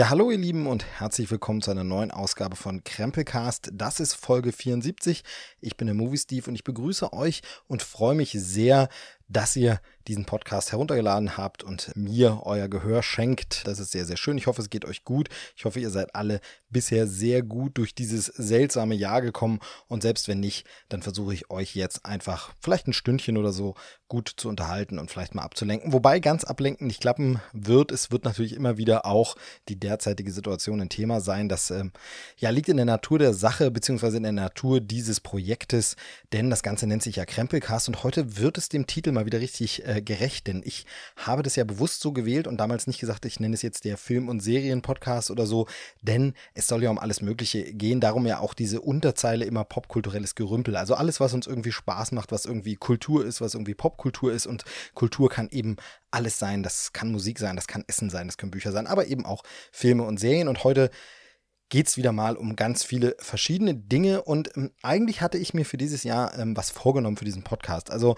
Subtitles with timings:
[0.00, 3.68] Ja, hallo ihr Lieben und herzlich willkommen zu einer neuen Ausgabe von Krempelcast.
[3.74, 5.22] Das ist Folge 74.
[5.60, 8.88] Ich bin der Movie Steve und ich begrüße euch und freue mich sehr,
[9.30, 13.66] dass ihr diesen Podcast heruntergeladen habt und mir euer Gehör schenkt.
[13.66, 14.38] Das ist sehr, sehr schön.
[14.38, 15.28] Ich hoffe, es geht euch gut.
[15.56, 19.60] Ich hoffe, ihr seid alle bisher sehr gut durch dieses seltsame Jahr gekommen.
[19.86, 23.74] Und selbst wenn nicht, dann versuche ich euch jetzt einfach vielleicht ein Stündchen oder so
[24.08, 25.92] gut zu unterhalten und vielleicht mal abzulenken.
[25.92, 27.92] Wobei ganz ablenken nicht klappen wird.
[27.92, 29.36] Es wird natürlich immer wieder auch
[29.68, 31.48] die derzeitige Situation ein Thema sein.
[31.48, 31.92] Das ähm,
[32.36, 35.94] ja, liegt in der Natur der Sache, beziehungsweise in der Natur dieses Projektes.
[36.32, 39.40] Denn das Ganze nennt sich ja Krempelcast und heute wird es dem Titel mal wieder
[39.40, 43.24] richtig äh, gerecht, denn ich habe das ja bewusst so gewählt und damals nicht gesagt,
[43.24, 45.66] ich nenne es jetzt der Film- und Serienpodcast oder so,
[46.02, 48.00] denn es soll ja um alles Mögliche gehen.
[48.00, 50.76] Darum ja auch diese Unterzeile immer popkulturelles Gerümpel.
[50.76, 54.46] Also alles, was uns irgendwie Spaß macht, was irgendwie Kultur ist, was irgendwie Popkultur ist
[54.46, 55.76] und Kultur kann eben
[56.10, 56.62] alles sein.
[56.62, 59.42] Das kann Musik sein, das kann Essen sein, das können Bücher sein, aber eben auch
[59.72, 60.48] Filme und Serien.
[60.48, 60.90] Und heute
[61.70, 64.22] geht es wieder mal um ganz viele verschiedene Dinge.
[64.22, 67.90] Und ähm, eigentlich hatte ich mir für dieses Jahr ähm, was vorgenommen für diesen Podcast.
[67.90, 68.16] Also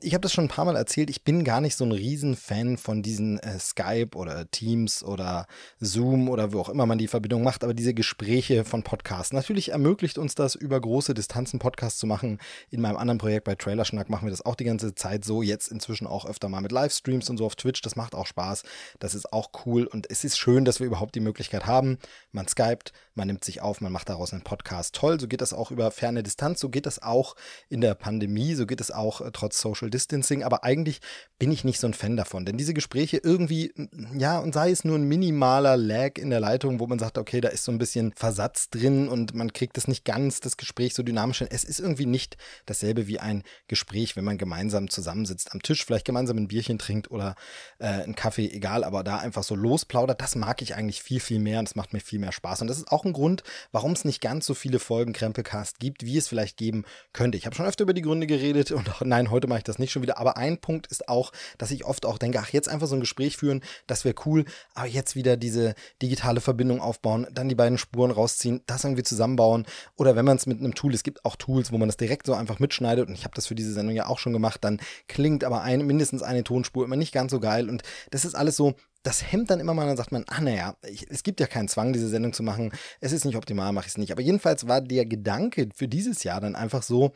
[0.00, 2.76] ich habe das schon ein paar Mal erzählt, ich bin gar nicht so ein Riesenfan
[2.78, 5.46] von diesen äh, Skype oder Teams oder
[5.80, 9.32] Zoom oder wo auch immer man die Verbindung macht, aber diese Gespräche von Podcasts.
[9.32, 12.38] Natürlich ermöglicht uns das, über große Distanzen Podcasts zu machen.
[12.70, 15.68] In meinem anderen Projekt bei Trailerschnack machen wir das auch die ganze Zeit so, jetzt
[15.68, 17.82] inzwischen auch öfter mal mit Livestreams und so auf Twitch.
[17.82, 18.62] Das macht auch Spaß,
[18.98, 21.98] das ist auch cool und es ist schön, dass wir überhaupt die Möglichkeit haben.
[22.30, 24.94] Man skypt, man nimmt sich auf, man macht daraus einen Podcast.
[24.94, 27.36] Toll, so geht das auch über ferne Distanz, so geht das auch
[27.68, 31.00] in der Pandemie, so geht es auch äh, trotz Social Social Distancing, aber eigentlich
[31.38, 33.72] bin ich nicht so ein Fan davon, denn diese Gespräche irgendwie,
[34.16, 37.40] ja, und sei es nur ein minimaler Lag in der Leitung, wo man sagt, okay,
[37.40, 40.94] da ist so ein bisschen Versatz drin und man kriegt das nicht ganz, das Gespräch
[40.94, 41.48] so dynamisch hin.
[41.50, 42.36] Es ist irgendwie nicht
[42.66, 47.10] dasselbe wie ein Gespräch, wenn man gemeinsam zusammensitzt am Tisch, vielleicht gemeinsam ein Bierchen trinkt
[47.10, 47.34] oder
[47.78, 51.40] äh, einen Kaffee, egal, aber da einfach so losplaudert, das mag ich eigentlich viel, viel
[51.40, 52.62] mehr und das macht mir viel mehr Spaß.
[52.62, 53.42] Und das ist auch ein Grund,
[53.72, 57.36] warum es nicht ganz so viele Folgen Krempelcast gibt, wie es vielleicht geben könnte.
[57.36, 59.78] Ich habe schon öfter über die Gründe geredet und auch, nein, heute mache ich das
[59.78, 60.18] nicht schon wieder.
[60.18, 63.00] Aber ein Punkt ist auch, dass ich oft auch denke, ach, jetzt einfach so ein
[63.00, 64.44] Gespräch führen, das wäre cool.
[64.74, 69.66] Aber jetzt wieder diese digitale Verbindung aufbauen, dann die beiden Spuren rausziehen, das irgendwie zusammenbauen.
[69.96, 72.26] Oder wenn man es mit einem Tool, es gibt auch Tools, wo man das direkt
[72.26, 73.08] so einfach mitschneidet.
[73.08, 74.62] Und ich habe das für diese Sendung ja auch schon gemacht.
[74.64, 77.68] Dann klingt aber eine, mindestens eine Tonspur immer nicht ganz so geil.
[77.68, 80.76] Und das ist alles so, das hemmt dann immer mal, dann sagt man, ah naja,
[81.08, 82.72] es gibt ja keinen Zwang, diese Sendung zu machen.
[83.00, 84.12] Es ist nicht optimal, mache ich es nicht.
[84.12, 87.12] Aber jedenfalls war der Gedanke für dieses Jahr dann einfach so,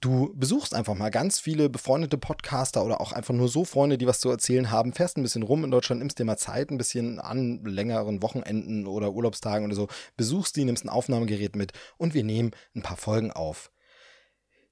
[0.00, 4.06] Du besuchst einfach mal ganz viele befreundete Podcaster oder auch einfach nur so Freunde, die
[4.06, 6.78] was zu erzählen haben, fährst ein bisschen rum in Deutschland, nimmst dir mal Zeit, ein
[6.78, 12.14] bisschen an längeren Wochenenden oder Urlaubstagen oder so, besuchst die, nimmst ein Aufnahmegerät mit und
[12.14, 13.72] wir nehmen ein paar Folgen auf.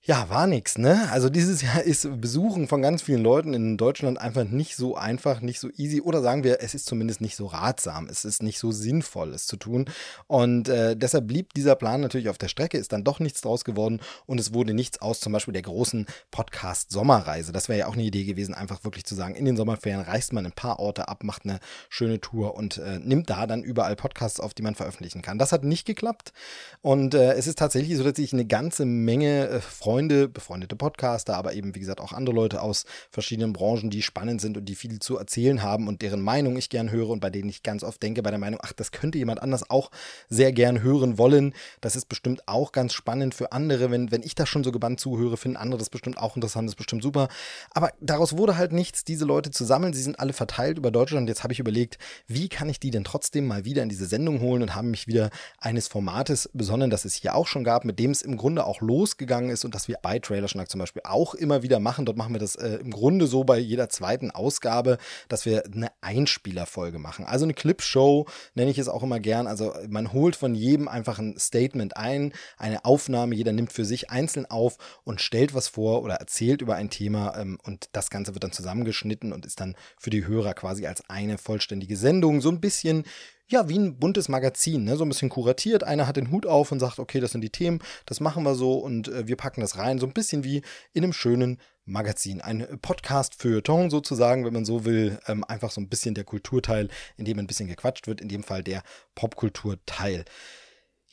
[0.09, 1.09] Ja, war nix, ne?
[1.11, 5.41] Also dieses Jahr ist Besuchen von ganz vielen Leuten in Deutschland einfach nicht so einfach,
[5.41, 8.61] nicht so easy oder sagen wir, es ist zumindest nicht so ratsam, es ist nicht
[8.61, 9.87] so sinnvoll, es zu tun.
[10.28, 13.65] Und äh, deshalb blieb dieser Plan natürlich auf der Strecke, ist dann doch nichts draus
[13.65, 17.50] geworden und es wurde nichts aus zum Beispiel der großen Podcast-Sommerreise.
[17.50, 20.33] Das wäre ja auch eine Idee gewesen, einfach wirklich zu sagen, in den Sommerferien reist
[20.33, 23.97] man ein paar Orte ab, macht eine schöne Tour und äh, nimmt da dann überall
[23.97, 25.41] Podcasts auf, die man veröffentlichen kann.
[25.41, 26.33] Das hat nicht geklappt
[26.81, 30.77] und äh, es ist tatsächlich so, dass ich eine ganze Menge äh, Freunde Freunde, befreundete
[30.77, 34.67] Podcaster, aber eben, wie gesagt, auch andere Leute aus verschiedenen Branchen, die spannend sind und
[34.67, 37.62] die viel zu erzählen haben und deren Meinung ich gern höre und bei denen ich
[37.62, 39.91] ganz oft denke, bei der Meinung, ach, das könnte jemand anders auch
[40.29, 41.55] sehr gern hören wollen.
[41.81, 43.91] Das ist bestimmt auch ganz spannend für andere.
[43.91, 46.73] Wenn, wenn ich da schon so gebannt zuhöre, finden andere das bestimmt auch interessant, das
[46.73, 47.29] ist bestimmt super.
[47.71, 49.95] Aber daraus wurde halt nichts, diese Leute zu sammeln.
[49.95, 51.27] Sie sind alle verteilt über Deutschland.
[51.27, 51.97] Jetzt habe ich überlegt,
[52.27, 55.06] wie kann ich die denn trotzdem mal wieder in diese Sendung holen und haben mich
[55.06, 58.67] wieder eines Formates besonnen, das es hier auch schon gab, mit dem es im Grunde
[58.67, 62.06] auch losgegangen ist und das wir bei Trailerschnack zum Beispiel auch immer wieder machen.
[62.06, 64.99] Dort machen wir das äh, im Grunde so bei jeder zweiten Ausgabe,
[65.29, 67.25] dass wir eine Einspielerfolge machen.
[67.25, 69.47] Also eine Clipshow nenne ich es auch immer gern.
[69.47, 74.11] Also man holt von jedem einfach ein Statement ein, eine Aufnahme, jeder nimmt für sich
[74.11, 78.35] einzeln auf und stellt was vor oder erzählt über ein Thema ähm, und das Ganze
[78.35, 82.50] wird dann zusammengeschnitten und ist dann für die Hörer quasi als eine vollständige Sendung so
[82.50, 83.05] ein bisschen
[83.48, 84.96] ja, wie ein buntes Magazin, ne?
[84.96, 85.84] so ein bisschen kuratiert.
[85.84, 88.54] Einer hat den Hut auf und sagt, okay, das sind die Themen, das machen wir
[88.54, 89.98] so und äh, wir packen das rein.
[89.98, 90.62] So ein bisschen wie
[90.93, 92.40] in einem schönen Magazin.
[92.40, 95.20] Ein Podcast für Ton sozusagen, wenn man so will.
[95.28, 98.43] Ähm, einfach so ein bisschen der Kulturteil, in dem ein bisschen gequatscht wird, in dem
[98.43, 98.82] Fall der
[99.14, 100.25] Popkulturteil.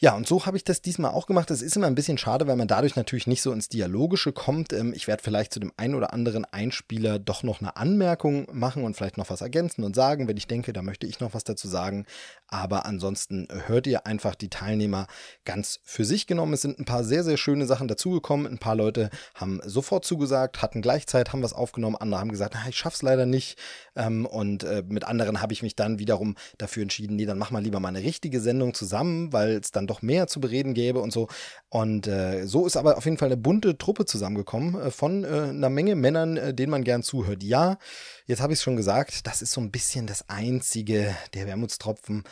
[0.04, 1.50] Ja, und so habe ich das diesmal auch gemacht.
[1.50, 4.74] Das ist immer ein bisschen schade, weil man dadurch natürlich nicht so ins Dialogische kommt.
[4.74, 8.84] Ähm, ich werde vielleicht zu dem einen oder anderen Einspieler doch noch eine Anmerkung machen
[8.84, 11.46] und vielleicht noch was ergänzen und sagen, wenn ich denke, da möchte ich noch was
[11.46, 12.06] dazu sagen.
[12.50, 15.08] Aber ansonsten hört ihr einfach die Teilnehmer
[15.46, 16.52] ganz für sich genommen.
[16.52, 18.46] Es sind ein paar sehr, sehr schöne Sachen dazugekommen.
[18.46, 21.96] Ein paar Leute haben sofort zugesagt, hatten gleichzeitig, haben was aufgenommen.
[21.96, 23.58] Andere haben gesagt, na, ich schaff's leider nicht.
[23.96, 27.52] Ähm, und äh, mit anderen habe ich mich dann wiederum dafür entschieden, nee, dann mach
[27.52, 31.00] mal lieber mal eine richtige Sendung zusammen, weil es dann doch mehr zu bereden gäbe
[31.00, 31.28] und so.
[31.69, 35.28] Und äh, so ist aber auf jeden Fall eine bunte Truppe zusammengekommen äh, von äh,
[35.28, 37.44] einer Menge Männern, äh, denen man gern zuhört.
[37.44, 37.78] Ja,
[38.25, 42.24] jetzt habe ich es schon gesagt, das ist so ein bisschen das einzige, der Wermutstropfen.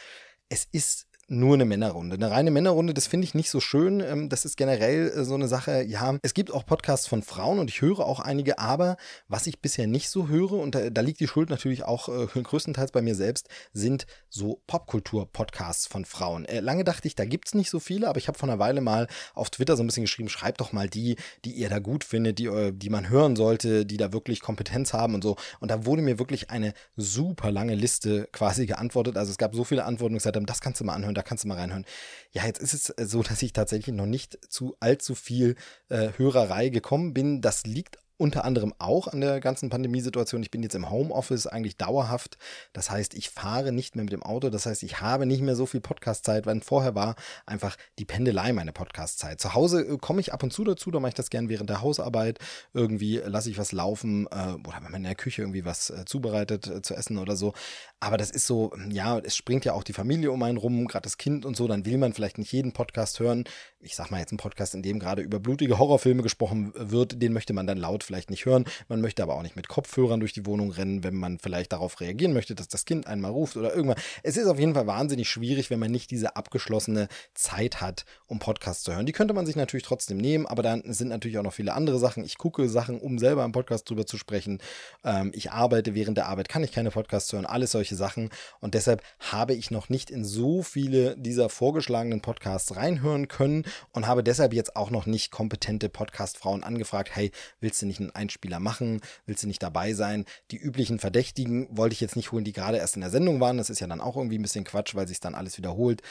[0.49, 2.17] Es ist nur eine Männerrunde.
[2.17, 4.01] Eine reine Männerrunde, das finde ich nicht so schön.
[4.01, 5.83] Ähm, das ist generell äh, so eine Sache.
[5.83, 8.97] Ja, es gibt auch Podcasts von Frauen und ich höre auch einige, aber
[9.29, 12.27] was ich bisher nicht so höre, und da, da liegt die Schuld natürlich auch äh,
[12.41, 16.43] größtenteils bei mir selbst, sind so Popkultur-Podcasts von Frauen.
[16.45, 18.59] Äh, lange dachte ich, da gibt es nicht so viele, aber ich habe vor einer
[18.59, 21.79] Weile mal auf Twitter so ein bisschen geschrieben, schreibt doch mal die, die ihr da
[21.79, 25.37] gut findet, die, die man hören sollte, die da wirklich Kompetenz haben und so.
[25.61, 29.17] Und da wurde mir wirklich eine super lange Liste quasi geantwortet.
[29.17, 31.27] Also es gab so viele Antworten, die gesagt haben, das kannst du mal anhören, da
[31.27, 31.85] kannst du mal reinhören.
[32.31, 35.55] Ja, jetzt ist es äh, so, dass ich tatsächlich noch nicht zu allzu viel
[35.89, 37.41] äh, Hörerei gekommen bin.
[37.41, 40.43] Das liegt unter anderem auch an der ganzen Pandemiesituation.
[40.43, 42.37] Ich bin jetzt im Homeoffice eigentlich dauerhaft.
[42.71, 44.51] Das heißt, ich fahre nicht mehr mit dem Auto.
[44.51, 47.15] Das heißt, ich habe nicht mehr so viel Podcastzeit, weil vorher war
[47.47, 49.41] einfach die Pendelei meine Podcastzeit.
[49.41, 51.71] Zu Hause äh, komme ich ab und zu dazu, da mache ich das gern während
[51.71, 52.37] der Hausarbeit.
[52.75, 56.05] Irgendwie lasse ich was laufen äh, oder wenn man in der Küche irgendwie was äh,
[56.05, 57.53] zubereitet zu essen oder so.
[57.99, 61.03] Aber das ist so, ja, es springt ja auch die Familie um einen rum, gerade
[61.03, 61.67] das Kind und so.
[61.67, 63.45] Dann will man vielleicht nicht jeden Podcast hören.
[63.83, 67.33] Ich sag mal jetzt einen Podcast, in dem gerade über blutige Horrorfilme gesprochen wird, den
[67.33, 68.65] möchte man dann laut vielleicht nicht hören.
[68.89, 71.99] Man möchte aber auch nicht mit Kopfhörern durch die Wohnung rennen, wenn man vielleicht darauf
[71.99, 73.97] reagieren möchte, dass das Kind einmal ruft oder irgendwann.
[74.21, 78.37] Es ist auf jeden Fall wahnsinnig schwierig, wenn man nicht diese abgeschlossene Zeit hat, um
[78.37, 79.07] Podcasts zu hören.
[79.07, 81.97] Die könnte man sich natürlich trotzdem nehmen, aber dann sind natürlich auch noch viele andere
[81.97, 82.23] Sachen.
[82.23, 84.59] Ich gucke Sachen, um selber im Podcast drüber zu sprechen.
[85.03, 88.29] Ähm, ich arbeite während der Arbeit, kann ich keine Podcasts hören, alles solche Sachen.
[88.59, 94.07] Und deshalb habe ich noch nicht in so viele dieser vorgeschlagenen Podcasts reinhören können und
[94.07, 98.59] habe deshalb jetzt auch noch nicht kompetente Podcast-Frauen angefragt, hey, willst du nicht einen Einspieler
[98.59, 99.01] machen?
[99.25, 100.25] Willst du nicht dabei sein?
[100.51, 103.57] Die üblichen Verdächtigen wollte ich jetzt nicht holen, die gerade erst in der Sendung waren.
[103.57, 106.01] Das ist ja dann auch irgendwie ein bisschen Quatsch, weil sich dann alles wiederholt.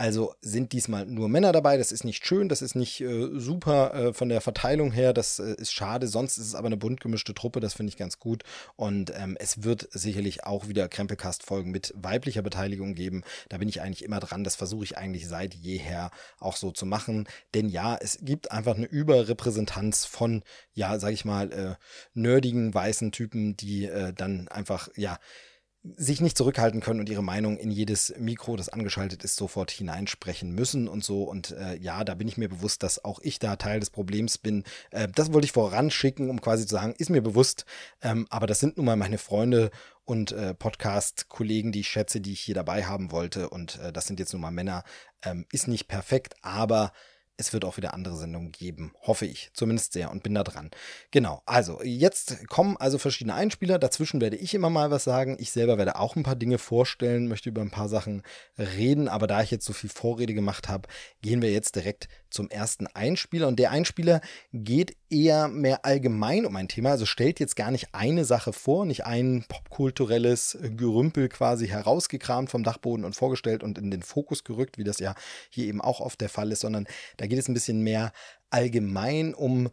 [0.00, 1.76] Also sind diesmal nur Männer dabei.
[1.76, 5.12] Das ist nicht schön, das ist nicht äh, super äh, von der Verteilung her.
[5.12, 6.08] Das äh, ist schade.
[6.08, 7.60] Sonst ist es aber eine bunt gemischte Truppe.
[7.60, 8.42] Das finde ich ganz gut.
[8.76, 13.24] Und ähm, es wird sicherlich auch wieder Krempelcast-Folgen mit weiblicher Beteiligung geben.
[13.50, 14.42] Da bin ich eigentlich immer dran.
[14.42, 17.28] Das versuche ich eigentlich seit jeher auch so zu machen.
[17.52, 20.42] Denn ja, es gibt einfach eine Überrepräsentanz von,
[20.72, 21.74] ja, sag ich mal, äh,
[22.14, 25.18] nerdigen weißen Typen, die äh, dann einfach, ja,
[25.82, 30.52] sich nicht zurückhalten können und ihre Meinung in jedes Mikro, das angeschaltet ist, sofort hineinsprechen
[30.52, 31.24] müssen und so.
[31.24, 34.36] Und äh, ja, da bin ich mir bewusst, dass auch ich da Teil des Problems
[34.36, 34.64] bin.
[34.90, 37.64] Äh, das wollte ich voranschicken, um quasi zu sagen, ist mir bewusst,
[38.02, 39.70] ähm, aber das sind nun mal meine Freunde
[40.04, 43.48] und äh, Podcast-Kollegen, die ich schätze, die ich hier dabei haben wollte.
[43.48, 44.84] Und äh, das sind jetzt nun mal Männer.
[45.22, 46.92] Ähm, ist nicht perfekt, aber
[47.40, 50.70] es wird auch wieder andere Sendungen geben, hoffe ich zumindest sehr und bin da dran.
[51.10, 55.50] Genau, also jetzt kommen also verschiedene Einspieler, dazwischen werde ich immer mal was sagen, ich
[55.50, 58.22] selber werde auch ein paar Dinge vorstellen, möchte über ein paar Sachen
[58.58, 60.86] reden, aber da ich jetzt so viel Vorrede gemacht habe,
[61.22, 64.20] gehen wir jetzt direkt zum ersten Einspieler und der Einspieler
[64.52, 68.84] geht eher mehr allgemein um ein Thema, also stellt jetzt gar nicht eine Sache vor,
[68.84, 74.78] nicht ein popkulturelles Gerümpel quasi herausgekramt vom Dachboden und vorgestellt und in den Fokus gerückt,
[74.78, 75.14] wie das ja
[75.48, 78.12] hier eben auch oft der Fall ist, sondern da geht es ein bisschen mehr
[78.50, 79.70] allgemein um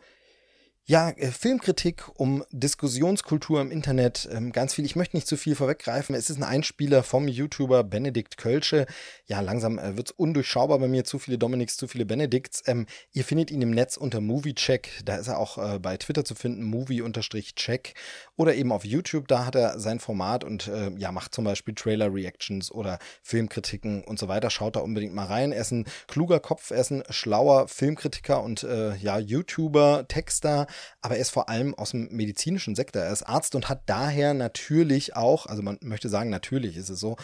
[0.89, 4.85] ja, äh, Filmkritik, um Diskussionskultur im Internet, ähm, ganz viel.
[4.85, 6.15] Ich möchte nicht zu viel vorweggreifen.
[6.15, 8.85] Es ist ein Einspieler vom YouTuber Benedikt Kölsche.
[9.25, 11.03] Ja, langsam äh, wird es undurchschaubar bei mir.
[11.03, 12.63] Zu viele Dominiks, zu viele Benedikts.
[12.67, 15.01] Ähm, ihr findet ihn im Netz unter Moviecheck.
[15.03, 17.93] Da ist er auch äh, bei Twitter zu finden, movie-check.
[18.37, 19.27] Oder eben auf YouTube.
[19.27, 24.17] Da hat er sein Format und äh, ja, macht zum Beispiel Trailer-Reactions oder Filmkritiken und
[24.19, 24.49] so weiter.
[24.49, 25.51] Schaut da unbedingt mal rein.
[25.51, 30.67] Er ist ein kluger Kopf, er ist ein schlauer Filmkritiker und äh, ja, YouTuber, Texter
[31.01, 33.01] aber er ist vor allem aus dem medizinischen Sektor.
[33.01, 36.99] Er ist Arzt und hat daher natürlich auch, also man möchte sagen, natürlich ist es
[36.99, 37.15] so,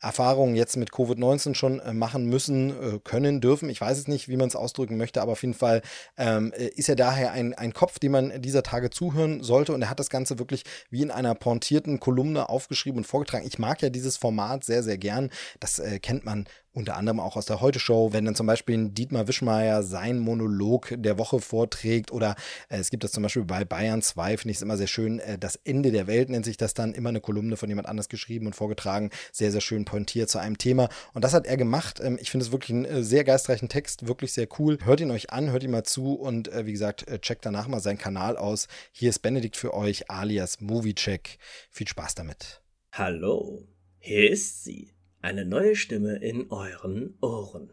[0.00, 3.68] Erfahrungen jetzt mit Covid-19 schon äh, machen müssen, äh, können, dürfen.
[3.68, 5.82] Ich weiß es nicht, wie man es ausdrücken möchte, aber auf jeden Fall
[6.16, 9.72] ähm, äh, ist er daher ein, ein Kopf, dem man dieser Tage zuhören sollte.
[9.74, 13.46] Und er hat das Ganze wirklich wie in einer pointierten Kolumne aufgeschrieben und vorgetragen.
[13.46, 15.30] Ich mag ja dieses Format sehr, sehr gern.
[15.60, 19.26] Das äh, kennt man unter anderem auch aus der Heute-Show, wenn dann zum Beispiel Dietmar
[19.26, 22.36] Wischmeier sein Monolog der Woche vorträgt oder
[22.68, 25.18] äh, es gibt das zum Beispiel bei Bayern 2, finde ich es immer sehr schön,
[25.18, 28.08] äh, das Ende der Welt nennt sich das dann, immer eine Kolumne von jemand anders
[28.08, 32.00] geschrieben und vorgetragen, sehr, sehr schön pointiert zu einem Thema und das hat er gemacht.
[32.02, 34.78] Ähm, ich finde es wirklich einen äh, sehr geistreichen Text, wirklich sehr cool.
[34.84, 37.98] Hört ihn euch an, hört ihn mal zu und wie gesagt, checkt danach mal seinen
[37.98, 38.68] Kanal aus.
[38.92, 41.38] Hier ist Benedikt für euch alias Moviecheck.
[41.70, 42.62] Viel Spaß damit.
[42.92, 43.66] Hallo,
[43.98, 47.72] hier ist sie eine neue Stimme in euren Ohren.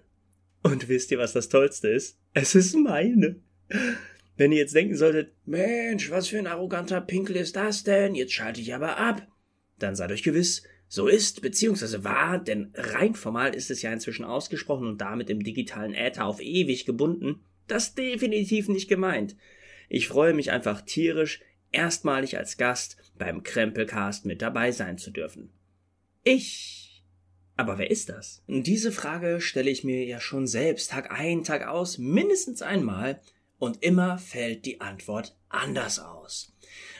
[0.63, 2.17] Und wisst ihr, was das Tollste ist?
[2.33, 3.37] Es ist meine.
[4.35, 8.15] Wenn ihr jetzt denken solltet, Mensch, was für ein arroganter Pinkel ist das denn?
[8.15, 9.25] Jetzt schalte ich aber ab.
[9.79, 12.03] Dann seid euch gewiss, so ist bzw.
[12.03, 16.41] war, denn rein formal ist es ja inzwischen ausgesprochen und damit im digitalen Äther auf
[16.41, 19.35] ewig gebunden, das definitiv nicht gemeint.
[19.89, 25.49] Ich freue mich einfach tierisch, erstmalig als Gast beim Krempelcast mit dabei sein zu dürfen.
[26.23, 26.86] Ich
[27.57, 28.43] aber wer ist das?
[28.47, 33.19] Diese Frage stelle ich mir ja schon selbst Tag ein, Tag aus, mindestens einmal,
[33.59, 36.53] und immer fällt die Antwort anders aus.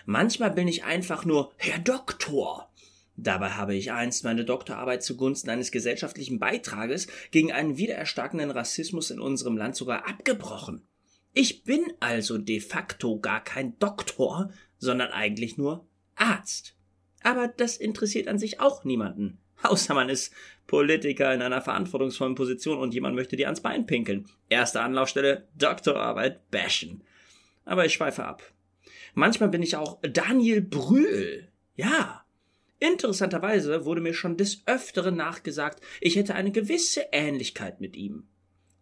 [0.06, 2.72] Manchmal bin ich einfach nur Herr Doktor.
[3.16, 9.20] Dabei habe ich einst meine Doktorarbeit zugunsten eines gesellschaftlichen Beitrages gegen einen wiedererstarkenden Rassismus in
[9.20, 10.88] unserem Land sogar abgebrochen.
[11.34, 16.76] Ich bin also de facto gar kein Doktor, sondern eigentlich nur Arzt.
[17.22, 19.40] Aber das interessiert an sich auch niemanden.
[19.64, 20.34] Außer man ist
[20.68, 24.26] Politiker in einer verantwortungsvollen Position und jemand möchte dir ans Bein pinkeln.
[24.50, 27.04] Erste Anlaufstelle, Doktorarbeit bashen.
[27.66, 28.44] Aber ich schweife ab.
[29.14, 31.48] Manchmal bin ich auch Daniel Brühl.
[31.76, 32.24] Ja.
[32.80, 38.28] Interessanterweise wurde mir schon des Öfteren nachgesagt, ich hätte eine gewisse Ähnlichkeit mit ihm.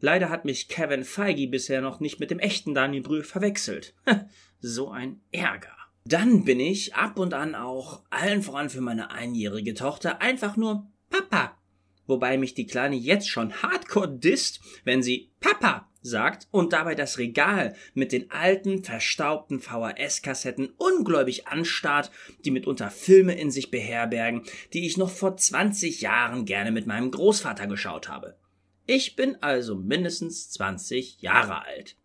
[0.02, 3.96] Leider hat mich Kevin Feige bisher noch nicht mit dem echten Daniel Brühl verwechselt.
[4.60, 5.76] so ein Ärger.
[6.08, 10.86] Dann bin ich ab und an auch, allen voran für meine einjährige Tochter, einfach nur
[11.10, 11.58] Papa.
[12.06, 17.18] Wobei mich die Kleine jetzt schon hardcore disst, wenn sie Papa sagt und dabei das
[17.18, 22.12] Regal mit den alten, verstaubten VHS-Kassetten ungläubig anstarrt,
[22.46, 24.44] die mitunter Filme in sich beherbergen,
[24.74, 28.38] die ich noch vor 20 Jahren gerne mit meinem Großvater geschaut habe.
[28.86, 31.98] Ich bin also mindestens 20 Jahre alt.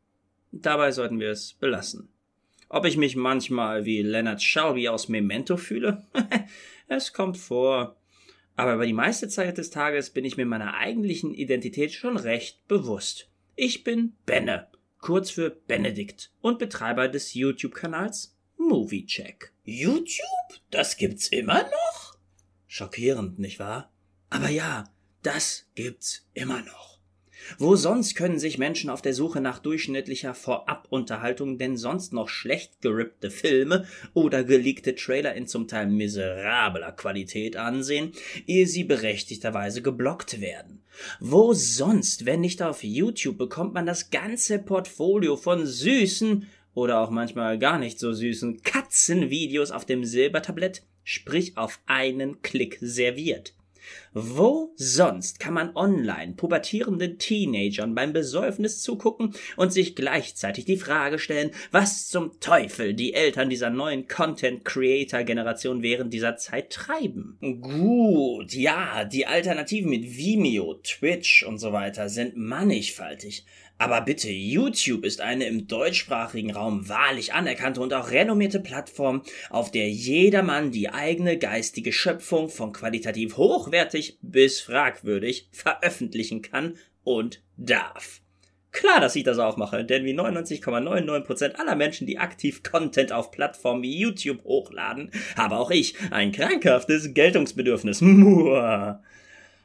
[0.53, 2.09] Dabei sollten wir es belassen.
[2.73, 6.07] Ob ich mich manchmal wie Leonard Shelby aus Memento fühle?
[6.89, 7.97] es kommt vor.
[8.55, 12.67] Aber über die meiste Zeit des Tages bin ich mir meiner eigentlichen Identität schon recht
[12.69, 13.29] bewusst.
[13.57, 14.69] Ich bin Benne,
[15.01, 19.53] kurz für Benedikt und Betreiber des YouTube-Kanals Moviecheck.
[19.65, 20.61] YouTube?
[20.71, 22.19] Das gibt's immer noch?
[22.69, 23.93] Schockierend, nicht wahr?
[24.29, 24.85] Aber ja,
[25.25, 27.00] das gibt's immer noch.
[27.59, 32.81] Wo sonst können sich Menschen auf der Suche nach durchschnittlicher Vorabunterhaltung denn sonst noch schlecht
[32.81, 38.13] gerippte Filme oder geleakte Trailer in zum Teil miserabler Qualität ansehen,
[38.47, 40.83] ehe sie berechtigterweise geblockt werden?
[41.19, 47.11] Wo sonst, wenn nicht auf YouTube, bekommt man das ganze Portfolio von süßen oder auch
[47.11, 53.55] manchmal gar nicht so süßen Katzenvideos auf dem Silbertablett, sprich auf einen Klick serviert?
[54.13, 61.19] Wo sonst kann man online pubertierenden Teenagern beim Besäufnis zugucken und sich gleichzeitig die Frage
[61.19, 67.39] stellen, was zum Teufel die Eltern dieser neuen Content Creator Generation während dieser Zeit treiben?
[67.61, 73.45] Gut, ja, die Alternativen mit Vimeo, Twitch und so weiter sind mannigfaltig.
[73.81, 79.71] Aber bitte, YouTube ist eine im deutschsprachigen Raum wahrlich anerkannte und auch renommierte Plattform, auf
[79.71, 88.21] der jedermann die eigene geistige Schöpfung von qualitativ hochwertig bis fragwürdig veröffentlichen kann und darf.
[88.71, 93.31] Klar, dass ich das auch mache, denn wie 99,99% aller Menschen, die aktiv Content auf
[93.31, 98.03] Plattformen wie YouTube hochladen, habe auch ich ein krankhaftes Geltungsbedürfnis.
[98.03, 99.03] Muah.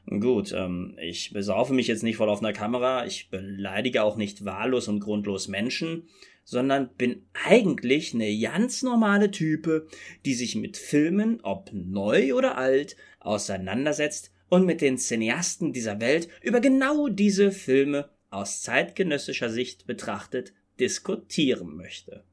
[0.07, 4.45] Gut, ähm, ich besaufe mich jetzt nicht voll auf einer Kamera, ich beleidige auch nicht
[4.45, 6.07] wahllos und grundlos Menschen,
[6.43, 9.87] sondern bin eigentlich eine ganz normale Type,
[10.23, 16.29] die sich mit Filmen, ob neu oder alt, auseinandersetzt und mit den Cineasten dieser Welt
[16.41, 22.23] über genau diese Filme aus zeitgenössischer Sicht betrachtet diskutieren möchte.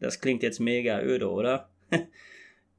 [0.00, 1.70] Das klingt jetzt mega öde, oder?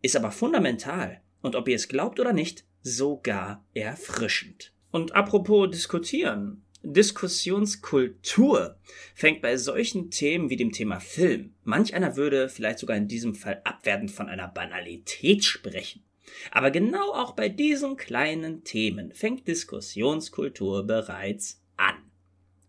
[0.01, 1.21] Ist aber fundamental.
[1.41, 4.71] Und ob ihr es glaubt oder nicht, sogar erfrischend.
[4.91, 6.61] Und apropos diskutieren.
[6.83, 8.77] Diskussionskultur
[9.15, 11.55] fängt bei solchen Themen wie dem Thema Film.
[11.63, 16.03] Manch einer würde vielleicht sogar in diesem Fall abwertend von einer Banalität sprechen.
[16.51, 21.95] Aber genau auch bei diesen kleinen Themen fängt Diskussionskultur bereits an.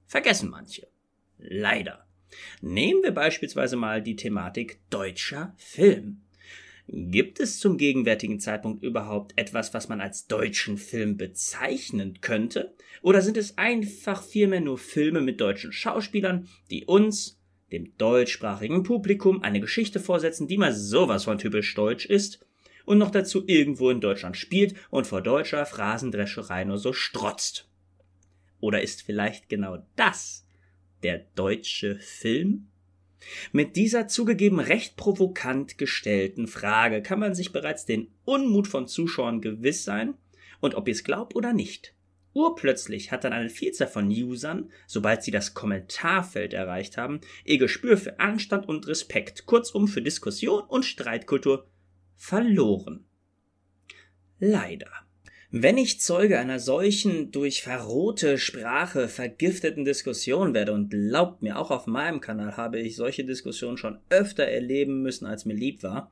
[0.07, 0.89] Vergessen manche.
[1.37, 2.07] Leider.
[2.63, 6.23] Nehmen wir beispielsweise mal die Thematik deutscher Film.
[6.89, 12.75] Gibt es zum gegenwärtigen Zeitpunkt überhaupt etwas, was man als deutschen Film bezeichnen könnte?
[13.03, 17.41] Oder sind es einfach vielmehr nur Filme mit deutschen Schauspielern, die uns,
[17.73, 22.47] dem deutschsprachigen Publikum, eine Geschichte vorsetzen, die mal sowas von typisch deutsch ist
[22.85, 27.69] und noch dazu irgendwo in Deutschland spielt und vor deutscher Phrasendrescherei nur so strotzt?
[28.61, 30.47] Oder ist vielleicht genau das
[31.03, 32.69] der deutsche Film?
[33.53, 39.41] Mit dieser zugegeben recht provokant gestellten Frage kann man sich bereits den Unmut von Zuschauern
[39.41, 40.15] gewiss sein,
[40.61, 41.95] und ob ihr es glaubt oder nicht.
[42.33, 47.97] Urplötzlich hat dann eine Vielzahl von Usern, sobald sie das Kommentarfeld erreicht haben, ihr Gespür
[47.97, 51.67] für Anstand und Respekt, kurzum für Diskussion und Streitkultur,
[52.15, 53.07] verloren.
[54.39, 55.06] Leider.
[55.53, 61.71] Wenn ich Zeuge einer solchen durch verrohte Sprache vergifteten Diskussion werde, und glaubt mir, auch
[61.71, 66.11] auf meinem Kanal habe ich solche Diskussionen schon öfter erleben müssen, als mir lieb war,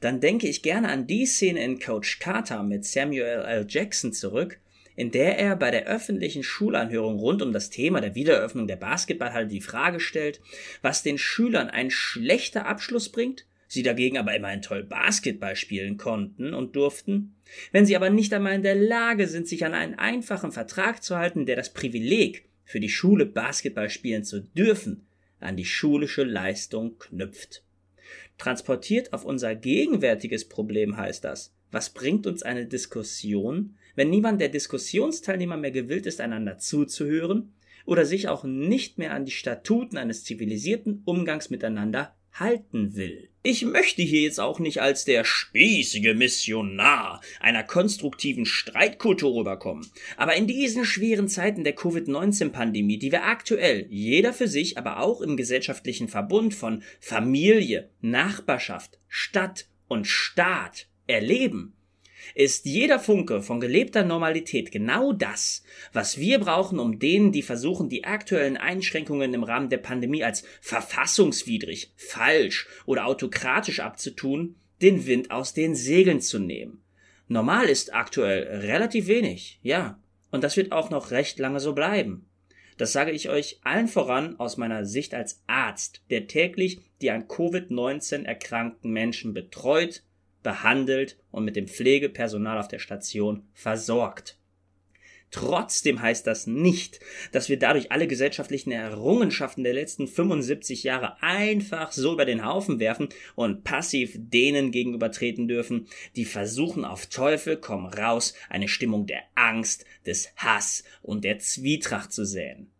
[0.00, 3.66] dann denke ich gerne an die Szene in Coach Carter mit Samuel L.
[3.68, 4.58] Jackson zurück,
[4.96, 9.46] in der er bei der öffentlichen Schulanhörung rund um das Thema der Wiedereröffnung der Basketballhalle
[9.46, 10.40] die Frage stellt,
[10.82, 16.52] was den Schülern ein schlechter Abschluss bringt sie dagegen aber immerhin toll Basketball spielen konnten
[16.52, 17.36] und durften,
[17.70, 21.16] wenn sie aber nicht einmal in der Lage sind, sich an einen einfachen Vertrag zu
[21.16, 25.06] halten, der das Privileg, für die Schule Basketball spielen zu dürfen,
[25.40, 27.64] an die schulische Leistung knüpft.
[28.36, 34.50] Transportiert auf unser gegenwärtiges Problem heißt das, was bringt uns eine Diskussion, wenn niemand der
[34.50, 37.54] Diskussionsteilnehmer mehr gewillt ist, einander zuzuhören
[37.86, 43.28] oder sich auch nicht mehr an die Statuten eines zivilisierten Umgangs miteinander halten will.
[43.44, 49.90] Ich möchte hier jetzt auch nicht als der spießige Missionar einer konstruktiven Streitkultur rüberkommen.
[50.16, 55.20] Aber in diesen schweren Zeiten der Covid-19-Pandemie, die wir aktuell, jeder für sich, aber auch
[55.20, 61.74] im gesellschaftlichen Verbund von Familie, Nachbarschaft, Stadt und Staat erleben,
[62.34, 65.62] ist jeder Funke von gelebter Normalität genau das,
[65.92, 70.44] was wir brauchen, um denen, die versuchen, die aktuellen Einschränkungen im Rahmen der Pandemie als
[70.60, 76.82] verfassungswidrig, falsch oder autokratisch abzutun, den Wind aus den Segeln zu nehmen.
[77.28, 79.98] Normal ist aktuell relativ wenig, ja,
[80.30, 82.28] und das wird auch noch recht lange so bleiben.
[82.78, 87.28] Das sage ich euch allen voran aus meiner Sicht als Arzt, der täglich die an
[87.28, 90.02] Covid-19 erkrankten Menschen betreut,
[90.42, 94.38] behandelt und mit dem Pflegepersonal auf der Station versorgt.
[95.32, 97.00] Trotzdem heißt das nicht,
[97.32, 102.80] dass wir dadurch alle gesellschaftlichen Errungenschaften der letzten 75 Jahre einfach so über den Haufen
[102.80, 109.22] werfen und passiv denen gegenübertreten dürfen, die versuchen auf Teufel komm raus eine Stimmung der
[109.34, 112.70] Angst, des Hass und der Zwietracht zu säen.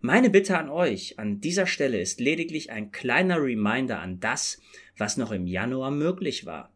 [0.00, 4.60] Meine Bitte an euch an dieser Stelle ist lediglich ein kleiner Reminder an das,
[4.96, 6.71] was noch im Januar möglich war.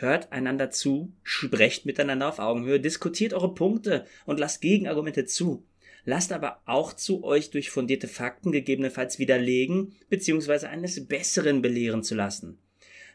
[0.00, 5.62] Hört einander zu, sprecht miteinander auf Augenhöhe, diskutiert eure Punkte und lasst Gegenargumente zu.
[6.06, 10.68] Lasst aber auch zu, euch durch fundierte Fakten gegebenenfalls widerlegen bzw.
[10.68, 12.58] eines Besseren belehren zu lassen.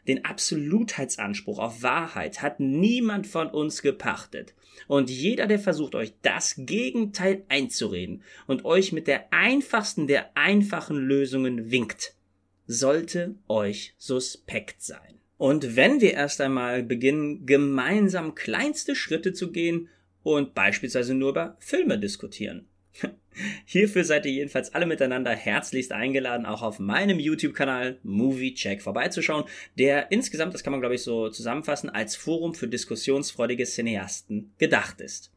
[0.06, 4.54] Den Absolutheitsanspruch auf Wahrheit hat niemand von uns gepachtet.
[4.86, 10.98] Und jeder, der versucht, euch das Gegenteil einzureden und euch mit der einfachsten der einfachen
[10.98, 12.14] Lösungen winkt,
[12.68, 15.15] sollte euch suspekt sein.
[15.38, 19.88] Und wenn wir erst einmal beginnen, gemeinsam kleinste Schritte zu gehen
[20.22, 22.66] und beispielsweise nur über Filme diskutieren.
[23.66, 29.44] Hierfür seid ihr jedenfalls alle miteinander herzlichst eingeladen, auch auf meinem YouTube-Kanal Movie Check vorbeizuschauen,
[29.78, 35.02] der insgesamt, das kann man glaube ich so zusammenfassen, als Forum für diskussionsfreudige Cineasten gedacht
[35.02, 35.32] ist.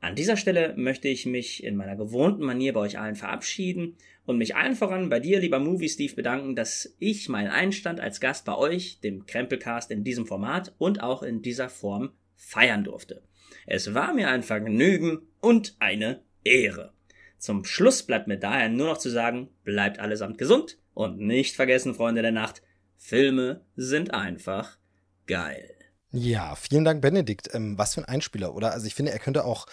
[0.00, 4.38] An dieser Stelle möchte ich mich in meiner gewohnten Manier bei euch allen verabschieden und
[4.38, 8.44] mich allen voran bei dir, lieber Movie Steve, bedanken, dass ich meinen Einstand als Gast
[8.44, 13.22] bei euch, dem Krempelcast, in diesem Format und auch in dieser Form feiern durfte.
[13.66, 16.92] Es war mir ein Vergnügen und eine Ehre.
[17.38, 21.94] Zum Schluss bleibt mir daher nur noch zu sagen, bleibt allesamt gesund und nicht vergessen,
[21.94, 22.62] Freunde der Nacht,
[22.96, 24.78] Filme sind einfach
[25.26, 25.74] geil.
[26.12, 27.48] Ja, vielen Dank, Benedikt.
[27.52, 28.72] Ähm, was für ein Einspieler, oder?
[28.72, 29.66] Also ich finde, er könnte auch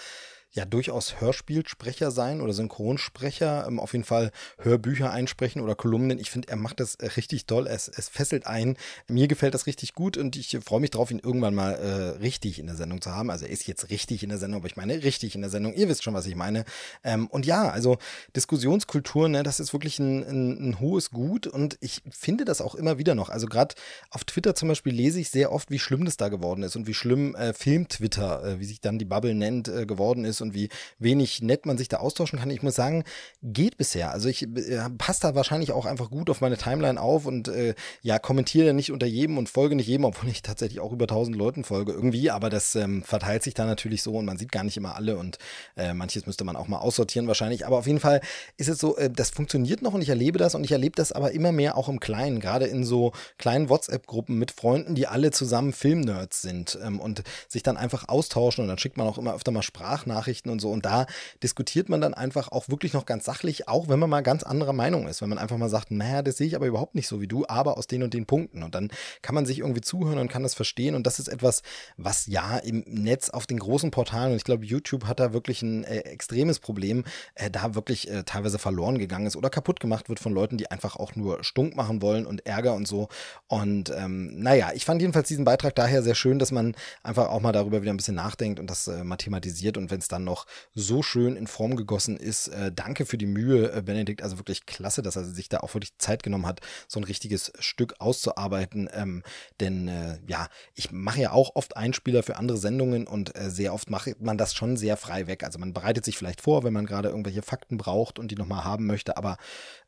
[0.51, 6.17] ja durchaus Hörspielsprecher sein oder Synchronsprecher, ähm, auf jeden Fall Hörbücher einsprechen oder Kolumnen.
[6.19, 7.67] Ich finde, er macht das äh, richtig toll.
[7.67, 8.75] Es, es fesselt ein.
[9.07, 12.59] Mir gefällt das richtig gut und ich freue mich drauf, ihn irgendwann mal äh, richtig
[12.59, 13.29] in der Sendung zu haben.
[13.29, 15.73] Also er ist jetzt richtig in der Sendung, aber ich meine richtig in der Sendung.
[15.73, 16.65] Ihr wisst schon, was ich meine.
[17.03, 17.97] Ähm, und ja, also
[18.35, 22.73] Diskussionskultur, ne, das ist wirklich ein, ein, ein hohes Gut und ich finde das auch
[22.73, 23.29] immer wieder noch.
[23.29, 23.75] Also gerade
[24.09, 26.87] auf Twitter zum Beispiel lese ich sehr oft, wie schlimm das da geworden ist und
[26.87, 30.41] wie schlimm äh, Film-Twitter, äh, wie sich dann die Bubble nennt, äh, geworden ist ist
[30.41, 32.49] und wie wenig nett man sich da austauschen kann.
[32.49, 33.03] Ich muss sagen,
[33.43, 34.11] geht bisher.
[34.11, 37.75] Also ich äh, passe da wahrscheinlich auch einfach gut auf meine Timeline auf und äh,
[38.01, 41.35] ja, kommentiere nicht unter jedem und folge nicht jedem, obwohl ich tatsächlich auch über tausend
[41.35, 44.63] Leuten folge irgendwie, aber das ähm, verteilt sich da natürlich so und man sieht gar
[44.63, 45.37] nicht immer alle und
[45.75, 47.65] äh, manches müsste man auch mal aussortieren wahrscheinlich.
[47.65, 48.21] Aber auf jeden Fall
[48.57, 51.11] ist es so, äh, das funktioniert noch und ich erlebe das und ich erlebe das
[51.11, 55.31] aber immer mehr auch im Kleinen, gerade in so kleinen WhatsApp-Gruppen mit Freunden, die alle
[55.31, 59.35] zusammen Filmnerds sind ähm, und sich dann einfach austauschen und dann schickt man auch immer
[59.35, 60.71] öfter mal Sprachnachrichten und so.
[60.71, 61.05] Und da
[61.43, 64.73] diskutiert man dann einfach auch wirklich noch ganz sachlich, auch wenn man mal ganz anderer
[64.73, 67.21] Meinung ist, wenn man einfach mal sagt, naja, das sehe ich aber überhaupt nicht so
[67.21, 68.63] wie du, aber aus den und den Punkten.
[68.63, 68.89] Und dann
[69.21, 70.95] kann man sich irgendwie zuhören und kann das verstehen.
[70.95, 71.61] Und das ist etwas,
[71.97, 75.61] was ja im Netz auf den großen Portalen und ich glaube YouTube hat da wirklich
[75.61, 77.03] ein äh, extremes Problem,
[77.35, 80.69] äh, da wirklich äh, teilweise verloren gegangen ist oder kaputt gemacht wird von Leuten, die
[80.71, 83.09] einfach auch nur stunk machen wollen und Ärger und so.
[83.47, 87.41] Und ähm, naja, ich fand jedenfalls diesen Beitrag daher sehr schön, dass man einfach auch
[87.41, 90.45] mal darüber wieder ein bisschen nachdenkt und das äh, mathematisiert und wenn es dann noch
[90.73, 94.65] so schön in Form gegossen ist, äh, danke für die Mühe, äh, Benedikt, also wirklich
[94.65, 98.89] klasse, dass er sich da auch wirklich Zeit genommen hat, so ein richtiges Stück auszuarbeiten,
[98.93, 99.23] ähm,
[99.59, 103.73] denn äh, ja, ich mache ja auch oft Einspieler für andere Sendungen und äh, sehr
[103.73, 106.73] oft macht man das schon sehr frei weg, also man bereitet sich vielleicht vor, wenn
[106.73, 109.37] man gerade irgendwelche Fakten braucht und die nochmal haben möchte, aber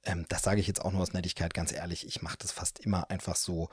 [0.06, 2.80] ähm, das sage ich jetzt auch nur aus Nettigkeit, ganz ehrlich, ich mache das fast
[2.80, 3.70] immer einfach so,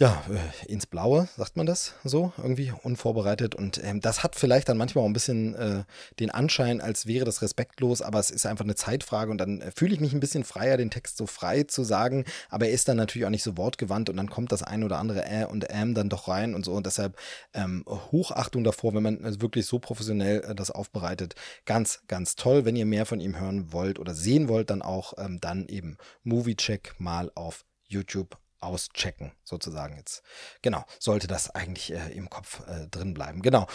[0.00, 3.54] ja, äh, ins Blaue, sagt man das so, irgendwie unvorbereitet.
[3.54, 5.84] Und ähm, das hat vielleicht dann manchmal auch ein bisschen äh,
[6.18, 9.70] den Anschein, als wäre das respektlos, aber es ist einfach eine Zeitfrage und dann äh,
[9.70, 12.88] fühle ich mich ein bisschen freier, den Text so frei zu sagen, aber er ist
[12.88, 15.66] dann natürlich auch nicht so wortgewandt und dann kommt das ein oder andere Äh und
[15.68, 17.18] Ähm dann doch rein und so und deshalb
[17.52, 21.34] ähm, Hochachtung davor, wenn man äh, wirklich so professionell äh, das aufbereitet.
[21.66, 22.64] Ganz, ganz toll.
[22.64, 25.98] Wenn ihr mehr von ihm hören wollt oder sehen wollt, dann auch ähm, dann eben
[26.22, 30.22] Movie Check mal auf YouTube auschecken, sozusagen jetzt.
[30.62, 33.42] Genau, sollte das eigentlich äh, im Kopf äh, drin bleiben.
[33.42, 33.66] Genau.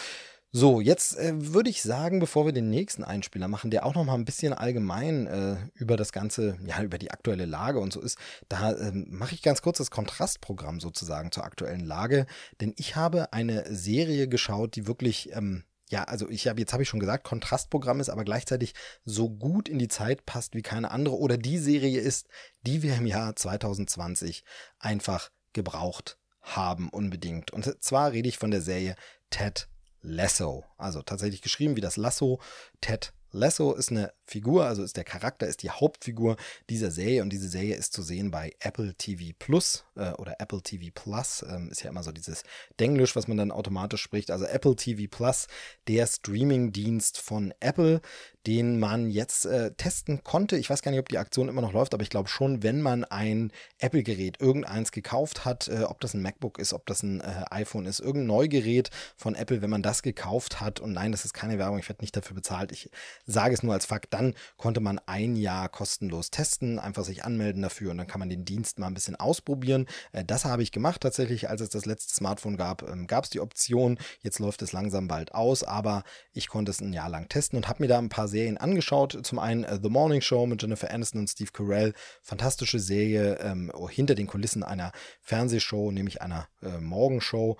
[0.52, 4.04] So, jetzt äh, würde ich sagen, bevor wir den nächsten Einspieler machen, der auch noch
[4.04, 8.00] mal ein bisschen allgemein äh, über das Ganze, ja, über die aktuelle Lage und so
[8.00, 8.16] ist,
[8.48, 12.24] da ähm, mache ich ganz kurz das Kontrastprogramm sozusagen zur aktuellen Lage,
[12.60, 16.82] denn ich habe eine Serie geschaut, die wirklich ähm, ja, also ich habe, jetzt habe
[16.82, 20.90] ich schon gesagt, Kontrastprogramm ist, aber gleichzeitig so gut in die Zeit passt wie keine
[20.90, 22.26] andere oder die Serie ist,
[22.62, 24.44] die wir im Jahr 2020
[24.78, 27.52] einfach gebraucht haben unbedingt.
[27.52, 28.96] Und zwar rede ich von der Serie
[29.30, 29.68] Ted
[30.02, 30.64] Lasso.
[30.76, 32.40] Also tatsächlich geschrieben wie das Lasso.
[32.80, 36.36] Ted Lasso ist eine Figur, also ist der Charakter, ist die Hauptfigur
[36.68, 40.62] dieser Serie und diese Serie ist zu sehen bei Apple TV Plus äh, oder Apple
[40.62, 41.44] TV Plus.
[41.48, 42.42] Ähm, ist ja immer so dieses
[42.80, 44.30] Denglisch, was man dann automatisch spricht.
[44.30, 45.46] Also Apple TV Plus,
[45.88, 48.00] der Streaming-Dienst von Apple,
[48.46, 50.56] den man jetzt äh, testen konnte.
[50.56, 52.80] Ich weiß gar nicht, ob die Aktion immer noch läuft, aber ich glaube schon, wenn
[52.80, 57.20] man ein Apple-Gerät, irgendeins gekauft hat, äh, ob das ein MacBook ist, ob das ein
[57.20, 61.24] äh, iPhone ist, irgendein Neugerät von Apple, wenn man das gekauft hat, und nein, das
[61.24, 62.90] ist keine Werbung, ich werde nicht dafür bezahlt, ich
[63.26, 67.62] sage es nur als Fakt, dann konnte man ein Jahr kostenlos testen, einfach sich anmelden
[67.62, 69.86] dafür und dann kann man den Dienst mal ein bisschen ausprobieren.
[70.12, 73.30] Äh, das habe ich gemacht tatsächlich, als es das letzte Smartphone gab, ähm, gab es
[73.30, 76.02] die Option, jetzt läuft es langsam bald aus, aber
[76.32, 79.18] ich konnte es ein Jahr lang testen und habe mir da ein paar Serien angeschaut.
[79.22, 81.92] Zum einen uh, The Morning Show mit Jennifer Aniston und Steve Carell.
[82.22, 87.58] Fantastische Serie ähm, hinter den Kulissen einer Fernsehshow, nämlich einer äh, Morgenshow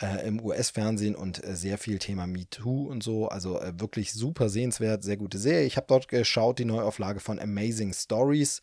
[0.00, 3.28] äh, im US-Fernsehen und äh, sehr viel Thema MeToo und so.
[3.28, 5.66] Also äh, wirklich super sehenswert, sehr gute Serie.
[5.66, 8.62] Ich habe dort geschaut, die Neuauflage von Amazing Stories,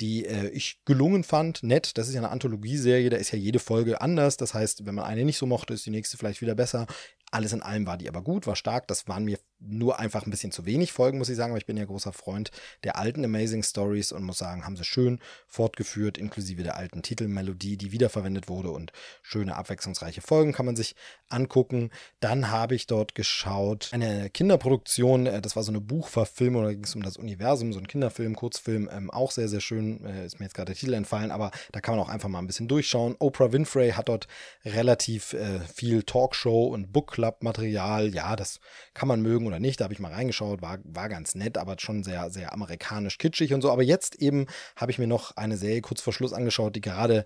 [0.00, 1.62] die äh, ich gelungen fand.
[1.62, 4.36] Nett, das ist ja eine Anthologieserie, da ist ja jede Folge anders.
[4.36, 6.86] Das heißt, wenn man eine nicht so mochte, ist die nächste vielleicht wieder besser.
[7.32, 8.86] Alles in allem war die aber gut, war stark.
[8.86, 11.66] Das waren mir nur einfach ein bisschen zu wenig Folgen, muss ich sagen, aber ich
[11.66, 12.50] bin ja großer Freund
[12.84, 17.76] der alten Amazing Stories und muss sagen, haben sie schön fortgeführt, inklusive der alten Titelmelodie,
[17.76, 18.92] die wiederverwendet wurde und
[19.22, 20.94] schöne, abwechslungsreiche Folgen kann man sich
[21.28, 21.90] angucken.
[22.20, 26.84] Dann habe ich dort geschaut, eine Kinderproduktion, äh, das war so eine Buchverfilmung, da ging
[26.84, 30.40] es um das Universum, so ein Kinderfilm, Kurzfilm, ähm, auch sehr, sehr schön, äh, ist
[30.40, 32.68] mir jetzt gerade der Titel entfallen, aber da kann man auch einfach mal ein bisschen
[32.68, 33.16] durchschauen.
[33.18, 34.26] Oprah Winfrey hat dort
[34.64, 38.58] relativ äh, viel Talkshow und Book Club Material, ja, das
[38.94, 39.78] kann man mögen oder nicht.
[39.78, 43.54] Da habe ich mal reingeschaut, war, war ganz nett, aber schon sehr, sehr amerikanisch kitschig
[43.54, 43.70] und so.
[43.70, 47.22] Aber jetzt eben habe ich mir noch eine Serie kurz vor Schluss angeschaut, die gerade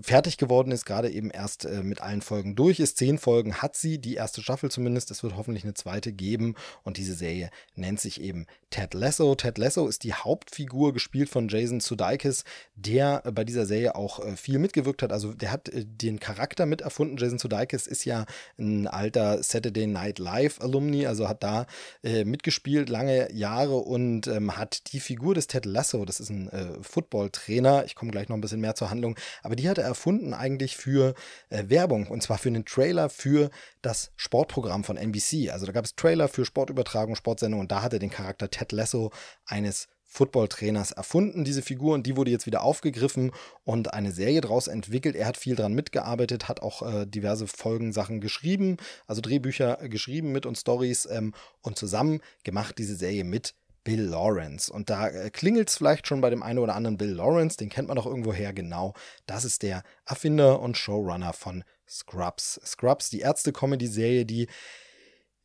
[0.00, 2.96] fertig geworden ist, gerade eben erst äh, mit allen Folgen durch ist.
[2.96, 5.10] Zehn Folgen hat sie, die erste Staffel zumindest.
[5.10, 6.54] Es wird hoffentlich eine zweite geben.
[6.82, 9.34] Und diese Serie nennt sich eben Ted Lasso.
[9.34, 14.24] Ted Lasso ist die Hauptfigur, gespielt von Jason Sudeikis, der äh, bei dieser Serie auch
[14.24, 15.12] äh, viel mitgewirkt hat.
[15.12, 17.16] Also der hat äh, den Charakter miterfunden.
[17.16, 18.26] Jason Sudeikis ist ja
[18.58, 21.66] ein alter Saturday Night Live Alumni, also hat da
[22.02, 26.48] äh, mitgespielt lange Jahre und ähm, hat die Figur des Ted Lasso, das ist ein
[26.50, 29.86] äh, Football-Trainer, ich komme gleich noch ein bisschen mehr zur Handlung, aber die hat er
[29.86, 31.14] erfunden eigentlich für
[31.48, 33.50] äh, Werbung und zwar für einen Trailer für
[33.82, 35.50] das Sportprogramm von NBC.
[35.50, 38.72] Also da gab es Trailer für Sportübertragung, Sportsendung und da hat er den Charakter Ted
[38.72, 39.10] Lasso
[39.44, 43.30] eines Football-Trainers erfunden, diese Figur, und die wurde jetzt wieder aufgegriffen
[43.62, 45.14] und eine Serie daraus entwickelt.
[45.14, 50.46] Er hat viel dran mitgearbeitet, hat auch äh, diverse Folgensachen geschrieben, also Drehbücher geschrieben mit
[50.46, 54.72] und Stories ähm, und zusammen gemacht diese Serie mit Bill Lawrence.
[54.72, 57.68] Und da äh, klingelt es vielleicht schon bei dem einen oder anderen Bill Lawrence, den
[57.68, 58.94] kennt man doch irgendwo her, genau.
[59.26, 62.60] Das ist der Erfinder und Showrunner von Scrubs.
[62.64, 64.48] Scrubs, die Ärzte-Comedy-Serie, die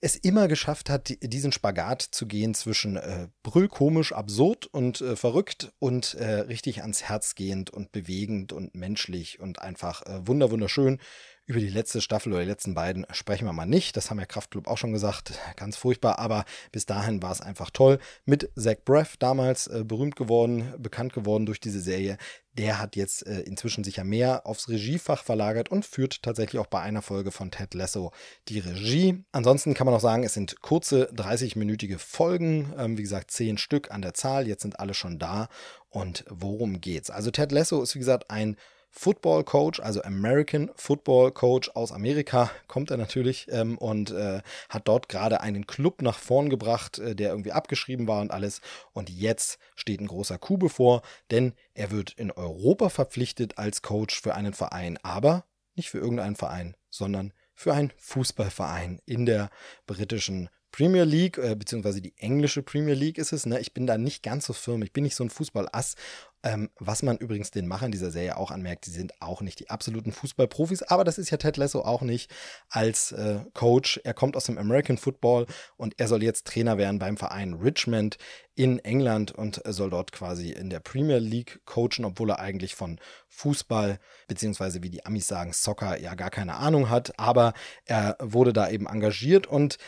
[0.01, 5.73] es immer geschafft hat, diesen Spagat zu gehen zwischen äh, brüllkomisch, absurd und äh, verrückt
[5.79, 10.99] und äh, richtig ans Herz gehend und bewegend und menschlich und einfach äh, wunderschön.
[11.47, 13.95] Über die letzte Staffel oder die letzten beiden sprechen wir mal nicht.
[13.95, 15.33] Das haben ja Kraftclub auch schon gesagt.
[15.55, 17.99] Ganz furchtbar, aber bis dahin war es einfach toll.
[18.25, 22.17] Mit Zach Braff damals äh, berühmt geworden, bekannt geworden durch diese Serie.
[22.53, 26.81] Der hat jetzt äh, inzwischen sicher mehr aufs Regiefach verlagert und führt tatsächlich auch bei
[26.81, 28.11] einer Folge von Ted Lasso
[28.47, 29.23] die Regie.
[29.31, 32.73] Ansonsten kann man auch sagen, es sind kurze 30-minütige Folgen.
[32.75, 34.47] Ähm, wie gesagt, zehn Stück an der Zahl.
[34.47, 35.49] Jetzt sind alle schon da.
[35.89, 37.11] Und worum geht's?
[37.11, 38.57] Also Ted Lasso ist wie gesagt ein
[38.97, 44.87] Football Coach, also American Football Coach aus Amerika, kommt er natürlich ähm, und äh, hat
[44.87, 48.61] dort gerade einen Club nach vorn gebracht, äh, der irgendwie abgeschrieben war und alles.
[48.93, 54.21] Und jetzt steht ein großer Coup bevor, denn er wird in Europa verpflichtet als Coach
[54.21, 55.43] für einen Verein, aber
[55.75, 59.49] nicht für irgendeinen Verein, sondern für einen Fußballverein in der
[59.87, 63.45] britischen Premier League, äh, beziehungsweise die englische Premier League ist es.
[63.45, 63.61] Ne?
[63.61, 64.81] Ich bin da nicht ganz so firm.
[64.81, 65.95] Ich bin nicht so ein Fußballass.
[66.45, 69.71] Ähm, was man übrigens den Machern dieser Serie auch anmerkt, die sind auch nicht die
[69.71, 72.31] absoluten Fußballprofis, aber das ist ja Ted Lasso auch nicht
[72.69, 73.99] als äh, Coach.
[74.03, 78.19] Er kommt aus dem American Football und er soll jetzt Trainer werden beim Verein Richmond
[78.53, 82.99] in England und soll dort quasi in der Premier League coachen, obwohl er eigentlich von
[83.27, 87.53] Fußball, beziehungsweise wie die Amis sagen, Soccer ja gar keine Ahnung hat, aber
[87.85, 89.79] er wurde da eben engagiert und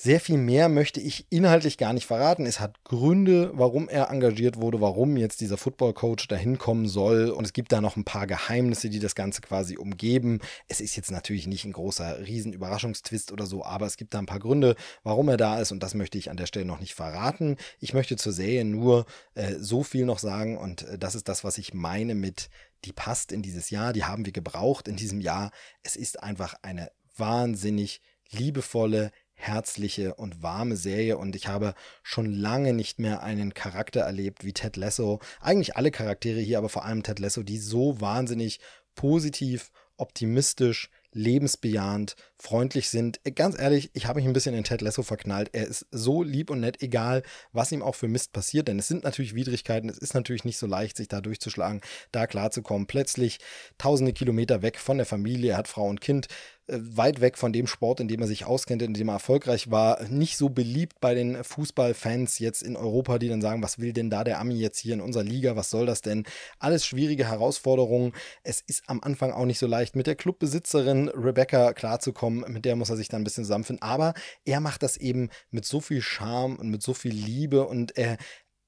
[0.00, 2.46] sehr viel mehr möchte ich inhaltlich gar nicht verraten.
[2.46, 7.30] Es hat Gründe, warum er engagiert wurde, warum jetzt dieser Football Coach dahin kommen soll.
[7.30, 10.38] Und es gibt da noch ein paar Geheimnisse, die das Ganze quasi umgeben.
[10.68, 14.26] Es ist jetzt natürlich nicht ein großer Riesenüberraschungstwist oder so, aber es gibt da ein
[14.26, 15.72] paar Gründe, warum er da ist.
[15.72, 17.56] Und das möchte ich an der Stelle noch nicht verraten.
[17.80, 20.58] Ich möchte zur Serie nur äh, so viel noch sagen.
[20.58, 22.50] Und äh, das ist das, was ich meine mit,
[22.84, 23.92] die passt in dieses Jahr.
[23.92, 25.50] Die haben wir gebraucht in diesem Jahr.
[25.82, 32.74] Es ist einfach eine wahnsinnig liebevolle, herzliche und warme Serie und ich habe schon lange
[32.74, 35.20] nicht mehr einen Charakter erlebt wie Ted Lasso.
[35.40, 38.60] Eigentlich alle Charaktere hier, aber vor allem Ted Lasso, die so wahnsinnig
[38.94, 43.20] positiv, optimistisch, lebensbejahend, freundlich sind.
[43.34, 45.50] Ganz ehrlich, ich habe mich ein bisschen in Ted Lasso verknallt.
[45.52, 47.22] Er ist so lieb und nett, egal
[47.52, 50.58] was ihm auch für Mist passiert, denn es sind natürlich Widrigkeiten, es ist natürlich nicht
[50.58, 51.80] so leicht, sich da durchzuschlagen,
[52.12, 52.86] da klarzukommen.
[52.86, 53.38] Plötzlich
[53.78, 56.28] tausende Kilometer weg von der Familie, er hat Frau und Kind,
[56.68, 60.02] weit weg von dem Sport, in dem er sich auskennt, in dem er erfolgreich war,
[60.04, 64.10] nicht so beliebt bei den Fußballfans jetzt in Europa, die dann sagen, was will denn
[64.10, 66.24] da der Ami jetzt hier in unserer Liga, was soll das denn?
[66.58, 68.12] Alles schwierige Herausforderungen.
[68.42, 72.76] Es ist am Anfang auch nicht so leicht, mit der Clubbesitzerin Rebecca klarzukommen, mit der
[72.76, 76.02] muss er sich dann ein bisschen zusammenfinden, aber er macht das eben mit so viel
[76.02, 78.18] Charme und mit so viel Liebe und er,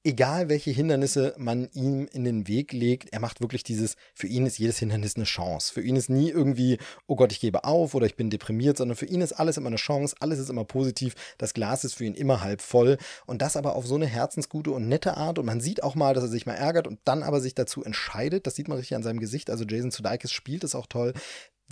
[0.03, 4.45] egal welche Hindernisse man ihm in den Weg legt, er macht wirklich dieses, für ihn
[4.45, 5.73] ist jedes Hindernis eine Chance.
[5.73, 8.95] Für ihn ist nie irgendwie, oh Gott, ich gebe auf oder ich bin deprimiert, sondern
[8.95, 12.05] für ihn ist alles immer eine Chance, alles ist immer positiv, das Glas ist für
[12.05, 12.97] ihn immer halb voll.
[13.25, 15.37] Und das aber auf so eine herzensgute und nette Art.
[15.37, 17.83] Und man sieht auch mal, dass er sich mal ärgert und dann aber sich dazu
[17.83, 21.13] entscheidet, das sieht man richtig an seinem Gesicht, also Jason Sudeikis spielt es auch toll,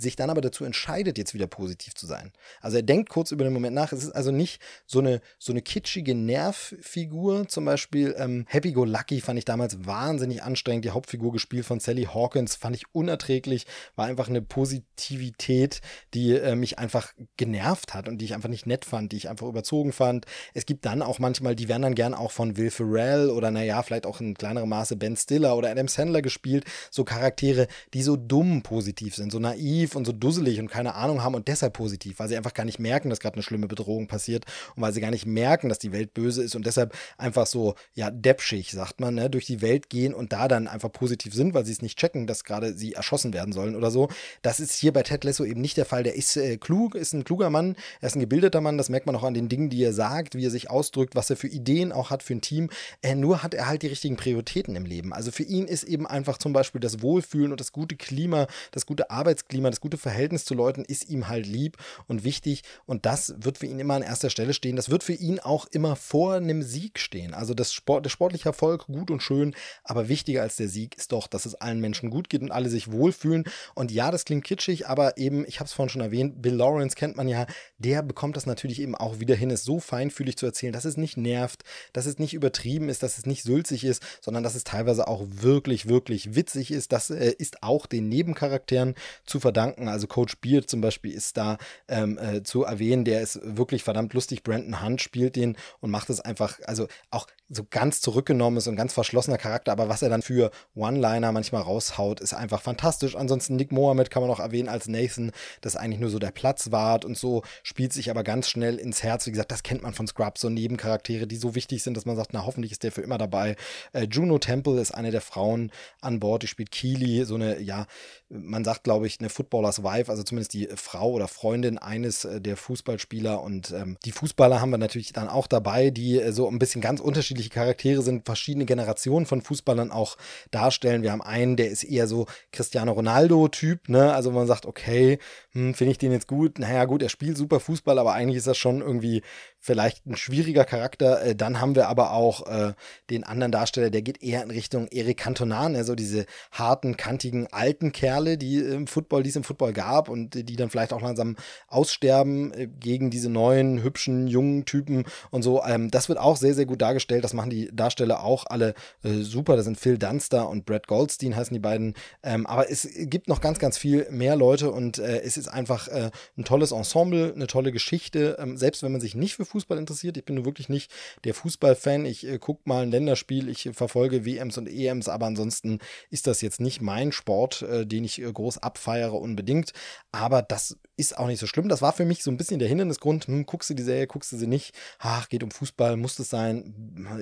[0.02, 2.32] sich dann aber dazu entscheidet, jetzt wieder positiv zu sein.
[2.60, 3.92] Also er denkt kurz über den Moment nach.
[3.92, 7.48] Es ist also nicht so eine, so eine kitschige Nervfigur.
[7.48, 10.84] Zum Beispiel ähm, Happy Go Lucky fand ich damals wahnsinnig anstrengend.
[10.84, 13.66] Die Hauptfigur gespielt von Sally Hawkins fand ich unerträglich.
[13.96, 15.80] War einfach eine Positivität,
[16.14, 19.28] die äh, mich einfach genervt hat und die ich einfach nicht nett fand, die ich
[19.28, 20.26] einfach überzogen fand.
[20.54, 23.82] Es gibt dann auch manchmal, die werden dann gern auch von Will Ferrell oder naja,
[23.82, 26.64] vielleicht auch in kleinerem Maße Ben Stiller oder Adam Sandler gespielt.
[26.90, 31.22] So Charaktere, die so dumm positiv sind, so naiv und so dusselig und keine Ahnung
[31.22, 34.06] haben und deshalb positiv, weil sie einfach gar nicht merken, dass gerade eine schlimme Bedrohung
[34.06, 34.44] passiert
[34.76, 37.74] und weil sie gar nicht merken, dass die Welt böse ist und deshalb einfach so,
[37.94, 41.54] ja, deppschig, sagt man, ne, durch die Welt gehen und da dann einfach positiv sind,
[41.54, 44.08] weil sie es nicht checken, dass gerade sie erschossen werden sollen oder so.
[44.42, 46.02] Das ist hier bei Ted Lasso eben nicht der Fall.
[46.02, 49.06] Der ist äh, klug, ist ein kluger Mann, er ist ein gebildeter Mann, das merkt
[49.06, 51.48] man auch an den Dingen, die er sagt, wie er sich ausdrückt, was er für
[51.48, 52.70] Ideen auch hat für ein Team.
[53.02, 55.12] Äh, nur hat er halt die richtigen Prioritäten im Leben.
[55.12, 58.86] Also für ihn ist eben einfach zum Beispiel das Wohlfühlen und das gute Klima, das
[58.86, 63.34] gute Arbeitsklima, das gute Verhältnis zu Leuten ist ihm halt lieb und wichtig und das
[63.38, 64.76] wird für ihn immer an erster Stelle stehen.
[64.76, 67.34] Das wird für ihn auch immer vor einem Sieg stehen.
[67.34, 71.12] Also das Sport, der sportliche Erfolg gut und schön, aber wichtiger als der Sieg ist
[71.12, 73.44] doch, dass es allen Menschen gut geht und alle sich wohlfühlen.
[73.74, 76.96] Und ja, das klingt kitschig, aber eben, ich habe es vorhin schon erwähnt, Bill Lawrence
[76.96, 77.46] kennt man ja,
[77.78, 80.96] der bekommt das natürlich eben auch wieder hin, es so feinfühlig zu erzählen, dass es
[80.96, 81.62] nicht nervt,
[81.92, 85.24] dass es nicht übertrieben ist, dass es nicht sülzig ist, sondern dass es teilweise auch
[85.28, 86.92] wirklich, wirklich witzig ist.
[86.92, 89.69] Das äh, ist auch den Nebencharakteren zu verdanken.
[89.78, 94.14] Also Coach Beard zum Beispiel ist da ähm, äh, zu erwähnen, der ist wirklich verdammt
[94.14, 94.42] lustig.
[94.42, 98.76] Brandon Hunt spielt den und macht es einfach, also auch so ganz zurückgenommen ist und
[98.76, 103.16] ganz verschlossener Charakter, aber was er dann für One-Liner manchmal raushaut, ist einfach fantastisch.
[103.16, 107.04] Ansonsten Nick Mohammed kann man noch erwähnen als Nathan, das eigentlich nur so der Platzwart
[107.04, 109.26] und so, spielt sich aber ganz schnell ins Herz.
[109.26, 112.16] Wie gesagt, das kennt man von Scrubs, so Nebencharaktere, die so wichtig sind, dass man
[112.16, 113.56] sagt, na hoffentlich ist der für immer dabei.
[113.92, 117.86] Äh, Juno Temple ist eine der Frauen an Bord, die spielt Keely, so eine, ja,
[118.28, 122.40] man sagt, glaube ich, eine Footballers Wife, also zumindest die Frau oder Freundin eines äh,
[122.40, 126.48] der Fußballspieler und ähm, die Fußballer haben wir natürlich dann auch dabei, die äh, so
[126.48, 130.16] ein bisschen ganz unterschiedlich unterschiedliche Charaktere sind, verschiedene Generationen von Fußballern auch
[130.50, 131.02] darstellen.
[131.02, 134.12] Wir haben einen, der ist eher so Cristiano Ronaldo-Typ, ne?
[134.12, 135.18] Also man sagt, okay,
[135.52, 136.58] hm, finde ich den jetzt gut?
[136.58, 139.22] Naja, gut, er spielt super Fußball, aber eigentlich ist das schon irgendwie
[139.60, 141.22] vielleicht ein schwieriger Charakter.
[141.22, 142.72] Äh, dann haben wir aber auch äh,
[143.10, 145.84] den anderen Darsteller, der geht eher in Richtung Eric Cantona, ne?
[145.84, 150.34] so diese harten, kantigen, alten Kerle, die im Football, die es im Football gab und
[150.34, 151.36] die dann vielleicht auch langsam
[151.68, 155.62] aussterben äh, gegen diese neuen, hübschen, jungen Typen und so.
[155.62, 157.22] Ähm, das wird auch sehr, sehr gut dargestellt.
[157.22, 159.56] Das machen die Darsteller auch alle äh, super.
[159.56, 161.94] Das sind Phil Dunster und Brad Goldstein heißen die beiden.
[162.22, 165.88] Ähm, aber es gibt noch ganz, ganz viel mehr Leute und äh, es ist einfach
[165.88, 168.36] äh, ein tolles Ensemble, eine tolle Geschichte.
[168.40, 170.16] Ähm, selbst wenn man sich nicht für Fußball interessiert.
[170.16, 170.90] Ich bin nur wirklich nicht
[171.24, 172.04] der Fußballfan.
[172.06, 175.78] Ich äh, gucke mal ein Länderspiel, ich äh, verfolge WMs und EMs, aber ansonsten
[176.10, 179.72] ist das jetzt nicht mein Sport, äh, den ich äh, groß abfeiere unbedingt.
[180.12, 181.68] Aber das ist auch nicht so schlimm.
[181.68, 183.26] Das war für mich so ein bisschen der Hindernisgrund.
[183.26, 184.74] Hm, guckst du die Serie, guckst du sie nicht?
[184.98, 186.74] Ach, geht um Fußball, muss das sein?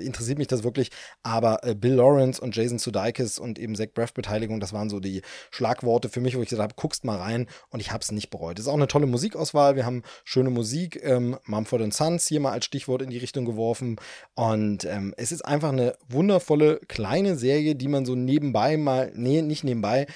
[0.05, 0.91] Interessiert mich das wirklich?
[1.23, 5.01] Aber äh, Bill Lawrence und Jason Sudeikis und eben Zach Braff Beteiligung, das waren so
[5.01, 8.11] die Schlagworte für mich, wo ich gesagt habe, guckst mal rein und ich habe es
[8.11, 8.59] nicht bereut.
[8.59, 9.77] Es ist auch eine tolle Musikauswahl.
[9.77, 11.01] Wir haben schöne Musik.
[11.03, 13.97] Ähm, Mumford Sons hier mal als Stichwort in die Richtung geworfen.
[14.35, 19.43] Und ähm, es ist einfach eine wundervolle kleine Serie, die man so nebenbei mal, nee,
[19.43, 20.07] nicht nebenbei,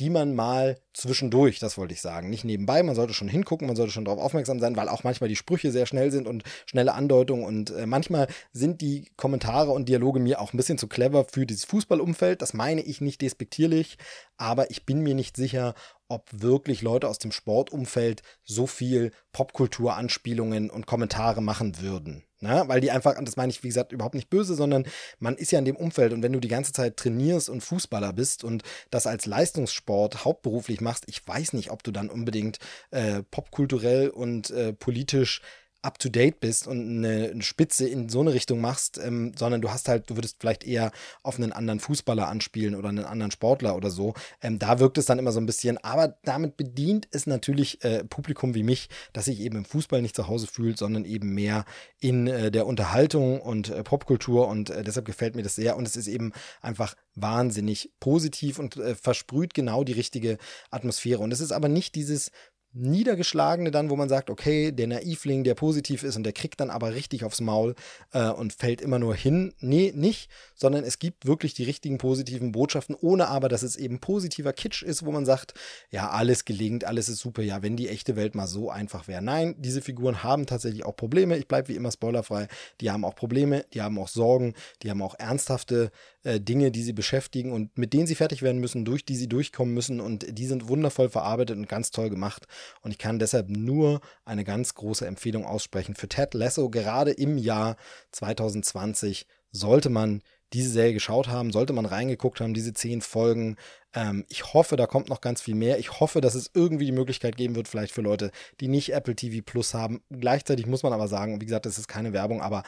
[0.00, 3.76] die man mal zwischendurch, das wollte ich sagen, nicht nebenbei, man sollte schon hingucken, man
[3.76, 6.94] sollte schon darauf aufmerksam sein, weil auch manchmal die Sprüche sehr schnell sind und schnelle
[6.94, 11.24] Andeutungen und äh, manchmal sind die Kommentare und Dialoge mir auch ein bisschen zu clever
[11.24, 13.98] für dieses Fußballumfeld, das meine ich nicht despektierlich,
[14.36, 15.74] aber ich bin mir nicht sicher,
[16.08, 22.24] ob wirklich Leute aus dem Sportumfeld so viel Popkultur-Anspielungen und Kommentare machen würden.
[22.44, 22.62] Ne?
[22.66, 24.84] Weil die einfach, das meine ich, wie gesagt, überhaupt nicht böse, sondern
[25.18, 28.12] man ist ja in dem Umfeld und wenn du die ganze Zeit trainierst und Fußballer
[28.12, 32.58] bist und das als Leistungssport hauptberuflich machst, ich weiß nicht, ob du dann unbedingt
[32.90, 35.40] äh, popkulturell und äh, politisch
[35.84, 39.70] up to date bist und eine, Spitze in so eine Richtung machst, ähm, sondern du
[39.70, 40.92] hast halt, du würdest vielleicht eher
[41.22, 44.14] auf einen anderen Fußballer anspielen oder einen anderen Sportler oder so.
[44.40, 48.04] Ähm, da wirkt es dann immer so ein bisschen, aber damit bedient es natürlich äh,
[48.04, 51.64] Publikum wie mich, dass sich eben im Fußball nicht zu Hause fühlt, sondern eben mehr
[52.00, 55.86] in äh, der Unterhaltung und äh, Popkultur und äh, deshalb gefällt mir das sehr und
[55.86, 60.38] es ist eben einfach wahnsinnig positiv und äh, versprüht genau die richtige
[60.70, 61.20] Atmosphäre.
[61.20, 62.30] Und es ist aber nicht dieses
[62.74, 66.70] Niedergeschlagene dann, wo man sagt, okay, der Naivling, der positiv ist und der kriegt dann
[66.70, 67.74] aber richtig aufs Maul
[68.12, 69.54] äh, und fällt immer nur hin.
[69.60, 74.00] Nee, nicht, sondern es gibt wirklich die richtigen positiven Botschaften, ohne aber, dass es eben
[74.00, 75.54] positiver Kitsch ist, wo man sagt,
[75.90, 79.22] ja, alles gelingt, alles ist super, ja, wenn die echte Welt mal so einfach wäre.
[79.22, 81.36] Nein, diese Figuren haben tatsächlich auch Probleme.
[81.36, 82.48] Ich bleibe wie immer spoilerfrei.
[82.80, 85.92] Die haben auch Probleme, die haben auch Sorgen, die haben auch ernsthafte
[86.24, 89.28] äh, Dinge, die sie beschäftigen und mit denen sie fertig werden müssen, durch die sie
[89.28, 92.46] durchkommen müssen und die sind wundervoll verarbeitet und ganz toll gemacht.
[92.82, 95.94] Und ich kann deshalb nur eine ganz große Empfehlung aussprechen.
[95.94, 97.76] Für Ted Lasso, gerade im Jahr
[98.12, 103.56] 2020, sollte man diese Serie geschaut haben, sollte man reingeguckt haben, diese zehn Folgen.
[103.92, 105.78] Ähm, ich hoffe, da kommt noch ganz viel mehr.
[105.78, 109.16] Ich hoffe, dass es irgendwie die Möglichkeit geben wird, vielleicht für Leute, die nicht Apple
[109.16, 110.00] TV Plus haben.
[110.10, 112.62] Gleichzeitig muss man aber sagen, wie gesagt, das ist keine Werbung, aber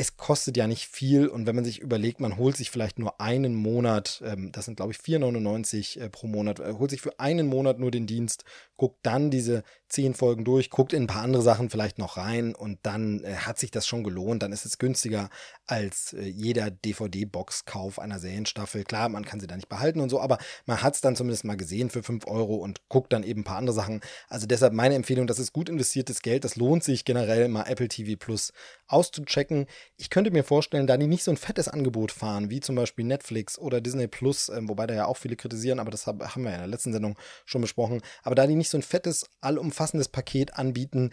[0.00, 1.28] es kostet ja nicht viel.
[1.28, 4.76] Und wenn man sich überlegt, man holt sich vielleicht nur einen Monat, ähm, das sind
[4.76, 8.44] glaube ich 4,99 äh, pro Monat, äh, holt sich für einen Monat nur den Dienst,
[8.78, 12.54] guckt dann diese zehn Folgen durch, guckt in ein paar andere Sachen vielleicht noch rein
[12.54, 15.28] und dann äh, hat sich das schon gelohnt, dann ist es günstiger
[15.70, 18.84] als äh, jeder DVD-Box-Kauf einer Serienstaffel.
[18.84, 21.44] Klar, man kann sie da nicht behalten und so, aber man hat es dann zumindest
[21.44, 24.00] mal gesehen für 5 Euro und guckt dann eben ein paar andere Sachen.
[24.28, 26.44] Also deshalb meine Empfehlung, das ist gut investiertes Geld.
[26.44, 28.52] Das lohnt sich generell mal Apple TV Plus
[28.88, 29.66] auszuchecken.
[29.96, 33.04] Ich könnte mir vorstellen, da die nicht so ein fettes Angebot fahren, wie zum Beispiel
[33.04, 36.50] Netflix oder Disney Plus, äh, wobei da ja auch viele kritisieren, aber das haben wir
[36.50, 38.02] ja in der letzten Sendung schon besprochen.
[38.22, 41.10] Aber da die nicht so ein fettes, allumfassendes Paket anbieten,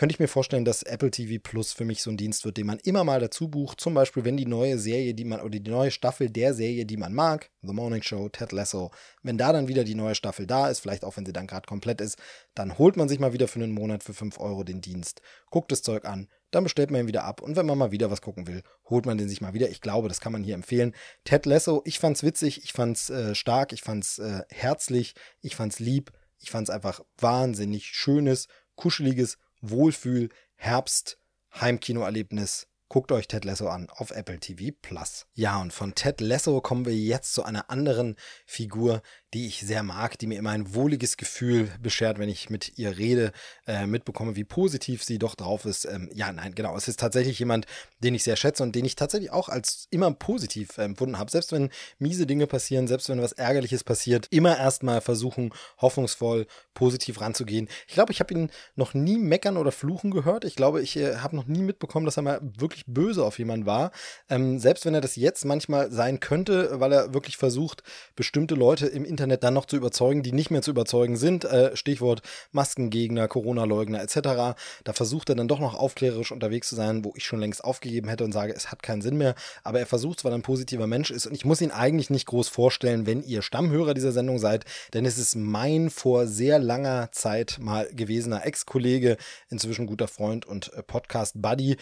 [0.00, 2.66] könnte ich mir vorstellen, dass Apple TV Plus für mich so ein Dienst wird, den
[2.66, 3.82] man immer mal dazu bucht.
[3.82, 6.96] Zum Beispiel, wenn die neue Serie, die man, oder die neue Staffel der Serie, die
[6.96, 8.92] man mag, The Morning Show, Ted Lasso,
[9.22, 11.66] wenn da dann wieder die neue Staffel da ist, vielleicht auch wenn sie dann gerade
[11.66, 12.16] komplett ist,
[12.54, 15.20] dann holt man sich mal wieder für einen Monat für 5 Euro den Dienst,
[15.50, 18.10] guckt das Zeug an, dann bestellt man ihn wieder ab und wenn man mal wieder
[18.10, 19.68] was gucken will, holt man den sich mal wieder.
[19.68, 20.94] Ich glaube, das kann man hier empfehlen.
[21.24, 25.78] Ted Lasso, ich fand's witzig, ich fand's äh, stark, ich fand's äh, herzlich, ich fand's
[25.78, 31.18] lieb, ich fand's einfach wahnsinnig schönes, kuscheliges Wohlfühl, Herbst,
[31.54, 35.26] Heimkinoerlebnis Guckt euch Ted Lasso an auf Apple TV Plus.
[35.34, 38.16] Ja, und von Ted Lasso kommen wir jetzt zu einer anderen
[38.46, 39.00] Figur,
[39.32, 42.98] die ich sehr mag, die mir immer ein wohliges Gefühl beschert, wenn ich mit ihr
[42.98, 43.30] rede,
[43.68, 45.84] äh, mitbekomme, wie positiv sie doch drauf ist.
[45.84, 46.76] Ähm, ja, nein, genau.
[46.76, 47.66] Es ist tatsächlich jemand,
[48.00, 51.30] den ich sehr schätze und den ich tatsächlich auch als immer positiv empfunden habe.
[51.30, 51.70] Selbst wenn
[52.00, 57.68] miese Dinge passieren, selbst wenn was Ärgerliches passiert, immer erstmal versuchen, hoffnungsvoll, positiv ranzugehen.
[57.86, 60.44] Ich glaube, ich habe ihn noch nie meckern oder fluchen gehört.
[60.44, 63.38] Ich glaube, ich äh, habe noch nie mitbekommen, dass er mal wirklich wirklich böse auf
[63.38, 63.90] jemanden war.
[64.28, 67.82] Ähm, selbst wenn er das jetzt manchmal sein könnte, weil er wirklich versucht,
[68.16, 71.44] bestimmte Leute im Internet dann noch zu überzeugen, die nicht mehr zu überzeugen sind.
[71.44, 72.22] Äh, Stichwort
[72.52, 74.56] Maskengegner, Corona-Leugner etc.
[74.84, 78.08] Da versucht er dann doch noch aufklärerisch unterwegs zu sein, wo ich schon längst aufgegeben
[78.08, 79.34] hätte und sage, es hat keinen Sinn mehr.
[79.62, 81.26] Aber er versucht, weil er ein positiver Mensch ist.
[81.26, 84.64] Und ich muss ihn eigentlich nicht groß vorstellen, wenn ihr Stammhörer dieser Sendung seid,
[84.94, 89.16] denn es ist mein vor sehr langer Zeit mal gewesener Ex-Kollege,
[89.48, 91.76] inzwischen guter Freund und äh, Podcast-Buddy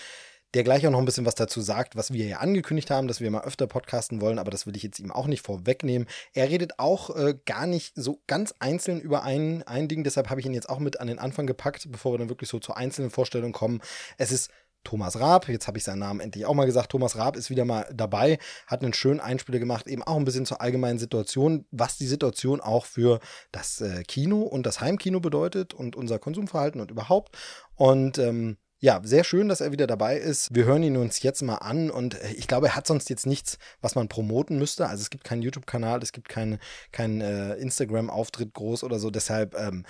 [0.54, 3.20] der gleich auch noch ein bisschen was dazu sagt, was wir ja angekündigt haben, dass
[3.20, 6.08] wir mal öfter podcasten wollen, aber das will ich jetzt ihm auch nicht vorwegnehmen.
[6.32, 10.40] Er redet auch äh, gar nicht so ganz einzeln über ein, ein Ding, deshalb habe
[10.40, 12.76] ich ihn jetzt auch mit an den Anfang gepackt, bevor wir dann wirklich so zur
[12.76, 13.80] einzelnen Vorstellung kommen.
[14.16, 14.50] Es ist
[14.84, 17.66] Thomas Raab, jetzt habe ich seinen Namen endlich auch mal gesagt, Thomas Raab ist wieder
[17.66, 21.98] mal dabei, hat einen schönen Einspieler gemacht, eben auch ein bisschen zur allgemeinen Situation, was
[21.98, 23.20] die Situation auch für
[23.52, 27.36] das äh, Kino und das Heimkino bedeutet und unser Konsumverhalten und überhaupt.
[27.74, 30.54] Und ähm, ja, sehr schön, dass er wieder dabei ist.
[30.54, 33.26] Wir hören ihn uns jetzt mal an und äh, ich glaube, er hat sonst jetzt
[33.26, 34.86] nichts, was man promoten müsste.
[34.88, 36.58] Also es gibt keinen YouTube-Kanal, es gibt keinen
[36.92, 39.10] kein, äh, Instagram-Auftritt groß oder so.
[39.10, 39.84] Deshalb, ähm,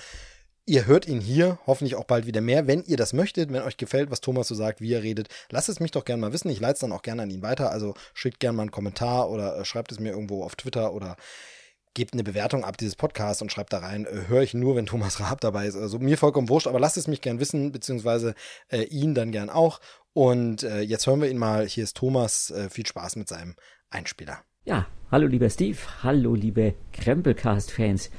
[0.64, 2.66] ihr hört ihn hier, hoffentlich auch bald wieder mehr.
[2.66, 5.68] Wenn ihr das möchtet, wenn euch gefällt, was Thomas so sagt, wie er redet, lasst
[5.68, 6.48] es mich doch gerne mal wissen.
[6.48, 7.70] Ich leite es dann auch gerne an ihn weiter.
[7.70, 11.16] Also schickt gerne mal einen Kommentar oder äh, schreibt es mir irgendwo auf Twitter oder
[11.94, 14.86] gebt eine Bewertung ab dieses Podcast und schreibt da rein, äh, höre ich nur, wenn
[14.86, 15.76] Thomas Raab dabei ist.
[15.76, 18.34] Also mir vollkommen wurscht, aber lasst es mich gern wissen, beziehungsweise
[18.68, 19.80] äh, ihn dann gern auch.
[20.12, 21.66] Und äh, jetzt hören wir ihn mal.
[21.66, 22.50] Hier ist Thomas.
[22.50, 23.54] Äh, viel Spaß mit seinem
[23.90, 24.42] Einspieler.
[24.64, 28.10] Ja, hallo lieber Steve, hallo liebe Krempelcast-Fans.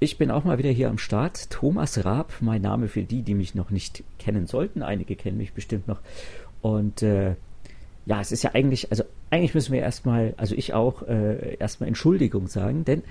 [0.00, 1.50] Ich bin auch mal wieder hier am Start.
[1.50, 4.82] Thomas Raab, mein Name für die, die mich noch nicht kennen sollten.
[4.82, 6.00] Einige kennen mich bestimmt noch.
[6.60, 7.36] Und äh,
[8.06, 11.88] ja, es ist ja eigentlich, also eigentlich müssen wir erstmal, also ich auch, äh, erstmal
[11.88, 13.02] Entschuldigung sagen, denn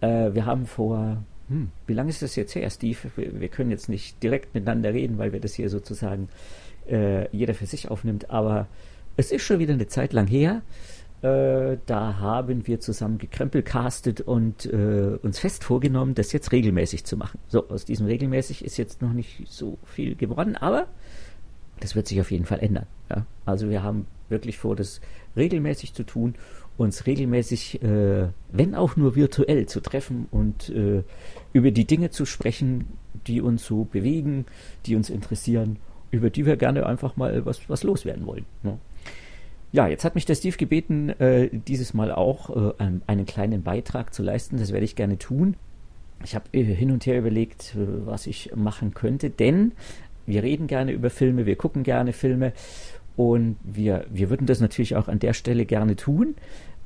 [0.00, 1.18] äh, wir haben vor,
[1.48, 2.98] hm, wie lange ist das jetzt her, Steve?
[3.16, 6.28] Wir, wir, können jetzt nicht direkt miteinander reden, weil wir das hier sozusagen
[6.88, 8.68] äh, jeder für sich aufnimmt, aber
[9.16, 10.62] es ist schon wieder eine Zeit lang her.
[11.20, 17.16] Äh, da haben wir zusammen gekrempelcastet und äh, uns fest vorgenommen, das jetzt regelmäßig zu
[17.16, 17.40] machen.
[17.48, 20.86] So, aus diesem regelmäßig ist jetzt noch nicht so viel geworden, aber
[21.80, 22.86] das wird sich auf jeden Fall ändern.
[23.10, 23.26] Ja?
[23.46, 25.00] Also wir haben wirklich vor, das
[25.36, 26.34] regelmäßig zu tun,
[26.76, 31.02] uns regelmäßig, äh, wenn auch nur virtuell, zu treffen und äh,
[31.52, 32.86] über die Dinge zu sprechen,
[33.26, 34.46] die uns so bewegen,
[34.86, 35.78] die uns interessieren,
[36.10, 38.46] über die wir gerne einfach mal was, was loswerden wollen.
[38.62, 38.78] Ne?
[39.70, 44.14] Ja, jetzt hat mich der Steve gebeten, äh, dieses Mal auch äh, einen kleinen Beitrag
[44.14, 44.56] zu leisten.
[44.56, 45.56] Das werde ich gerne tun.
[46.24, 49.72] Ich habe äh, hin und her überlegt, äh, was ich machen könnte, denn
[50.26, 52.52] wir reden gerne über Filme, wir gucken gerne Filme
[53.18, 56.36] und wir, wir würden das natürlich auch an der Stelle gerne tun.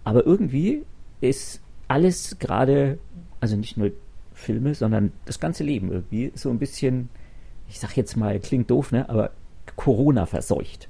[0.03, 0.83] Aber irgendwie
[1.20, 2.99] ist alles gerade,
[3.39, 3.91] also nicht nur
[4.33, 7.11] Filme, sondern das ganze Leben irgendwie so ein bisschen,
[7.68, 9.33] ich sag jetzt mal, klingt doof, ne, aber
[9.76, 10.89] Corona verseucht.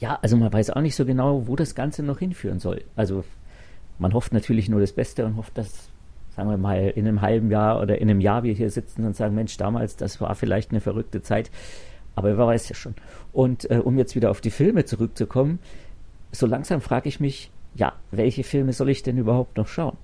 [0.00, 2.82] Ja, also man weiß auch nicht so genau, wo das Ganze noch hinführen soll.
[2.96, 3.22] Also
[4.00, 5.90] man hofft natürlich nur das Beste und hofft, dass,
[6.34, 9.14] sagen wir mal, in einem halben Jahr oder in einem Jahr wir hier sitzen und
[9.14, 11.52] sagen, Mensch, damals, das war vielleicht eine verrückte Zeit.
[12.14, 12.94] Aber wer weiß ja schon.
[13.32, 15.58] Und äh, um jetzt wieder auf die Filme zurückzukommen,
[16.32, 19.96] so langsam frage ich mich, ja, welche Filme soll ich denn überhaupt noch schauen?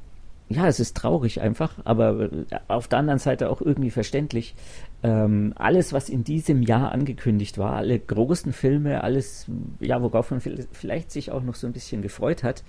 [0.50, 4.56] ja, es ist traurig einfach, aber äh, auf der anderen Seite auch irgendwie verständlich.
[5.04, 9.46] Ähm, alles, was in diesem Jahr angekündigt war, alle großen Filme, alles,
[9.78, 12.64] ja, worauf man vielleicht sich auch noch so ein bisschen gefreut hat,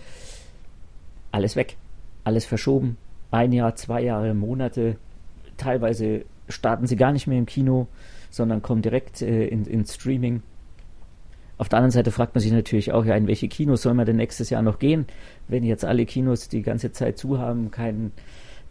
[1.32, 1.76] alles weg,
[2.24, 2.98] alles verschoben.
[3.32, 4.98] Ein Jahr, zwei Jahre, Monate,
[5.58, 7.88] teilweise starten sie gar nicht mehr im Kino,
[8.32, 10.42] sondern kommen direkt äh, in, in Streaming.
[11.58, 14.08] Auf der anderen Seite fragt man sich natürlich auch, ja, in welche Kinos soll man
[14.08, 15.06] denn nächstes Jahr noch gehen,
[15.48, 18.12] wenn jetzt alle Kinos die ganze Zeit zu haben, kein,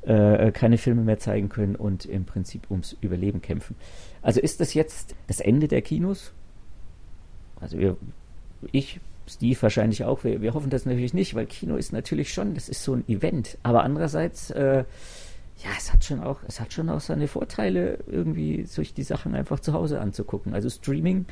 [0.03, 3.77] äh, keine Filme mehr zeigen können und im Prinzip ums Überleben kämpfen.
[4.23, 6.33] Also ist das jetzt das Ende der Kinos?
[7.61, 7.97] Also wir,
[8.73, 8.99] ich,
[9.29, 12.69] Steve wahrscheinlich auch, wir, wir hoffen das natürlich nicht, weil Kino ist natürlich schon, das
[12.69, 13.57] ist so ein Event.
[13.63, 14.85] Aber andererseits, äh,
[15.63, 19.35] ja, es hat schon auch, es hat schon auch seine Vorteile, irgendwie sich die Sachen
[19.35, 20.55] einfach zu Hause anzugucken.
[20.55, 21.27] Also Streaming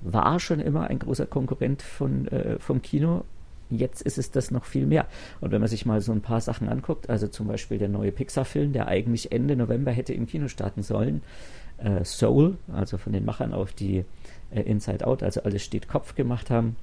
[0.00, 3.24] war schon immer ein großer Konkurrent von, äh, vom Kino.
[3.70, 5.08] Jetzt ist es das noch viel mehr.
[5.40, 8.12] Und wenn man sich mal so ein paar Sachen anguckt, also zum Beispiel der neue
[8.12, 11.22] Pixar-Film, der eigentlich Ende November hätte im Kino starten sollen,
[11.78, 14.04] äh, Soul, also von den Machern auf die
[14.50, 16.76] äh, Inside Out, also alles steht Kopf gemacht haben,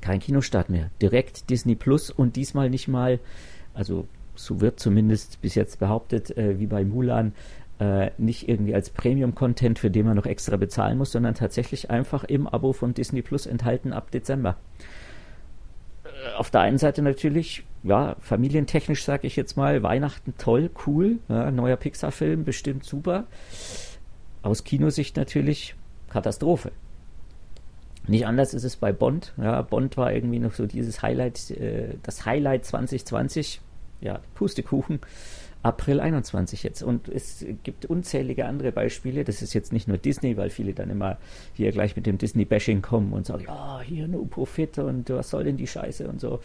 [0.00, 0.90] kein Kinostart mehr.
[1.00, 3.20] Direkt Disney Plus und diesmal nicht mal,
[3.72, 7.32] also so wird zumindest bis jetzt behauptet, äh, wie bei Mulan,
[7.78, 12.24] äh, nicht irgendwie als Premium-Content, für den man noch extra bezahlen muss, sondern tatsächlich einfach
[12.24, 14.56] im Abo von Disney Plus enthalten ab Dezember.
[16.04, 21.18] Äh, auf der einen Seite natürlich, ja, familientechnisch sage ich jetzt mal, Weihnachten toll, cool,
[21.28, 23.24] ja, neuer Pixar-Film, bestimmt super.
[24.42, 25.74] Aus Kinosicht natürlich
[26.10, 26.70] Katastrophe.
[28.06, 29.32] Nicht anders ist es bei Bond.
[29.38, 33.60] Ja, Bond war irgendwie noch so dieses Highlight, äh, das Highlight 2020.
[34.04, 35.00] Ja, Pustekuchen.
[35.62, 36.82] April 21 jetzt.
[36.82, 39.24] Und es gibt unzählige andere Beispiele.
[39.24, 41.16] Das ist jetzt nicht nur Disney, weil viele dann immer
[41.54, 45.44] hier gleich mit dem Disney-Bashing kommen und sagen, ja, hier nur Profit und was soll
[45.44, 46.40] denn die Scheiße und so.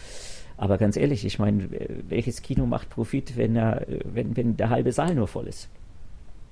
[0.55, 1.67] Aber ganz ehrlich, ich meine,
[2.07, 5.69] welches Kino macht Profit, wenn, er, wenn, wenn der halbe Saal nur voll ist?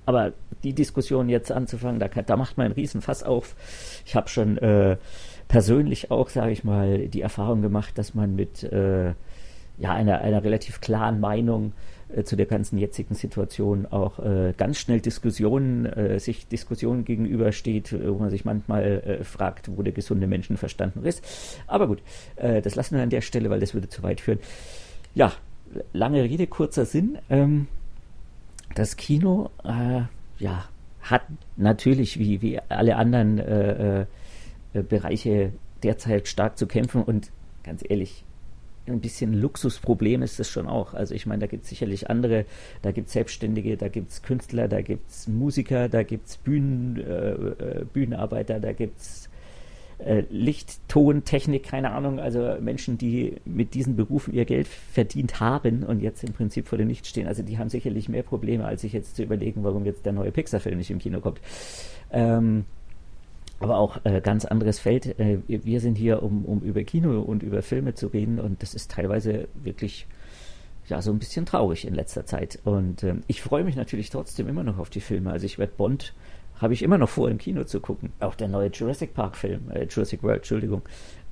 [0.06, 0.34] Aber
[0.64, 3.56] die Diskussion jetzt anzufangen, da, da macht man einen Riesenfass auf.
[4.06, 4.98] Ich habe schon äh,
[5.48, 9.14] persönlich auch, sage ich mal, die Erfahrung gemacht, dass man mit äh,
[9.78, 11.74] ja, einer, einer relativ klaren Meinung
[12.10, 17.92] äh, zu der ganzen jetzigen Situation auch äh, ganz schnell Diskussionen, äh, sich Diskussionen gegenübersteht,
[17.92, 21.24] äh, wo man sich manchmal äh, fragt, wo der gesunde Menschenverstand ist.
[21.68, 22.02] Aber gut,
[22.36, 24.40] das lassen wir an der Stelle, weil das würde zu weit führen.
[25.16, 25.34] Ja,
[25.94, 27.18] lange Rede, kurzer Sinn.
[27.30, 27.68] Ähm,
[28.76, 29.50] das Kino,
[30.40, 30.66] ja,
[31.02, 31.24] hat
[31.56, 34.06] natürlich wie, wie alle anderen
[34.74, 35.52] Bereiche
[35.84, 37.32] derzeit stark zu kämpfen und
[37.64, 38.24] ganz ehrlich,
[38.94, 40.94] ein bisschen Luxusproblem ist es schon auch.
[40.94, 42.46] Also ich meine, da gibt es sicherlich andere,
[42.82, 46.38] da gibt es Selbstständige, da gibt es Künstler, da gibt es Musiker, da gibt es
[46.38, 49.30] Bühnen, äh, äh, Bühnenarbeiter, da gibt es
[50.00, 55.40] äh, Licht, Ton, Technik, keine Ahnung, also Menschen, die mit diesen Berufen ihr Geld verdient
[55.40, 57.28] haben und jetzt im Prinzip vor dem Licht stehen.
[57.28, 60.32] Also die haben sicherlich mehr Probleme, als sich jetzt zu überlegen, warum jetzt der neue
[60.32, 61.42] Pixar-Film nicht im Kino kommt.
[62.12, 62.66] Ähm,
[63.60, 65.20] aber auch äh, ganz anderes Feld.
[65.20, 68.74] Äh, wir sind hier, um, um über Kino und über Filme zu reden und das
[68.74, 70.08] ist teilweise wirklich
[70.88, 72.60] ja so ein bisschen traurig in letzter Zeit.
[72.64, 75.32] Und äh, ich freue mich natürlich trotzdem immer noch auf die Filme.
[75.32, 76.14] Also ich werde Bond
[76.60, 78.12] habe ich immer noch vor im Kino zu gucken.
[78.20, 80.82] Auch der neue Jurassic Park Film, äh, Jurassic World, Entschuldigung,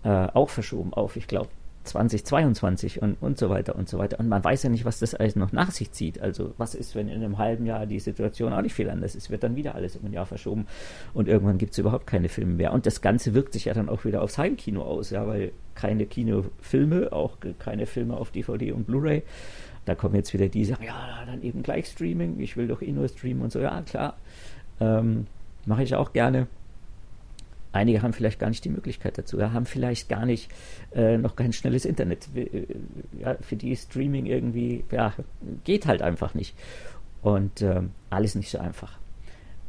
[0.03, 1.49] äh, auch verschoben auf, ich glaube
[1.85, 4.19] 2022 und, und so weiter und so weiter.
[4.19, 6.19] Und man weiß ja nicht, was das alles noch nach sich zieht.
[6.21, 9.29] Also was ist, wenn in einem halben Jahr die Situation auch nicht viel anders ist,
[9.29, 10.67] wird dann wieder alles um ein Jahr verschoben
[11.13, 12.73] und irgendwann gibt es überhaupt keine Filme mehr.
[12.73, 16.05] Und das Ganze wirkt sich ja dann auch wieder aufs Heimkino aus, ja, weil keine
[16.05, 19.23] Kinofilme, auch keine Filme auf DVD und Blu-ray.
[19.85, 22.81] Da kommen jetzt wieder die, die sagen, ja, dann eben gleich Streaming, ich will doch
[22.81, 23.59] eh nur streamen und so.
[23.59, 24.17] Ja, klar,
[24.79, 25.27] ähm,
[25.65, 26.47] mache ich auch gerne.
[27.75, 30.49] Einige haben vielleicht gar nicht die Möglichkeit dazu, haben vielleicht gar nicht
[30.93, 32.29] äh, noch kein schnelles Internet.
[32.33, 32.67] Äh,
[33.19, 35.13] ja, für die Streaming irgendwie, ja,
[35.65, 36.55] geht halt einfach nicht.
[37.21, 38.97] Und ähm, alles nicht so einfach.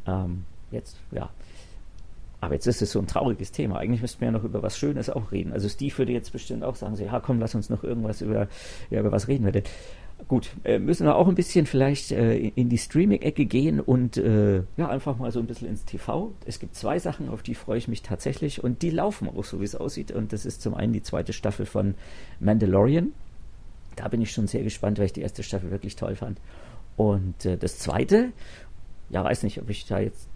[0.05, 1.29] Ähm, jetzt, ja.
[2.39, 3.77] Aber jetzt ist es so ein trauriges Thema.
[3.77, 5.51] Eigentlich müssten wir ja noch über was Schönes auch reden.
[5.51, 8.47] Also Steve würde jetzt bestimmt auch sagen, so, ja komm, lass uns noch irgendwas über,
[8.89, 9.63] ja, über was reden wir denn.
[10.27, 14.63] Gut, äh, müssen wir auch ein bisschen vielleicht äh, in die Streaming-Ecke gehen und äh,
[14.75, 16.33] ja, einfach mal so ein bisschen ins TV.
[16.45, 19.61] Es gibt zwei Sachen, auf die freue ich mich tatsächlich und die laufen auch so,
[19.61, 20.11] wie es aussieht.
[20.11, 21.95] Und das ist zum einen die zweite Staffel von
[22.39, 23.13] Mandalorian.
[23.95, 26.39] Da bin ich schon sehr gespannt, weil ich die erste Staffel wirklich toll fand.
[26.97, 28.33] Und äh, das zweite,
[29.09, 30.27] ja, weiß nicht, ob ich da jetzt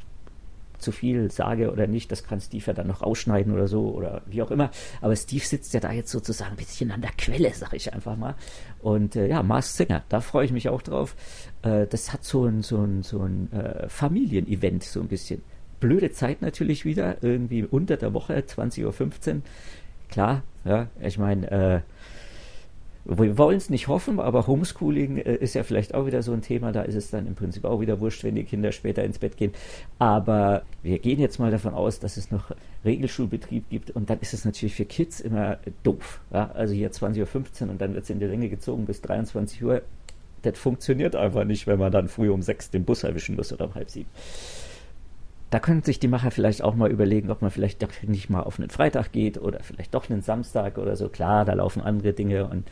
[0.82, 4.21] zu viel sage oder nicht, das kann Steve ja dann noch ausschneiden oder so oder
[4.25, 4.71] wie auch immer.
[5.01, 8.17] Aber Steve sitzt ja da jetzt sozusagen ein bisschen an der Quelle, sag ich einfach
[8.17, 8.36] mal.
[8.82, 11.15] Und äh, ja, Mars Singer, da freue ich mich auch drauf.
[11.61, 15.41] Äh, das hat so ein, so ein, so ein äh, Familienevent, so ein bisschen.
[15.79, 19.41] Blöde Zeit natürlich wieder, irgendwie unter der Woche, 20.15 Uhr.
[20.09, 21.82] Klar, ja, ich meine, äh,
[23.06, 26.41] wir wollen es nicht hoffen, aber Homeschooling äh, ist ja vielleicht auch wieder so ein
[26.41, 26.72] Thema.
[26.72, 29.38] Da ist es dann im Prinzip auch wieder wurscht, wenn die Kinder später ins Bett
[29.38, 29.54] gehen.
[29.97, 32.52] Aber wir gehen jetzt mal davon aus, dass es noch
[32.86, 36.22] Regelschulbetrieb gibt und dann ist es natürlich für Kids immer doof.
[36.32, 36.52] Ja?
[36.52, 39.82] Also hier 20.15 Uhr und dann wird es in die Länge gezogen bis 23 Uhr.
[40.43, 43.66] Das funktioniert einfach nicht, wenn man dann früh um sechs den Bus erwischen muss oder
[43.66, 44.10] um halb sieben.
[45.52, 48.41] Da können sich die Macher vielleicht auch mal überlegen, ob man vielleicht doch nicht mal
[48.41, 51.10] auf einen Freitag geht oder vielleicht doch einen Samstag oder so.
[51.10, 52.68] Klar, da laufen andere Dinge und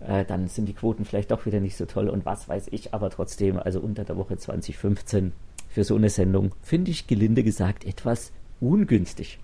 [0.00, 2.94] äh, dann sind die Quoten vielleicht doch wieder nicht so toll und was weiß ich,
[2.94, 5.32] aber trotzdem, also unter der Woche 2015
[5.68, 9.40] für so eine Sendung finde ich gelinde gesagt etwas ungünstig.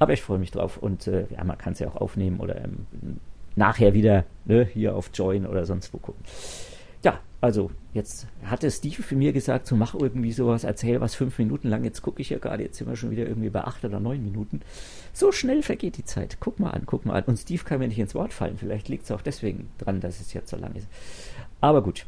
[0.00, 2.56] Aber ich freue mich drauf und äh, ja, man kann es ja auch aufnehmen oder
[2.64, 2.86] ähm,
[3.54, 6.24] nachher wieder ne, hier auf Join oder sonst wo gucken.
[7.40, 11.68] Also jetzt hatte Steve für mir gesagt, so mach irgendwie sowas, erzähl was fünf Minuten
[11.68, 11.84] lang.
[11.84, 14.22] Jetzt gucke ich ja gerade, jetzt sind wir schon wieder irgendwie bei acht oder neun
[14.22, 14.60] Minuten.
[15.14, 16.36] So schnell vergeht die Zeit.
[16.40, 17.24] Guck mal an, guck mal an.
[17.24, 18.58] Und Steve kann mir nicht ins Wort fallen.
[18.58, 20.86] Vielleicht liegt es auch deswegen dran, dass es jetzt so lang ist.
[21.62, 22.04] Aber gut,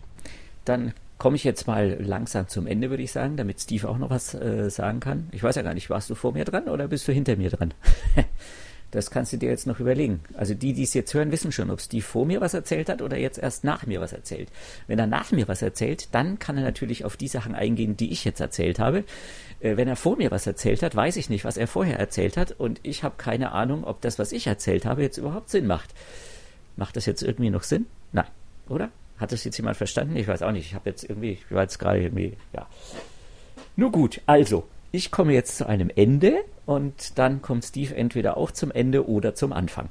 [0.66, 4.10] dann komme ich jetzt mal langsam zum Ende, würde ich sagen, damit Steve auch noch
[4.10, 5.28] was äh, sagen kann.
[5.32, 7.48] Ich weiß ja gar nicht, warst du vor mir dran oder bist du hinter mir
[7.48, 7.72] dran?
[8.92, 10.20] Das kannst du dir jetzt noch überlegen.
[10.34, 13.00] Also die, die es jetzt hören, wissen schon, ob Steve vor mir was erzählt hat
[13.00, 14.50] oder jetzt erst nach mir was erzählt.
[14.86, 18.12] Wenn er nach mir was erzählt, dann kann er natürlich auf die Sachen eingehen, die
[18.12, 19.04] ich jetzt erzählt habe.
[19.60, 22.36] Äh, wenn er vor mir was erzählt hat, weiß ich nicht, was er vorher erzählt
[22.36, 25.66] hat und ich habe keine Ahnung, ob das, was ich erzählt habe, jetzt überhaupt Sinn
[25.66, 25.94] macht.
[26.76, 27.86] Macht das jetzt irgendwie noch Sinn?
[28.12, 28.26] Nein,
[28.68, 28.90] oder?
[29.16, 30.16] Hat das jetzt jemand verstanden?
[30.16, 30.66] Ich weiß auch nicht.
[30.66, 32.66] Ich habe jetzt irgendwie, ich war jetzt gerade irgendwie, ja.
[33.76, 38.50] Nur gut, also, ich komme jetzt zu einem Ende und dann kommt Steve entweder auch
[38.50, 39.88] zum Ende oder zum Anfang.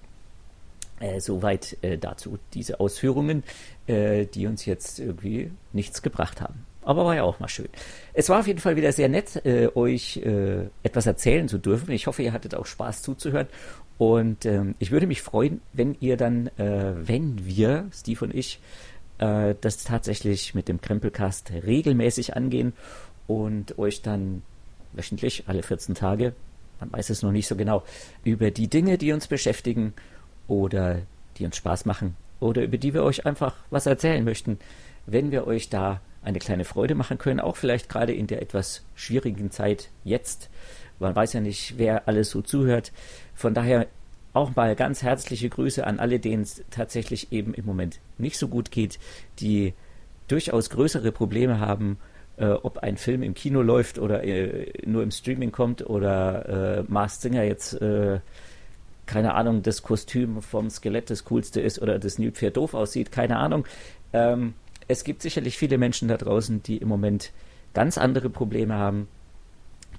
[0.99, 3.43] Äh, soweit äh, dazu diese Ausführungen,
[3.87, 6.65] äh, die uns jetzt irgendwie nichts gebracht haben.
[6.83, 7.69] Aber war ja auch mal schön.
[8.13, 11.91] Es war auf jeden Fall wieder sehr nett, äh, euch äh, etwas erzählen zu dürfen.
[11.91, 13.47] Ich hoffe, ihr hattet auch Spaß zuzuhören.
[13.97, 18.59] Und ähm, ich würde mich freuen, wenn ihr dann, äh, wenn wir, Steve und ich,
[19.19, 22.73] das tatsächlich mit dem Krempelcast regelmäßig angehen
[23.27, 24.41] und euch dann
[24.93, 26.33] wöchentlich, alle 14 Tage,
[26.79, 27.83] man weiß es noch nicht so genau,
[28.23, 29.93] über die Dinge, die uns beschäftigen
[30.47, 31.01] oder
[31.37, 34.59] die uns Spaß machen oder über die wir euch einfach was erzählen möchten,
[35.05, 38.83] wenn wir euch da eine kleine Freude machen können, auch vielleicht gerade in der etwas
[38.95, 40.49] schwierigen Zeit jetzt.
[40.99, 42.91] Man weiß ja nicht, wer alles so zuhört.
[43.33, 43.87] Von daher
[44.33, 48.47] auch mal ganz herzliche Grüße an alle, denen es tatsächlich eben im Moment nicht so
[48.47, 48.99] gut geht,
[49.39, 49.73] die
[50.27, 51.97] durchaus größere Probleme haben
[52.41, 56.83] äh, ob ein Film im Kino läuft oder äh, nur im Streaming kommt oder äh,
[56.87, 58.19] Mars Singer jetzt, äh,
[59.05, 63.37] keine Ahnung, das Kostüm vom Skelett das coolste ist oder das Nilpferd doof aussieht, keine
[63.37, 63.65] Ahnung.
[64.11, 64.55] Ähm,
[64.87, 67.31] es gibt sicherlich viele Menschen da draußen, die im Moment
[67.73, 69.07] ganz andere Probleme haben.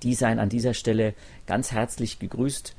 [0.03, 1.15] Die seien an dieser Stelle
[1.47, 2.75] ganz herzlich gegrüßt.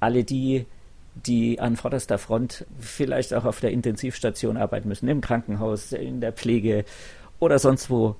[0.00, 0.66] Alle die,
[1.14, 6.32] die an vorderster Front vielleicht auch auf der Intensivstation arbeiten müssen, im Krankenhaus, in der
[6.32, 6.84] Pflege
[7.38, 8.16] oder sonst wo,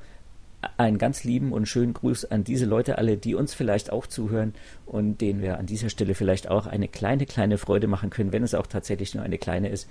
[0.76, 4.54] einen ganz lieben und schönen Gruß an diese Leute alle, die uns vielleicht auch zuhören
[4.86, 8.42] und denen wir an dieser Stelle vielleicht auch eine kleine, kleine Freude machen können, wenn
[8.42, 9.88] es auch tatsächlich nur eine kleine ist.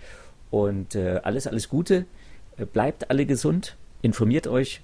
[0.52, 2.06] Und äh, alles, alles Gute.
[2.58, 3.78] Äh, bleibt alle gesund.
[4.02, 4.82] Informiert euch.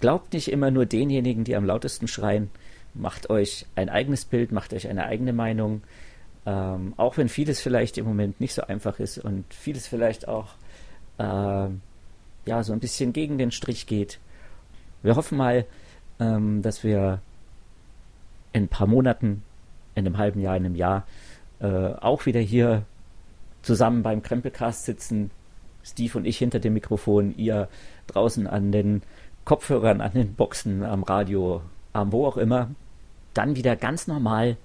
[0.00, 2.50] Glaubt nicht immer nur denjenigen, die am lautesten schreien.
[2.94, 5.82] Macht euch ein eigenes Bild, macht euch eine eigene Meinung.
[6.46, 10.54] Ähm, auch wenn vieles vielleicht im Moment nicht so einfach ist und vieles vielleicht auch
[11.18, 11.22] äh,
[12.46, 14.20] ja so ein bisschen gegen den Strich geht
[15.04, 15.66] wir hoffen mal,
[16.18, 17.20] ähm, dass wir
[18.52, 19.42] in ein paar Monaten,
[19.94, 21.06] in einem halben Jahr, in einem Jahr
[21.60, 22.82] äh, auch wieder hier
[23.62, 25.30] zusammen beim Krempelcast sitzen.
[25.84, 27.68] Steve und ich hinter dem Mikrofon, ihr
[28.06, 29.02] draußen an den
[29.44, 31.60] Kopfhörern, an den Boxen, am Radio,
[31.92, 32.70] am wo auch immer.
[33.34, 34.56] Dann wieder ganz normal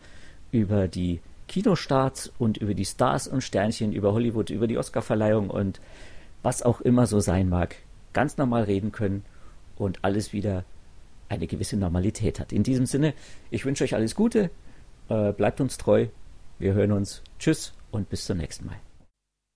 [0.52, 1.20] über die
[1.50, 5.82] Kinostarts und über die Stars und Sternchen, über Hollywood, über die Oscarverleihung und
[6.44, 7.76] was auch immer so sein mag,
[8.14, 9.26] ganz normal reden können
[9.80, 10.64] und alles wieder
[11.30, 12.54] eine gewisse Normalität hat.
[12.54, 13.16] In diesem Sinne,
[13.50, 14.52] ich wünsche euch alles Gute,
[15.10, 16.08] äh, bleibt uns treu,
[16.60, 18.80] wir hören uns, tschüss und bis zum nächsten Mal.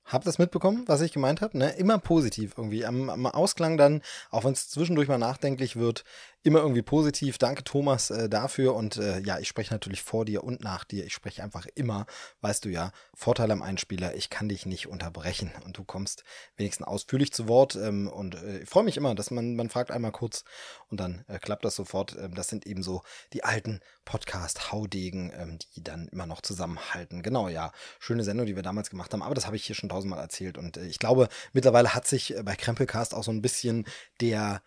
[0.05, 1.57] Habt ihr das mitbekommen, was ich gemeint habe?
[1.57, 1.69] Ne?
[1.71, 2.85] Immer positiv irgendwie.
[2.85, 4.01] Am, am Ausklang dann,
[4.31, 6.03] auch wenn es zwischendurch mal nachdenklich wird,
[6.43, 7.37] immer irgendwie positiv.
[7.37, 8.75] Danke, Thomas, äh, dafür.
[8.75, 11.05] Und äh, ja, ich spreche natürlich vor dir und nach dir.
[11.05, 12.05] Ich spreche einfach immer,
[12.41, 15.51] weißt du ja, Vorteil am Einspieler, ich kann dich nicht unterbrechen.
[15.65, 16.23] Und du kommst
[16.57, 17.75] wenigstens ausführlich zu Wort.
[17.75, 20.43] Ähm, und äh, ich freue mich immer, dass man, man fragt einmal kurz
[20.89, 22.15] und dann äh, klappt das sofort.
[22.19, 27.23] Ähm, das sind eben so die alten Podcast-Haudegen, ähm, die dann immer noch zusammenhalten.
[27.23, 27.71] Genau, ja.
[27.99, 29.23] Schöne Sendung, die wir damals gemacht haben.
[29.23, 30.57] Aber das habe ich hier schon tausendmal erzählt.
[30.57, 33.85] Und äh, ich glaube, mittlerweile hat sich äh, bei Krempelcast auch so ein bisschen
[34.19, 34.61] der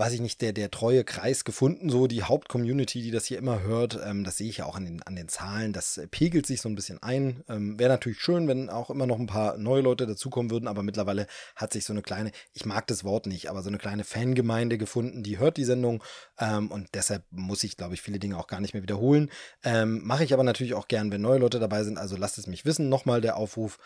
[0.00, 3.60] weiß ich nicht, der, der treue Kreis gefunden, so die Hauptcommunity, die das hier immer
[3.60, 4.00] hört.
[4.02, 5.74] Ähm, das sehe ich ja auch an den, an den Zahlen.
[5.74, 7.44] Das äh, pegelt sich so ein bisschen ein.
[7.50, 10.82] Ähm, Wäre natürlich schön, wenn auch immer noch ein paar neue Leute dazukommen würden, aber
[10.82, 14.04] mittlerweile hat sich so eine kleine, ich mag das Wort nicht, aber so eine kleine
[14.04, 16.02] Fangemeinde gefunden, die hört die Sendung
[16.38, 19.30] ähm, und deshalb muss ich, glaube ich, viele Dinge auch gar nicht mehr wiederholen.
[19.62, 21.98] Ähm, Mache ich aber natürlich auch gern, wenn neue Leute dabei sind.
[21.98, 22.88] Also lasst es mich wissen.
[22.88, 23.78] Nochmal der Aufruf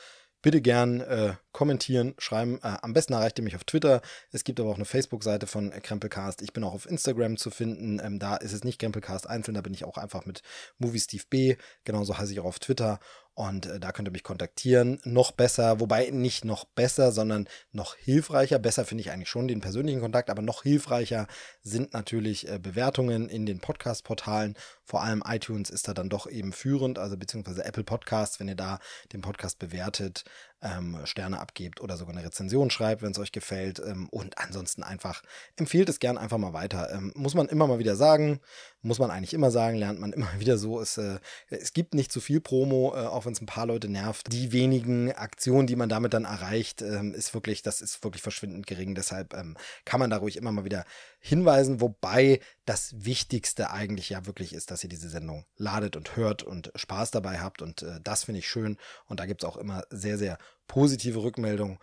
[0.45, 2.59] bitte gern äh, kommentieren, schreiben.
[2.62, 4.03] Äh, am besten erreicht ihr mich auf Twitter.
[4.30, 6.42] Es gibt aber auch eine Facebook-Seite von Krempelcast.
[6.42, 7.99] Ich bin auch auf Instagram zu finden.
[7.99, 10.42] Ähm, da ist es nicht Krempelcast einzeln, da bin ich auch einfach mit
[10.78, 11.57] Movie Steve B.
[11.84, 13.01] Genauso heiße ich auch auf Twitter.
[13.35, 15.01] Und äh, da könnt ihr mich kontaktieren.
[15.05, 18.61] Noch besser, wobei nicht noch besser, sondern noch hilfreicher.
[18.61, 21.26] Besser finde ich eigentlich schon den persönlichen Kontakt, aber noch hilfreicher
[21.62, 24.55] sind natürlich äh, Bewertungen in den Podcast-Portalen.
[24.85, 28.55] Vor allem iTunes ist da dann doch eben führend, also beziehungsweise Apple Podcasts, wenn ihr
[28.55, 28.78] da
[29.12, 30.24] den Podcast bewertet,
[30.65, 33.79] ähm, Sterne abgebt oder sogar eine Rezension schreibt, wenn es euch gefällt.
[33.79, 35.23] Ähm, und ansonsten einfach
[35.57, 36.91] empfiehlt es gern einfach mal weiter.
[36.93, 38.41] Ähm, muss man immer mal wieder sagen,
[38.83, 40.81] muss man eigentlich immer sagen, lernt man immer wieder so.
[40.81, 41.19] Es, äh,
[41.51, 44.33] es gibt nicht zu viel Promo, äh, auch wenn es ein paar Leute nervt.
[44.33, 48.67] Die wenigen Aktionen, die man damit dann erreicht, ähm, ist wirklich, das ist wirklich verschwindend
[48.67, 48.95] gering.
[48.95, 50.85] Deshalb ähm, kann man da ruhig immer mal wieder
[51.27, 56.43] hinweisen, wobei das Wichtigste eigentlich ja wirklich ist, dass ihr diese Sendung ladet und hört
[56.43, 57.62] und Spaß dabei habt.
[57.62, 58.77] Und äh, das finde ich schön.
[59.07, 61.79] Und da gibt es auch immer sehr, sehr positive Rückmeldungen.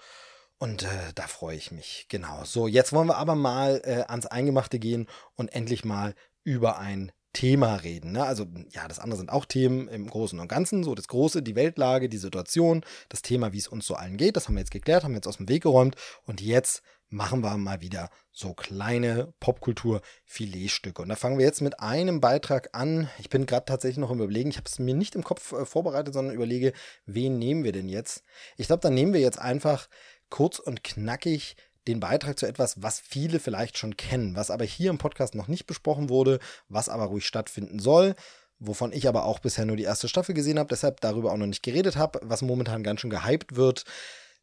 [0.59, 2.05] Und äh, da freue ich mich.
[2.07, 2.45] Genau.
[2.45, 6.13] So, jetzt wollen wir aber mal äh, ans Eingemachte gehen und endlich mal
[6.43, 8.11] über ein Thema reden.
[8.11, 8.23] Ne?
[8.23, 10.83] Also ja, das andere sind auch Themen im Großen und Ganzen.
[10.83, 14.35] So das Große, die Weltlage, die Situation, das Thema, wie es uns so allen geht.
[14.35, 15.95] Das haben wir jetzt geklärt, haben wir jetzt aus dem Weg geräumt.
[16.27, 21.01] Und jetzt machen wir mal wieder so kleine Popkultur-Filetstücke.
[21.01, 23.09] Und da fangen wir jetzt mit einem Beitrag an.
[23.19, 24.49] Ich bin gerade tatsächlich noch im Überlegen.
[24.49, 26.73] Ich habe es mir nicht im Kopf äh, vorbereitet, sondern überlege,
[27.05, 28.23] wen nehmen wir denn jetzt?
[28.57, 29.87] Ich glaube, dann nehmen wir jetzt einfach
[30.29, 31.57] kurz und knackig
[31.87, 35.47] den Beitrag zu etwas, was viele vielleicht schon kennen, was aber hier im Podcast noch
[35.47, 36.39] nicht besprochen wurde,
[36.69, 38.15] was aber ruhig stattfinden soll
[38.61, 41.47] wovon ich aber auch bisher nur die erste Staffel gesehen habe, deshalb darüber auch noch
[41.47, 43.83] nicht geredet habe, was momentan ganz schön gehypt wird.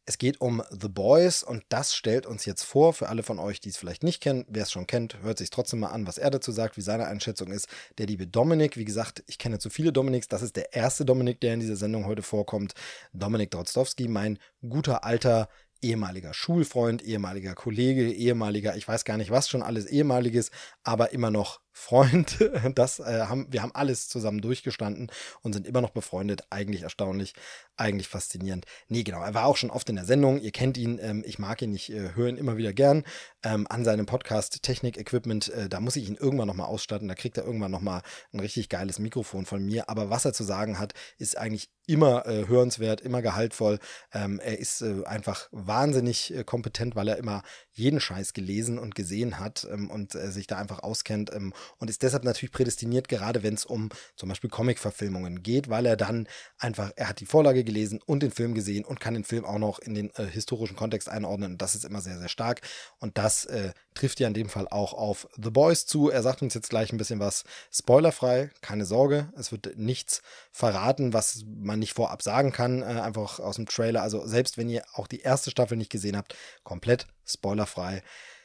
[0.05, 3.59] Es geht um The Boys und das stellt uns jetzt vor, für alle von euch,
[3.59, 6.17] die es vielleicht nicht kennen, wer es schon kennt, hört sich trotzdem mal an, was
[6.17, 7.67] er dazu sagt, wie seine Einschätzung ist.
[7.99, 11.41] Der liebe Dominik, wie gesagt, ich kenne zu viele Dominiks, das ist der erste Dominik,
[11.41, 12.73] der in dieser Sendung heute vorkommt.
[13.13, 15.47] Dominik Drozdowski, mein guter alter
[15.81, 20.51] ehemaliger Schulfreund, ehemaliger Kollege, ehemaliger, ich weiß gar nicht was schon alles ehemaliges,
[20.83, 22.37] aber immer noch Freund.
[22.75, 25.11] Das äh, haben wir haben alles zusammen durchgestanden
[25.41, 26.43] und sind immer noch befreundet.
[26.49, 27.33] Eigentlich erstaunlich,
[27.77, 28.65] eigentlich faszinierend.
[28.87, 29.21] Nee, genau.
[29.21, 30.39] Er war auch schon oft in der Sendung.
[30.39, 30.99] Ihr kennt ihn.
[31.01, 31.73] Ähm, ich mag ihn.
[31.73, 33.03] Ich äh, höre ihn immer wieder gern.
[33.43, 35.49] Ähm, an seinem Podcast Technik Equipment.
[35.49, 37.07] Äh, da muss ich ihn irgendwann noch mal ausstatten.
[37.07, 38.01] Da kriegt er irgendwann noch mal
[38.33, 39.89] ein richtig geiles Mikrofon von mir.
[39.89, 43.79] Aber was er zu sagen hat, ist eigentlich immer äh, hörenswert, immer gehaltvoll.
[44.13, 47.41] Ähm, er ist äh, einfach wahnsinnig äh, kompetent, weil er immer
[47.71, 52.03] jeden Scheiß gelesen und gesehen hat ähm, und sich da einfach auskennt ähm, und ist
[52.03, 56.91] deshalb natürlich prädestiniert, gerade wenn es um zum Beispiel Comic-Verfilmungen geht, weil er dann einfach,
[56.95, 59.79] er hat die Vorlage gelesen und den Film gesehen und kann den Film auch noch
[59.79, 61.53] in den äh, historischen Kontext einordnen.
[61.53, 62.61] Und das ist immer sehr, sehr stark.
[62.99, 66.09] Und das äh, trifft ja in dem Fall auch auf The Boys zu.
[66.09, 69.31] Er sagt uns jetzt gleich ein bisschen was spoilerfrei, keine Sorge.
[69.37, 74.01] Es wird nichts verraten, was man nicht vorab sagen kann, äh, einfach aus dem Trailer.
[74.01, 78.03] Also selbst wenn ihr auch die erste Staffel nicht gesehen habt, komplett spoilerfrei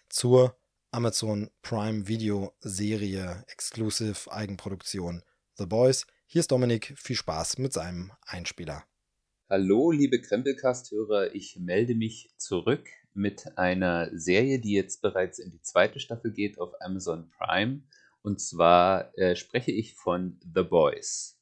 [0.08, 0.56] zur
[0.94, 5.22] Amazon Prime Video Serie Exclusive Eigenproduktion
[5.56, 6.06] The Boys.
[6.26, 8.84] Hier ist Dominik, viel Spaß mit seinem Einspieler.
[9.50, 15.60] Hallo, liebe Krempelcast-Hörer, ich melde mich zurück mit einer Serie, die jetzt bereits in die
[15.62, 17.82] zweite Staffel geht auf Amazon Prime.
[18.22, 21.40] Und zwar äh, spreche ich von The Boys.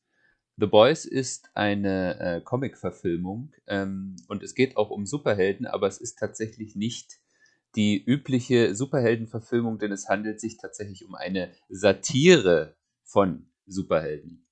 [0.56, 5.98] The Boys ist eine äh, Comic-Verfilmung ähm, und es geht auch um Superhelden, aber es
[5.98, 7.21] ist tatsächlich nicht
[7.74, 14.46] die übliche Superheldenverfilmung, denn es handelt sich tatsächlich um eine Satire von Superhelden.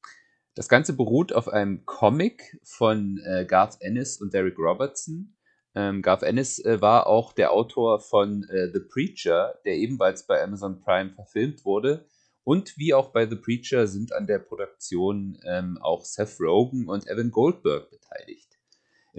[0.55, 5.37] Das Ganze beruht auf einem Comic von äh, Garth Ennis und Derek Robertson.
[5.75, 10.43] Ähm, Garth Ennis äh, war auch der Autor von äh, The Preacher, der ebenfalls bei
[10.43, 12.07] Amazon Prime verfilmt wurde.
[12.43, 17.07] Und wie auch bei The Preacher sind an der Produktion ähm, auch Seth Rogen und
[17.07, 18.50] Evan Goldberg beteiligt.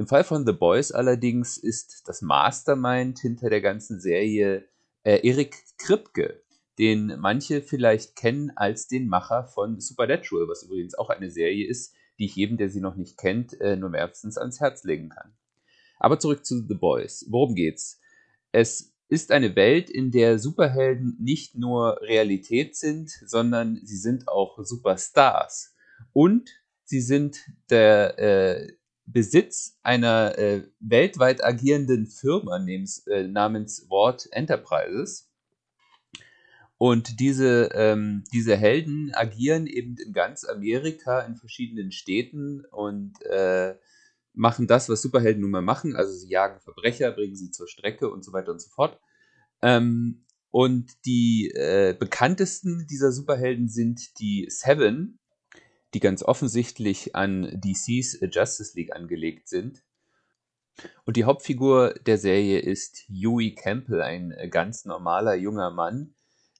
[0.01, 4.67] Im Fall von The Boys allerdings ist das Mastermind hinter der ganzen Serie
[5.03, 6.41] äh, Erik Kripke,
[6.79, 11.93] den manche vielleicht kennen als den Macher von Supernatural, was übrigens auch eine Serie ist,
[12.17, 15.35] die ich jedem, der sie noch nicht kennt, äh, nur wärmstens ans Herz legen kann.
[15.99, 17.27] Aber zurück zu The Boys.
[17.29, 18.01] Worum geht's?
[18.51, 24.57] Es ist eine Welt, in der Superhelden nicht nur Realität sind, sondern sie sind auch
[24.63, 25.75] Superstars.
[26.11, 26.49] Und
[26.85, 27.37] sie sind
[27.69, 35.29] der, äh, Besitz einer äh, weltweit agierenden Firma namens, äh, namens Ward Enterprises.
[36.77, 43.75] Und diese, ähm, diese Helden agieren eben in ganz Amerika in verschiedenen Städten und äh,
[44.33, 45.95] machen das, was Superhelden nun mal machen.
[45.95, 48.99] Also sie jagen Verbrecher, bringen sie zur Strecke und so weiter und so fort.
[49.61, 55.19] Ähm, und die äh, bekanntesten dieser Superhelden sind die Seven,
[55.93, 59.83] die ganz offensichtlich an DCs Justice League angelegt sind.
[61.05, 66.15] Und die Hauptfigur der Serie ist Huey Campbell, ein ganz normaler junger Mann,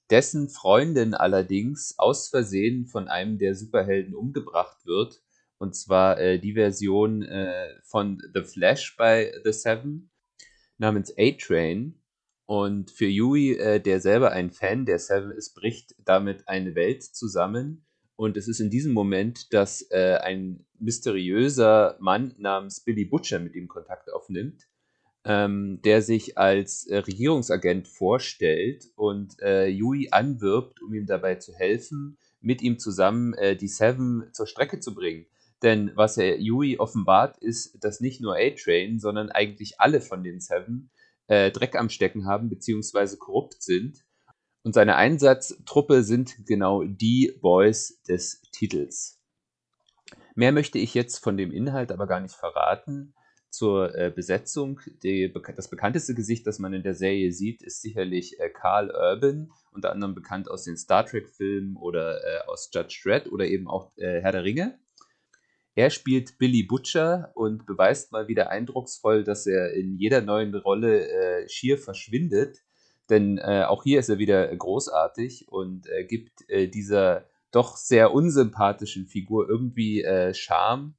[0.09, 5.21] dessen Freundin allerdings aus Versehen von einem der Superhelden umgebracht wird.
[5.57, 10.11] Und zwar äh, die Version äh, von The Flash bei The Seven
[10.77, 12.01] namens A-Train.
[12.45, 17.03] Und für Yui, äh, der selber ein Fan der Seven ist, bricht damit eine Welt
[17.03, 17.85] zusammen.
[18.15, 23.55] Und es ist in diesem Moment, dass äh, ein mysteriöser Mann namens Billy Butcher mit
[23.55, 24.67] ihm Kontakt aufnimmt
[25.23, 31.53] ähm, der sich als äh, Regierungsagent vorstellt und äh, Yui anwirbt, um ihm dabei zu
[31.53, 35.27] helfen, mit ihm zusammen äh, die Seven zur Strecke zu bringen.
[35.61, 40.39] Denn was er Yui offenbart, ist, dass nicht nur A-Train, sondern eigentlich alle von den
[40.39, 40.89] Seven
[41.27, 44.03] äh, Dreck am Stecken haben, beziehungsweise korrupt sind.
[44.63, 49.19] Und seine Einsatztruppe sind genau die Boys des Titels.
[50.35, 53.13] Mehr möchte ich jetzt von dem Inhalt aber gar nicht verraten
[53.49, 54.79] zur äh, Besetzung.
[55.03, 59.51] Die, das bekannteste Gesicht, das man in der Serie sieht, ist sicherlich äh, Carl Urban,
[59.73, 63.91] unter anderem bekannt aus den Star Trek-Filmen oder äh, aus Judge Dredd oder eben auch
[63.97, 64.79] äh, Herr der Ringe.
[65.75, 71.09] Er spielt Billy Butcher und beweist mal wieder eindrucksvoll, dass er in jeder neuen Rolle
[71.09, 72.59] äh, schier verschwindet.
[73.11, 79.47] Denn äh, auch hier ist er wieder großartig und gibt dieser doch sehr unsympathischen Figur
[79.47, 80.03] irgendwie
[80.33, 80.95] Charme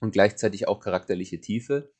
[0.00, 1.90] und gleichzeitig auch charakterliche Tiefe.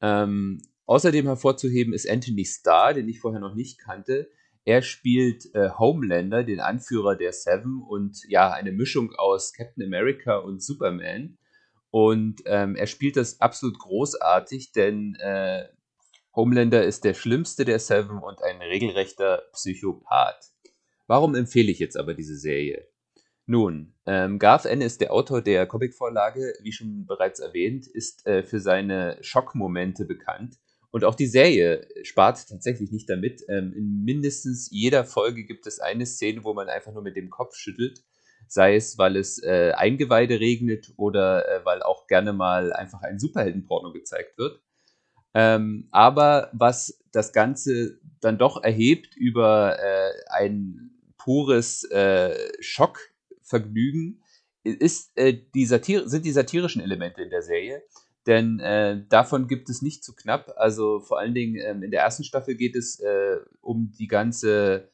[0.00, 4.28] Ähm, außerdem hervorzuheben ist Anthony Starr, den ich vorher noch nicht kannte.
[4.64, 10.36] Er spielt äh, Homelander, den Anführer der Seven und ja, eine Mischung aus Captain America
[10.36, 11.38] und Superman.
[11.90, 15.66] Und ähm, er spielt das absolut großartig, denn äh,
[16.34, 20.52] Homelander ist der schlimmste der Seven und ein regelrechter Psychopath.
[21.06, 22.88] Warum empfehle ich jetzt aber diese Serie?
[23.44, 24.80] Nun, ähm, Garth N.
[24.80, 30.56] ist der Autor der Comicvorlage, wie schon bereits erwähnt, ist äh, für seine Schockmomente bekannt.
[30.90, 33.42] Und auch die Serie spart tatsächlich nicht damit.
[33.48, 37.30] Ähm, in mindestens jeder Folge gibt es eine Szene, wo man einfach nur mit dem
[37.30, 38.04] Kopf schüttelt.
[38.46, 43.18] Sei es, weil es äh, Eingeweide regnet oder äh, weil auch gerne mal einfach ein
[43.18, 44.62] Superheldenporno gezeigt wird.
[45.34, 52.98] Ähm, aber was das Ganze dann doch erhebt über äh, ein pures äh, Schock
[53.42, 54.22] Vergnügen
[54.62, 57.82] ist, äh, die Satir sind die satirischen Elemente in der Serie.
[58.26, 60.54] Denn äh, davon gibt es nicht zu knapp.
[60.56, 64.90] Also vor allen Dingen ähm, in der ersten Staffel geht es äh, um die ganze,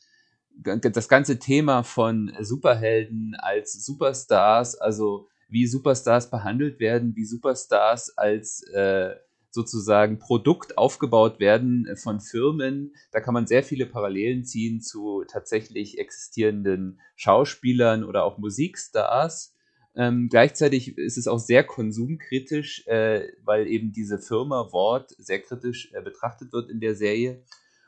[0.55, 8.63] das ganze Thema von Superhelden als Superstars, also wie Superstars behandelt werden, wie Superstars als
[8.73, 9.15] äh,
[9.59, 12.95] sozusagen Produkt aufgebaut werden äh, von Firmen.
[13.11, 19.57] Da kann man sehr viele Parallelen ziehen zu tatsächlich existierenden Schauspielern oder auch Musikstars.
[19.97, 25.91] Ähm, gleichzeitig ist es auch sehr konsumkritisch, äh, weil eben diese Firma Wort sehr kritisch
[25.93, 27.43] äh, betrachtet wird in der Serie.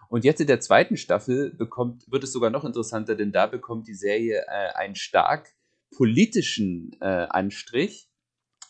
[0.08, 3.86] Und jetzt in der zweiten Staffel bekommt, wird es sogar noch interessanter, denn da bekommt
[3.86, 5.50] die Serie äh, einen stark
[5.96, 8.09] politischen äh, Anstrich.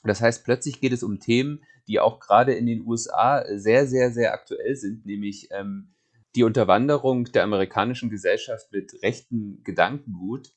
[0.03, 4.12] Das heißt, plötzlich geht es um Themen, die auch gerade in den USA sehr, sehr,
[4.12, 5.94] sehr aktuell sind, nämlich ähm,
[6.34, 10.53] die Unterwanderung der amerikanischen Gesellschaft mit rechtem Gedankengut.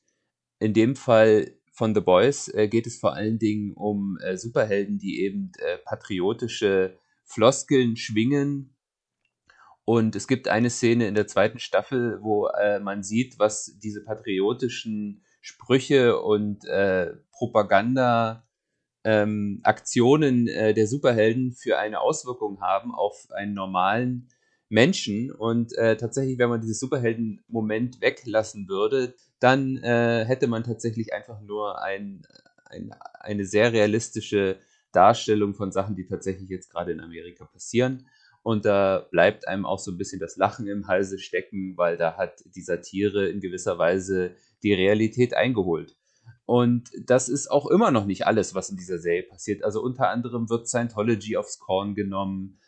[0.59, 4.99] In dem Fall von The Boys äh, geht es vor allen Dingen um äh, Superhelden,
[4.99, 8.75] die eben äh, patriotische Floskeln schwingen.
[9.85, 14.03] Und es gibt eine Szene in der zweiten Staffel, wo äh, man sieht, was diese
[14.03, 18.42] patriotischen Sprüche und äh, Propaganda
[19.03, 24.29] ähm, Aktionen äh, der Superhelden für eine Auswirkung haben auf einen normalen
[24.69, 25.31] Menschen.
[25.31, 31.41] Und äh, tatsächlich, wenn man dieses Superhelden-Moment weglassen würde, dann äh, hätte man tatsächlich einfach
[31.41, 32.23] nur ein,
[32.65, 34.57] ein, eine sehr realistische
[34.91, 38.07] Darstellung von Sachen, die tatsächlich jetzt gerade in Amerika passieren.
[38.41, 42.17] Und da bleibt einem auch so ein bisschen das Lachen im Halse stecken, weil da
[42.17, 45.95] hat die Satire in gewisser Weise die Realität eingeholt.
[46.53, 49.63] Und das ist auch immer noch nicht alles, was in dieser Serie passiert.
[49.63, 52.59] Also unter anderem wird Scientology aufs Korn genommen.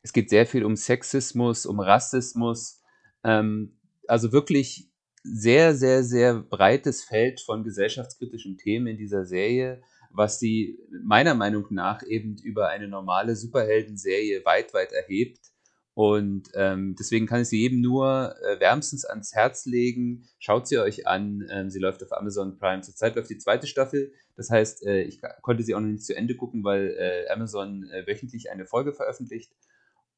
[0.00, 2.80] Es geht sehr viel um Sexismus, um Rassismus.
[3.24, 4.92] Ähm, also wirklich
[5.24, 9.82] sehr, sehr, sehr breites Feld von gesellschaftskritischen Themen in dieser Serie,
[10.12, 15.51] was sie meiner Meinung nach eben über eine normale Superhelden-Serie weit, weit erhebt
[15.94, 20.26] Und ähm, deswegen kann ich sie jedem nur äh, wärmstens ans Herz legen.
[20.38, 21.46] Schaut sie euch an.
[21.50, 22.80] Ähm, sie läuft auf Amazon Prime.
[22.80, 24.12] Zurzeit läuft die zweite Staffel.
[24.34, 27.84] Das heißt, äh, ich konnte sie auch noch nicht zu Ende gucken, weil äh, Amazon
[27.90, 29.52] äh, wöchentlich eine Folge veröffentlicht.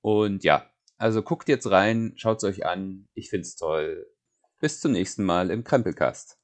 [0.01, 3.09] Und ja, also guckt jetzt rein, schaut es euch an.
[3.15, 4.07] Ich finde es toll.
[4.61, 6.39] Bis zum nächsten Mal im Krempelcast.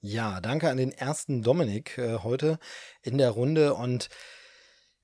[0.00, 2.58] Ja, danke an den ersten Dominik äh, heute
[3.02, 3.74] in der Runde.
[3.74, 4.08] Und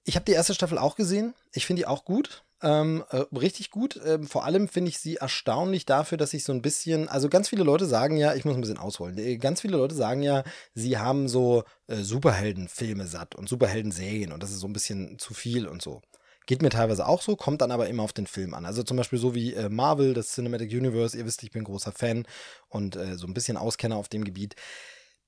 [0.02, 1.34] ich habe die erste Staffel auch gesehen.
[1.52, 2.44] Ich finde die auch gut.
[2.60, 4.00] Ähm, äh, richtig gut.
[4.04, 7.48] Ähm, vor allem finde ich sie erstaunlich dafür, dass ich so ein bisschen, also ganz
[7.48, 9.16] viele Leute sagen ja, ich muss ein bisschen ausholen.
[9.16, 10.42] Äh, ganz viele Leute sagen ja,
[10.74, 15.34] sie haben so äh, Superheldenfilme satt und Superhelden-Serien und das ist so ein bisschen zu
[15.34, 16.02] viel und so.
[16.46, 18.64] Geht mir teilweise auch so, kommt dann aber immer auf den Film an.
[18.64, 21.92] Also zum Beispiel so wie äh, Marvel, das Cinematic Universe, ihr wisst, ich bin großer
[21.92, 22.26] Fan
[22.68, 24.56] und äh, so ein bisschen Auskenner auf dem Gebiet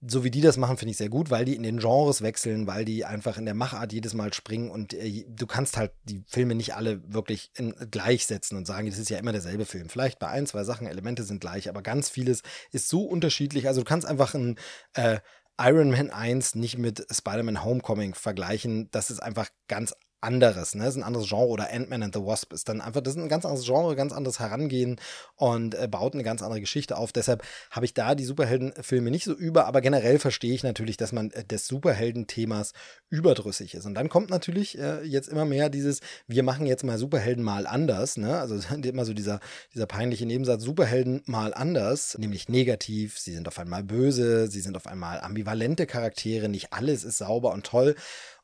[0.06, 2.66] so wie die das machen, finde ich sehr gut, weil die in den Genres wechseln,
[2.66, 6.24] weil die einfach in der Machart jedes Mal springen und äh, du kannst halt die
[6.26, 9.90] Filme nicht alle wirklich in, gleichsetzen und sagen, das ist ja immer derselbe Film.
[9.90, 12.42] Vielleicht bei ein, zwei Sachen, Elemente sind gleich, aber ganz vieles
[12.72, 13.68] ist so unterschiedlich.
[13.68, 14.56] Also du kannst einfach ein
[14.94, 15.20] äh,
[15.60, 18.88] Iron Man 1 nicht mit Spider-Man Homecoming vergleichen.
[18.92, 20.84] Das ist einfach ganz anderes, ne?
[20.84, 23.22] Das ist ein anderes Genre oder Ant-Man and the Wasp ist dann einfach, das ist
[23.22, 25.00] ein ganz anderes Genre, ganz anderes Herangehen
[25.36, 27.12] und äh, baut eine ganz andere Geschichte auf.
[27.12, 31.12] Deshalb habe ich da die Superheldenfilme nicht so über, aber generell verstehe ich natürlich, dass
[31.12, 32.72] man äh, des Superhelden-Themas
[33.08, 33.86] überdrüssig ist.
[33.86, 37.66] Und dann kommt natürlich äh, jetzt immer mehr dieses, wir machen jetzt mal Superhelden mal
[37.66, 38.38] anders, ne?
[38.38, 39.40] Also immer so dieser,
[39.74, 44.76] dieser peinliche Nebensatz, Superhelden mal anders, nämlich negativ, sie sind auf einmal böse, sie sind
[44.76, 47.94] auf einmal ambivalente Charaktere, nicht alles ist sauber und toll.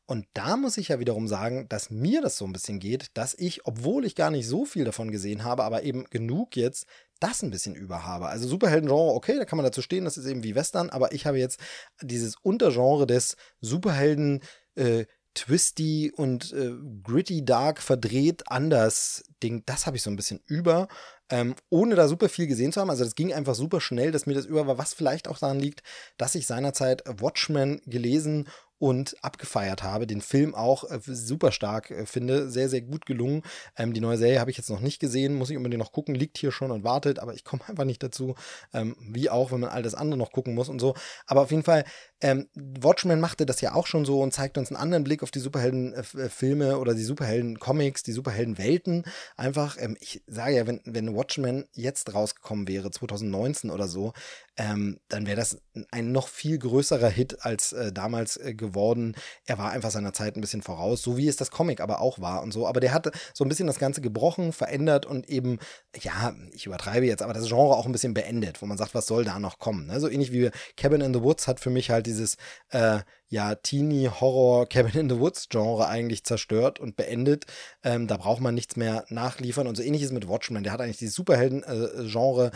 [0.07, 3.35] Und da muss ich ja wiederum sagen, dass mir das so ein bisschen geht, dass
[3.35, 6.87] ich, obwohl ich gar nicht so viel davon gesehen habe, aber eben genug jetzt,
[7.19, 8.29] das ein bisschen über habe.
[8.29, 11.27] Also Superhelden-Genre, okay, da kann man dazu stehen, das ist eben wie Western, aber ich
[11.27, 11.59] habe jetzt
[12.03, 14.43] dieses Untergenre des Superhelden,
[14.77, 20.41] äh, twisty und äh, gritty, dark, verdreht, anders Ding, das habe ich so ein bisschen
[20.47, 20.89] über,
[21.29, 22.91] ähm, ohne da super viel gesehen zu haben.
[22.91, 25.61] Also das ging einfach super schnell, dass mir das über war, was vielleicht auch daran
[25.61, 25.83] liegt,
[26.17, 28.49] dass ich seinerzeit Watchmen gelesen
[28.79, 30.07] und abgefeiert habe.
[30.07, 32.51] Den Film auch äh, super stark äh, finde.
[32.51, 33.43] Sehr, sehr gut gelungen.
[33.77, 35.35] Ähm, die neue Serie habe ich jetzt noch nicht gesehen.
[35.35, 36.15] Muss ich unbedingt noch gucken.
[36.15, 37.19] Liegt hier schon und wartet.
[37.19, 38.35] Aber ich komme einfach nicht dazu.
[38.73, 40.95] Ähm, wie auch, wenn man all das andere noch gucken muss und so.
[41.27, 41.85] Aber auf jeden Fall,
[42.21, 45.31] ähm, Watchmen machte das ja auch schon so und zeigt uns einen anderen Blick auf
[45.31, 49.05] die Superheldenfilme äh, oder die Superhelden-Comics, die Superhelden-Welten.
[49.37, 54.13] Einfach, ähm, ich sage ja, wenn, wenn Watchmen jetzt rausgekommen wäre, 2019 oder so,
[54.57, 59.15] ähm, dann wäre das ein noch viel größerer Hit als äh, damals äh, geworden.
[59.45, 62.21] Er war einfach seiner Zeit ein bisschen voraus, so wie es das Comic aber auch
[62.21, 62.67] war und so.
[62.67, 65.59] Aber der hat so ein bisschen das Ganze gebrochen, verändert und eben,
[66.01, 69.07] ja, ich übertreibe jetzt, aber das Genre auch ein bisschen beendet, wo man sagt, was
[69.07, 69.87] soll da noch kommen.
[69.87, 70.01] Ne?
[70.01, 72.37] So ähnlich wie Cabin in the Woods hat für mich halt dieses
[72.71, 77.45] äh, ja, Teenie-Horror Cabin in the Woods-Genre eigentlich zerstört und beendet.
[77.83, 79.67] Ähm, da braucht man nichts mehr nachliefern.
[79.67, 80.63] Und so ähnlich ist mit Watchmen.
[80.63, 82.51] Der hat eigentlich dieses Superhelden-Genre äh,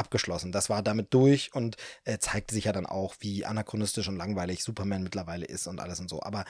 [0.00, 0.50] abgeschlossen.
[0.50, 4.64] Das war damit durch und äh, zeigte sich ja dann auch, wie anachronistisch und langweilig
[4.64, 6.22] Superman mittlerweile ist und alles und so.
[6.22, 6.44] Aber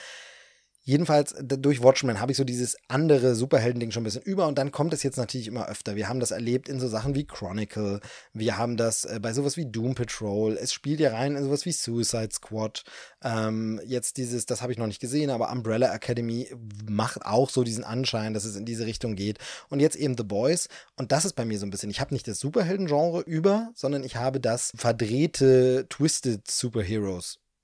[0.83, 4.73] Jedenfalls durch Watchmen habe ich so dieses andere Superhelden-Ding schon ein bisschen über und dann
[4.73, 5.95] kommt es jetzt natürlich immer öfter.
[5.95, 8.01] Wir haben das erlebt in so Sachen wie Chronicle,
[8.33, 11.67] wir haben das äh, bei sowas wie Doom Patrol, es spielt ja rein in sowas
[11.67, 12.85] wie Suicide Squad.
[13.23, 16.49] Ähm, jetzt dieses, das habe ich noch nicht gesehen, aber Umbrella Academy
[16.89, 19.39] macht auch so diesen Anschein, dass es in diese Richtung geht.
[19.69, 22.15] Und jetzt eben The Boys und das ist bei mir so ein bisschen, ich habe
[22.15, 26.49] nicht das Superhelden-Genre über, sondern ich habe das verdrehte, twisted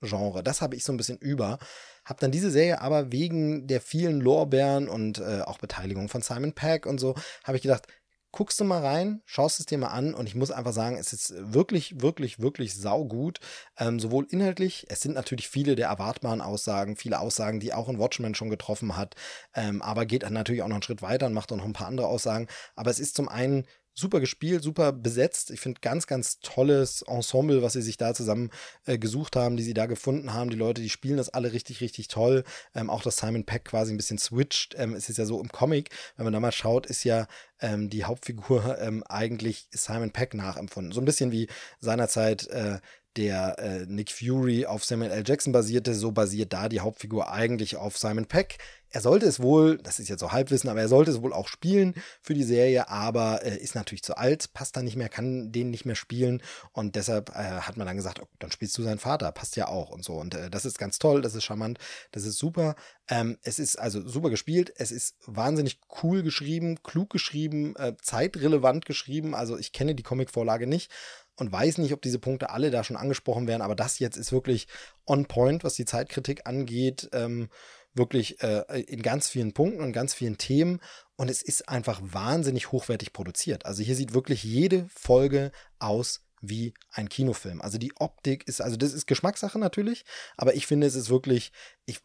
[0.00, 0.42] Superheroes-Genre.
[0.42, 1.58] Das habe ich so ein bisschen über.
[2.04, 6.52] Hab dann diese Serie aber wegen der vielen Lorbeeren und äh, auch Beteiligung von Simon
[6.52, 7.86] Peck und so, habe ich gedacht,
[8.32, 11.12] guckst du mal rein, schaust es dir mal an und ich muss einfach sagen, es
[11.14, 13.40] ist wirklich, wirklich, wirklich saugut.
[13.78, 17.98] Ähm, sowohl inhaltlich, es sind natürlich viele der erwartbaren Aussagen, viele Aussagen, die auch ein
[17.98, 19.14] Watchman schon getroffen hat,
[19.54, 21.72] ähm, aber geht dann natürlich auch noch einen Schritt weiter und macht auch noch ein
[21.72, 22.46] paar andere Aussagen.
[22.74, 23.66] Aber es ist zum einen
[23.98, 25.50] super gespielt, super besetzt.
[25.50, 28.50] Ich finde ganz, ganz tolles Ensemble, was sie sich da zusammen
[28.84, 30.50] äh, gesucht haben, die sie da gefunden haben.
[30.50, 32.44] Die Leute, die spielen das alle richtig, richtig toll.
[32.74, 34.74] Ähm, auch dass Simon Peck quasi ein bisschen switcht.
[34.78, 37.26] Ähm, es ist ja so im Comic, wenn man da mal schaut, ist ja
[37.60, 40.92] ähm, die Hauptfigur ähm, eigentlich Simon Peck nachempfunden.
[40.92, 41.48] So ein bisschen wie
[41.80, 42.78] seinerzeit äh,
[43.16, 45.24] der äh, Nick Fury auf Samuel L.
[45.26, 48.58] Jackson basierte, so basiert da die Hauptfigur eigentlich auf Simon Peck.
[48.96, 51.48] Er sollte es wohl, das ist jetzt so Halbwissen, aber er sollte es wohl auch
[51.48, 51.92] spielen
[52.22, 55.68] für die Serie, aber äh, ist natürlich zu alt, passt da nicht mehr, kann den
[55.68, 56.42] nicht mehr spielen
[56.72, 59.68] und deshalb äh, hat man dann gesagt, oh, dann spielst du seinen Vater, passt ja
[59.68, 61.78] auch und so und äh, das ist ganz toll, das ist charmant,
[62.12, 62.74] das ist super.
[63.06, 68.86] Ähm, es ist also super gespielt, es ist wahnsinnig cool geschrieben, klug geschrieben, äh, zeitrelevant
[68.86, 70.90] geschrieben, also ich kenne die Comicvorlage nicht
[71.36, 74.32] und weiß nicht, ob diese Punkte alle da schon angesprochen werden, aber das jetzt ist
[74.32, 74.68] wirklich
[75.04, 77.10] on point, was die Zeitkritik angeht.
[77.12, 77.50] Ähm,
[77.96, 80.80] wirklich äh, in ganz vielen Punkten und ganz vielen Themen.
[81.16, 83.64] und es ist einfach wahnsinnig hochwertig produziert.
[83.64, 87.60] Also hier sieht wirklich jede Folge aus wie ein Kinofilm.
[87.60, 90.04] Also die Optik ist, also das ist Geschmackssache natürlich,
[90.36, 91.52] aber ich finde, es ist wirklich,
[91.86, 92.00] ich,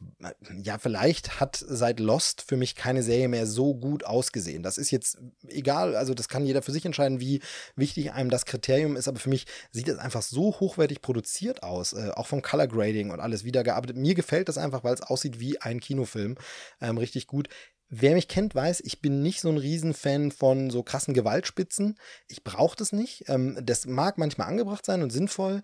[0.62, 4.64] ja, vielleicht hat seit Lost für mich keine Serie mehr so gut ausgesehen.
[4.64, 5.18] Das ist jetzt
[5.48, 7.42] egal, also das kann jeder für sich entscheiden, wie
[7.76, 11.94] wichtig einem das Kriterium ist, aber für mich sieht es einfach so hochwertig produziert aus,
[11.94, 13.98] äh, auch vom Color Grading und alles wiedergearbeitet.
[13.98, 16.36] Mir gefällt das einfach, weil es aussieht wie ein Kinofilm,
[16.80, 17.50] ähm, richtig gut.
[17.94, 22.00] Wer mich kennt, weiß, ich bin nicht so ein Riesenfan von so krassen Gewaltspitzen.
[22.30, 23.26] Ich brauche das nicht.
[23.28, 25.62] Ähm, das mag manchmal angebracht sein und sinnvoll.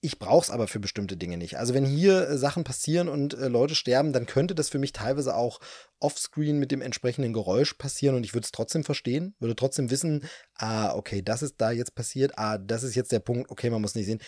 [0.00, 1.56] Ich brauche es aber für bestimmte Dinge nicht.
[1.56, 4.92] Also wenn hier äh, Sachen passieren und äh, Leute sterben, dann könnte das für mich
[4.92, 5.60] teilweise auch
[6.00, 10.24] offscreen mit dem entsprechenden Geräusch passieren und ich würde es trotzdem verstehen, würde trotzdem wissen,
[10.54, 13.82] ah, okay, das ist da jetzt passiert, ah, das ist jetzt der Punkt, okay, man
[13.82, 14.20] muss nicht sehen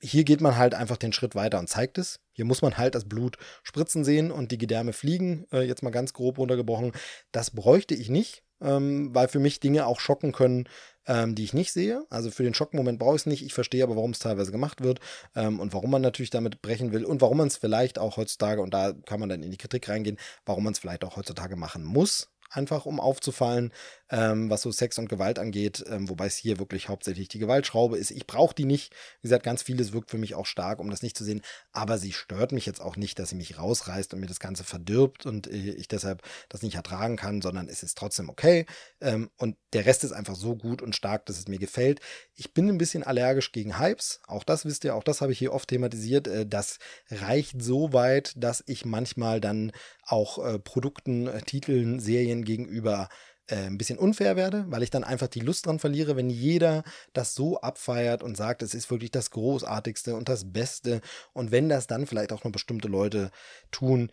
[0.00, 2.20] hier geht man halt einfach den Schritt weiter und zeigt es.
[2.32, 5.90] Hier muss man halt das Blut spritzen sehen und die Gedärme fliegen, äh, jetzt mal
[5.90, 6.92] ganz grob runtergebrochen.
[7.32, 10.68] Das bräuchte ich nicht, ähm, weil für mich Dinge auch schocken können,
[11.06, 12.04] ähm, die ich nicht sehe.
[12.10, 13.44] Also für den Schockmoment brauche ich es nicht.
[13.44, 15.00] Ich verstehe aber, warum es teilweise gemacht wird
[15.34, 18.60] ähm, und warum man natürlich damit brechen will und warum man es vielleicht auch heutzutage,
[18.62, 21.56] und da kann man dann in die Kritik reingehen, warum man es vielleicht auch heutzutage
[21.56, 23.72] machen muss einfach um aufzufallen,
[24.10, 27.98] ähm, was so Sex und Gewalt angeht, ähm, wobei es hier wirklich hauptsächlich die Gewaltschraube
[27.98, 28.10] ist.
[28.10, 28.94] Ich brauche die nicht.
[29.20, 31.42] Wie gesagt, ganz vieles wirkt für mich auch stark, um das nicht zu sehen,
[31.72, 34.64] aber sie stört mich jetzt auch nicht, dass sie mich rausreißt und mir das Ganze
[34.64, 38.66] verdirbt und äh, ich deshalb das nicht ertragen kann, sondern es ist trotzdem okay.
[39.00, 42.00] Ähm, und der Rest ist einfach so gut und stark, dass es mir gefällt.
[42.34, 45.38] Ich bin ein bisschen allergisch gegen Hypes, auch das wisst ihr, auch das habe ich
[45.38, 46.28] hier oft thematisiert.
[46.28, 46.78] Äh, das
[47.10, 53.08] reicht so weit, dass ich manchmal dann auch äh, Produkten, äh, Titeln, Serien gegenüber
[53.48, 56.84] äh, ein bisschen unfair werde, weil ich dann einfach die Lust dran verliere, wenn jeder
[57.12, 61.00] das so abfeiert und sagt, es ist wirklich das Großartigste und das Beste.
[61.32, 63.30] Und wenn das dann vielleicht auch nur bestimmte Leute
[63.70, 64.10] tun,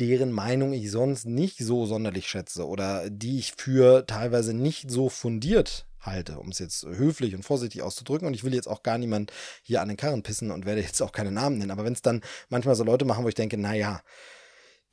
[0.00, 5.10] deren Meinung ich sonst nicht so sonderlich schätze oder die ich für teilweise nicht so
[5.10, 8.26] fundiert halte, um es jetzt höflich und vorsichtig auszudrücken.
[8.26, 11.02] Und ich will jetzt auch gar niemand hier an den Karren pissen und werde jetzt
[11.02, 11.70] auch keine Namen nennen.
[11.70, 14.00] Aber wenn es dann manchmal so Leute machen, wo ich denke, naja,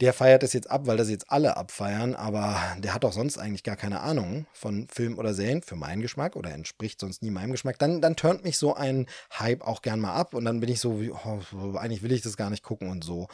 [0.02, 3.38] der feiert es jetzt ab, weil das jetzt alle abfeiern, aber der hat doch sonst
[3.38, 7.32] eigentlich gar keine Ahnung von Film oder Serien für meinen Geschmack oder entspricht sonst nie
[7.32, 9.08] meinem Geschmack, dann, dann turnt mich so ein
[9.40, 12.22] Hype auch gern mal ab und dann bin ich so, wie, oh, eigentlich will ich
[12.22, 13.28] das gar nicht gucken und so.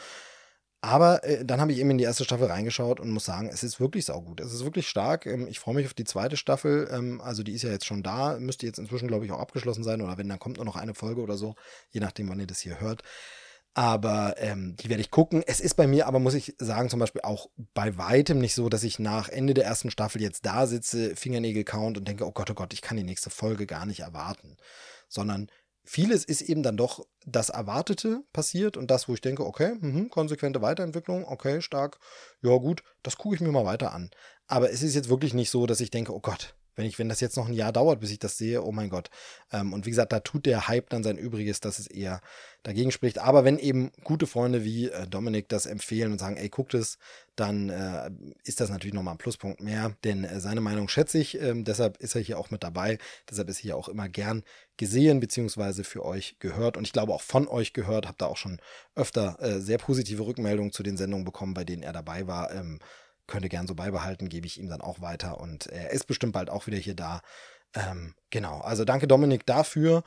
[0.84, 3.62] Aber äh, dann habe ich eben in die erste Staffel reingeschaut und muss sagen, es
[3.62, 4.40] ist wirklich saugut.
[4.40, 5.24] Es ist wirklich stark.
[5.24, 6.90] Ähm, ich freue mich auf die zweite Staffel.
[6.92, 9.82] Ähm, also die ist ja jetzt schon da, müsste jetzt inzwischen, glaube ich, auch abgeschlossen
[9.82, 10.02] sein.
[10.02, 11.54] Oder wenn, dann kommt nur noch eine Folge oder so,
[11.90, 13.02] je nachdem, wann ihr das hier hört.
[13.74, 15.42] Aber ähm, die werde ich gucken.
[15.44, 18.68] Es ist bei mir aber, muss ich sagen, zum Beispiel auch bei weitem nicht so,
[18.68, 22.30] dass ich nach Ende der ersten Staffel jetzt da sitze, Fingernägel count und denke, oh
[22.30, 24.56] Gott, oh Gott, ich kann die nächste Folge gar nicht erwarten.
[25.08, 25.50] Sondern
[25.82, 30.08] vieles ist eben dann doch das Erwartete passiert und das, wo ich denke, okay, mh,
[30.08, 31.98] konsequente Weiterentwicklung, okay, stark,
[32.42, 34.10] ja gut, das gucke ich mir mal weiter an.
[34.46, 37.08] Aber es ist jetzt wirklich nicht so, dass ich denke, oh Gott, wenn ich, wenn
[37.08, 39.10] das jetzt noch ein Jahr dauert, bis ich das sehe, oh mein Gott.
[39.52, 42.20] Ähm, und wie gesagt, da tut der Hype dann sein Übriges, dass es eher
[42.62, 43.18] dagegen spricht.
[43.18, 46.98] Aber wenn eben gute Freunde wie äh, Dominik das empfehlen und sagen, ey, guckt es,
[47.36, 48.10] dann äh,
[48.44, 49.96] ist das natürlich nochmal ein Pluspunkt mehr.
[50.04, 52.98] Denn äh, seine Meinung schätze ich, ähm, deshalb ist er hier auch mit dabei.
[53.30, 54.42] Deshalb ist er hier auch immer gern
[54.76, 56.76] gesehen, beziehungsweise für euch gehört.
[56.76, 58.60] Und ich glaube auch von euch gehört, habt da auch schon
[58.94, 62.52] öfter äh, sehr positive Rückmeldungen zu den Sendungen bekommen, bei denen er dabei war.
[62.52, 62.80] Ähm,
[63.26, 66.50] könnte gern so beibehalten, gebe ich ihm dann auch weiter und er ist bestimmt bald
[66.50, 67.20] auch wieder hier da.
[67.74, 70.04] Ähm, genau, also danke Dominik dafür.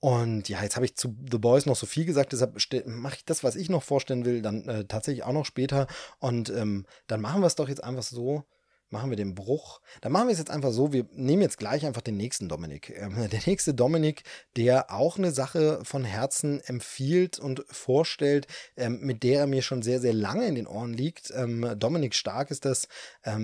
[0.00, 2.56] Und ja, jetzt habe ich zu The Boys noch so viel gesagt, deshalb
[2.86, 5.86] mache ich das, was ich noch vorstellen will, dann äh, tatsächlich auch noch später.
[6.18, 8.44] Und ähm, dann machen wir es doch jetzt einfach so,
[8.90, 9.80] machen wir den Bruch.
[10.00, 12.94] Dann machen wir es jetzt einfach so, wir nehmen jetzt gleich einfach den nächsten Dominik.
[13.00, 14.24] Ähm, der nächste Dominik,
[14.56, 19.80] der auch eine Sache von Herzen empfiehlt und vorstellt, ähm, mit der er mir schon
[19.80, 21.32] sehr, sehr lange in den Ohren liegt.
[21.34, 22.88] Ähm, Dominik Stark ist das,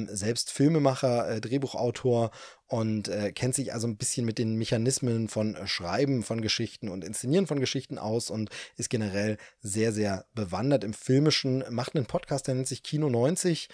[0.09, 2.32] selbst Filmemacher, äh, Drehbuchautor
[2.66, 7.05] und äh, kennt sich also ein bisschen mit den Mechanismen von Schreiben von Geschichten und
[7.05, 12.47] Inszenieren von Geschichten aus und ist generell sehr, sehr bewandert im Filmischen, macht einen Podcast,
[12.47, 13.68] der nennt sich Kino 90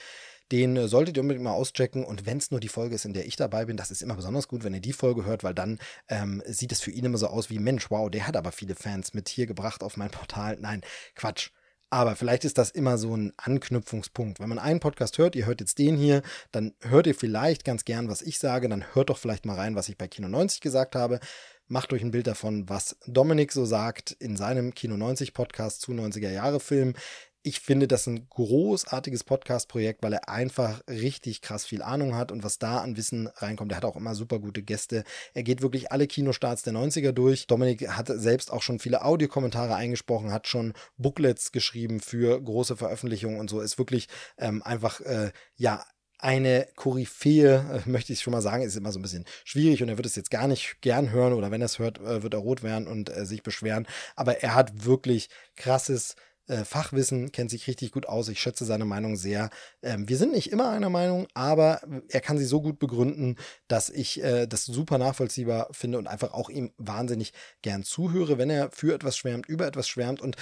[0.52, 2.04] den äh, solltet ihr unbedingt mal auschecken.
[2.04, 4.14] Und wenn es nur die Folge ist, in der ich dabei bin, das ist immer
[4.14, 5.78] besonders gut, wenn ihr die Folge hört, weil dann
[6.08, 8.74] ähm, sieht es für ihn immer so aus wie, Mensch, wow, der hat aber viele
[8.74, 10.58] Fans mit hier gebracht auf mein Portal.
[10.60, 10.82] Nein,
[11.14, 11.50] Quatsch.
[11.90, 14.40] Aber vielleicht ist das immer so ein Anknüpfungspunkt.
[14.40, 17.84] Wenn man einen Podcast hört, ihr hört jetzt den hier, dann hört ihr vielleicht ganz
[17.84, 20.62] gern, was ich sage, dann hört doch vielleicht mal rein, was ich bei Kino 90
[20.62, 21.20] gesagt habe.
[21.68, 25.92] Macht euch ein Bild davon, was Dominik so sagt in seinem Kino 90 Podcast zu
[25.92, 26.94] 90er Jahre Film
[27.42, 32.44] ich finde das ein großartiges Podcast-Projekt, weil er einfach richtig krass viel Ahnung hat und
[32.44, 33.72] was da an Wissen reinkommt.
[33.72, 35.02] Er hat auch immer super gute Gäste.
[35.34, 37.48] Er geht wirklich alle Kinostarts der 90er durch.
[37.48, 43.40] Dominik hat selbst auch schon viele Audiokommentare eingesprochen, hat schon Booklets geschrieben für große Veröffentlichungen
[43.40, 43.60] und so.
[43.60, 44.06] Ist wirklich
[44.38, 45.84] ähm, einfach, äh, ja,
[46.18, 49.88] eine Koryphäe, äh, möchte ich schon mal sagen, ist immer so ein bisschen schwierig und
[49.88, 52.34] er wird es jetzt gar nicht gern hören oder wenn er es hört, äh, wird
[52.34, 53.88] er rot werden und äh, sich beschweren.
[54.14, 56.14] Aber er hat wirklich krasses
[56.48, 58.28] äh, Fachwissen, kennt sich richtig gut aus.
[58.28, 59.50] Ich schätze seine Meinung sehr.
[59.82, 63.36] Ähm, wir sind nicht immer einer Meinung, aber er kann sie so gut begründen,
[63.68, 67.32] dass ich äh, das super nachvollziehbar finde und einfach auch ihm wahnsinnig
[67.62, 70.20] gern zuhöre, wenn er für etwas schwärmt, über etwas schwärmt.
[70.20, 70.36] Und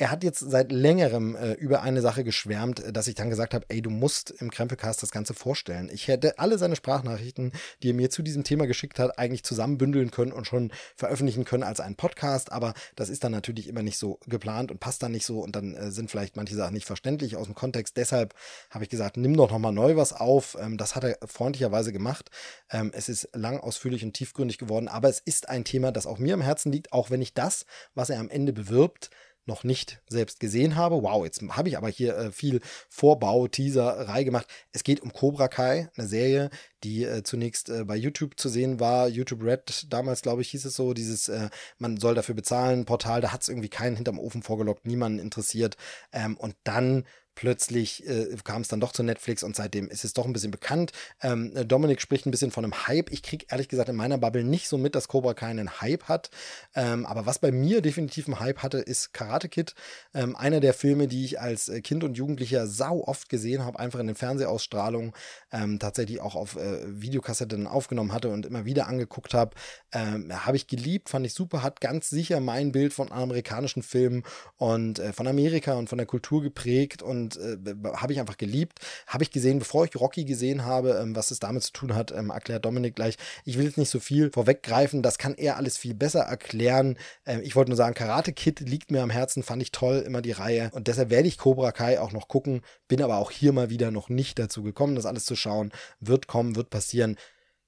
[0.00, 3.52] er hat jetzt seit längerem äh, über eine Sache geschwärmt, äh, dass ich dann gesagt
[3.52, 5.90] habe, ey, du musst im Krempelcast das Ganze vorstellen.
[5.92, 7.52] Ich hätte alle seine Sprachnachrichten,
[7.82, 11.64] die er mir zu diesem Thema geschickt hat, eigentlich zusammenbündeln können und schon veröffentlichen können
[11.64, 15.12] als einen Podcast, aber das ist dann natürlich immer nicht so geplant und passt dann
[15.12, 17.98] nicht so und dann äh, sind vielleicht manche Sachen nicht verständlich aus dem Kontext.
[17.98, 18.34] Deshalb
[18.70, 20.56] habe ich gesagt, nimm doch nochmal neu was auf.
[20.58, 22.30] Ähm, das hat er freundlicherweise gemacht.
[22.70, 26.18] Ähm, es ist lang, ausführlich und tiefgründig geworden, aber es ist ein Thema, das auch
[26.18, 29.10] mir am Herzen liegt, auch wenn ich das, was er am Ende bewirbt,
[29.46, 31.02] noch nicht selbst gesehen habe.
[31.02, 34.46] Wow, jetzt habe ich aber hier äh, viel Vorbau, Teaserei gemacht.
[34.72, 36.50] Es geht um Cobra Kai, eine Serie,
[36.84, 39.08] die äh, zunächst äh, bei YouTube zu sehen war.
[39.08, 43.20] YouTube Red, damals glaube ich, hieß es so, dieses, äh, man soll dafür bezahlen, Portal,
[43.20, 45.76] da hat es irgendwie keinen hinterm Ofen vorgelockt, niemanden interessiert.
[46.12, 47.04] Ähm, und dann
[47.40, 50.50] plötzlich äh, kam es dann doch zu Netflix und seitdem ist es doch ein bisschen
[50.50, 50.92] bekannt.
[51.22, 53.10] Ähm, Dominik spricht ein bisschen von einem Hype.
[53.10, 56.28] Ich kriege ehrlich gesagt in meiner Bubble nicht so mit, dass Cobra keinen Hype hat.
[56.74, 59.74] Ähm, aber was bei mir definitiv einen Hype hatte, ist Karate Kid.
[60.12, 63.78] Ähm, einer der Filme, die ich als äh, Kind und Jugendlicher sau oft gesehen habe,
[63.78, 65.12] einfach in den Fernsehausstrahlungen,
[65.50, 69.56] ähm, tatsächlich auch auf äh, Videokassetten aufgenommen hatte und immer wieder angeguckt habe.
[69.92, 74.24] Ähm, habe ich geliebt, fand ich super, hat ganz sicher mein Bild von amerikanischen Filmen
[74.58, 78.36] und äh, von Amerika und von der Kultur geprägt und und äh, habe ich einfach
[78.36, 78.80] geliebt.
[79.06, 82.12] Habe ich gesehen, bevor ich Rocky gesehen habe, ähm, was es damit zu tun hat,
[82.12, 83.16] ähm, erklärt Dominik gleich.
[83.44, 86.96] Ich will jetzt nicht so viel vorweggreifen, das kann er alles viel besser erklären.
[87.26, 90.22] Ähm, ich wollte nur sagen, Karate Kid liegt mir am Herzen, fand ich toll, immer
[90.22, 90.70] die Reihe.
[90.72, 93.90] Und deshalb werde ich Cobra Kai auch noch gucken, bin aber auch hier mal wieder
[93.90, 95.72] noch nicht dazu gekommen, das alles zu schauen.
[96.00, 97.16] Wird kommen, wird passieren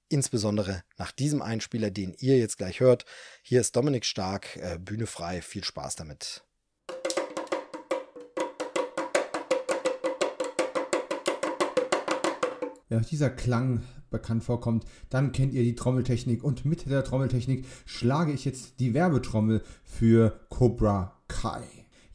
[0.09, 3.05] insbesondere nach diesem Einspieler, den ihr jetzt gleich hört.
[3.41, 6.43] Hier ist Dominik Stark, äh, Bühne frei, viel Spaß damit.
[12.97, 18.31] Euch dieser Klang bekannt vorkommt, dann kennt ihr die Trommeltechnik und mit der Trommeltechnik schlage
[18.31, 21.63] ich jetzt die Werbetrommel für Cobra Kai.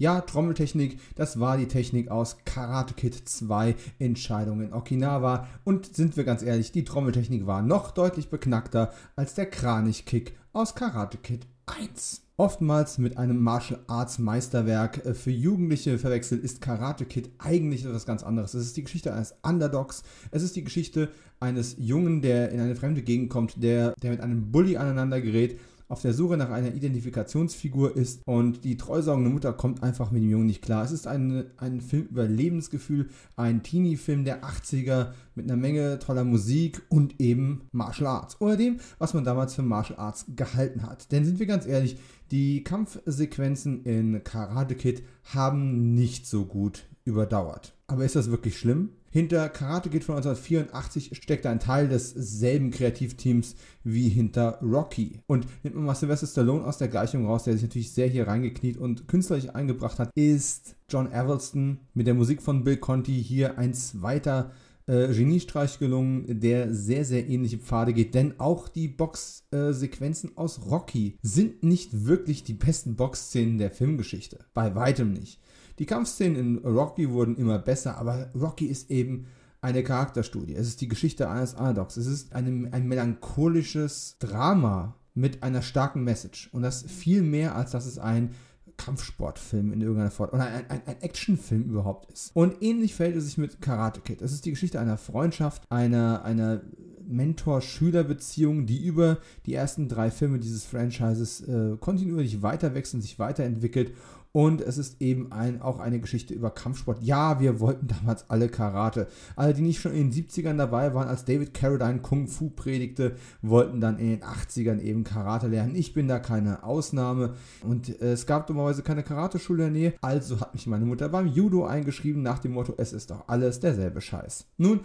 [0.01, 6.17] Ja, Trommeltechnik, das war die Technik aus Karate Kid 2 Entscheidung in Okinawa und sind
[6.17, 11.49] wir ganz ehrlich, die Trommeltechnik war noch deutlich beknackter als der Kranichkick aus Karate Kid
[11.67, 12.28] 1.
[12.41, 18.07] Oftmals mit einem Martial Arts Meisterwerk äh, für Jugendliche verwechselt, ist Karate Kid eigentlich etwas
[18.07, 18.55] ganz anderes.
[18.55, 20.05] Es ist die Geschichte eines Underdogs.
[20.31, 21.11] Es ist die Geschichte
[21.41, 25.59] eines Jungen, der in eine fremde Gegend kommt, der, der mit einem Bully aneinander gerät
[25.89, 30.31] auf der Suche nach einer Identifikationsfigur ist und die treusaugende Mutter kommt einfach mit dem
[30.31, 30.85] Jungen nicht klar.
[30.85, 36.25] Es ist ein, ein Film über Lebensgefühl, ein Teenie-Film der 80er mit einer Menge toller
[36.25, 38.41] Musik und eben Martial Arts.
[38.41, 41.11] Oder dem, was man damals für Martial Arts gehalten hat.
[41.11, 41.99] Denn sind wir ganz ehrlich,
[42.31, 47.75] die Kampfsequenzen in Karate Kid haben nicht so gut überdauert.
[47.87, 48.91] Aber ist das wirklich schlimm?
[49.11, 55.21] Hinter Karate Kid von 1984 steckt ein Teil desselben Kreativteams wie hinter Rocky.
[55.27, 58.27] Und nimmt man mal Sylvester Stallone aus der Gleichung raus, der sich natürlich sehr hier
[58.27, 63.59] reingekniet und künstlerisch eingebracht hat, ist John Avildsen mit der Musik von Bill Conti hier
[63.59, 64.53] ein zweiter
[64.89, 68.15] äh, Geniestreich gelungen, der sehr, sehr ähnliche Pfade geht.
[68.15, 74.45] Denn auch die Boxsequenzen äh, aus Rocky sind nicht wirklich die besten Boxszenen der Filmgeschichte.
[74.55, 75.41] Bei weitem nicht.
[75.79, 79.27] Die Kampfszenen in Rocky wurden immer besser, aber Rocky ist eben
[79.61, 80.55] eine Charakterstudie.
[80.55, 81.97] Es ist die Geschichte eines Underdogs.
[81.97, 86.49] Es ist ein, ein melancholisches Drama mit einer starken Message.
[86.53, 88.35] Und das viel mehr, als dass es ein
[88.77, 92.31] Kampfsportfilm in irgendeiner Form oder ein, ein, ein, Actionfilm überhaupt ist.
[92.35, 94.23] Und ähnlich verhält es sich mit Karate Kid.
[94.23, 96.63] Es ist die Geschichte einer Freundschaft, einer, einer
[97.09, 103.19] Mentor-Schüler-Beziehung, die über die ersten drei Filme dieses Franchises äh, kontinuierlich weiter wächst und sich
[103.19, 103.93] weiterentwickelt
[104.33, 107.03] und es ist eben ein, auch eine Geschichte über Kampfsport.
[107.03, 109.09] Ja, wir wollten damals alle Karate.
[109.37, 113.17] Alle, die nicht schon in den 70ern dabei waren, als David Carradine Kung Fu predigte,
[113.43, 115.75] wollten dann in den 80ern eben Karate lernen.
[115.75, 117.35] Ich bin da keine Ausnahme.
[117.63, 119.95] Und äh, es gab dummerweise keine Karateschule in der Nähe.
[120.03, 123.61] Also hat mich meine Mutter beim Judo eingeschrieben nach dem Motto, es ist doch alles
[123.61, 124.47] derselbe Scheiß.
[124.59, 124.81] Nun,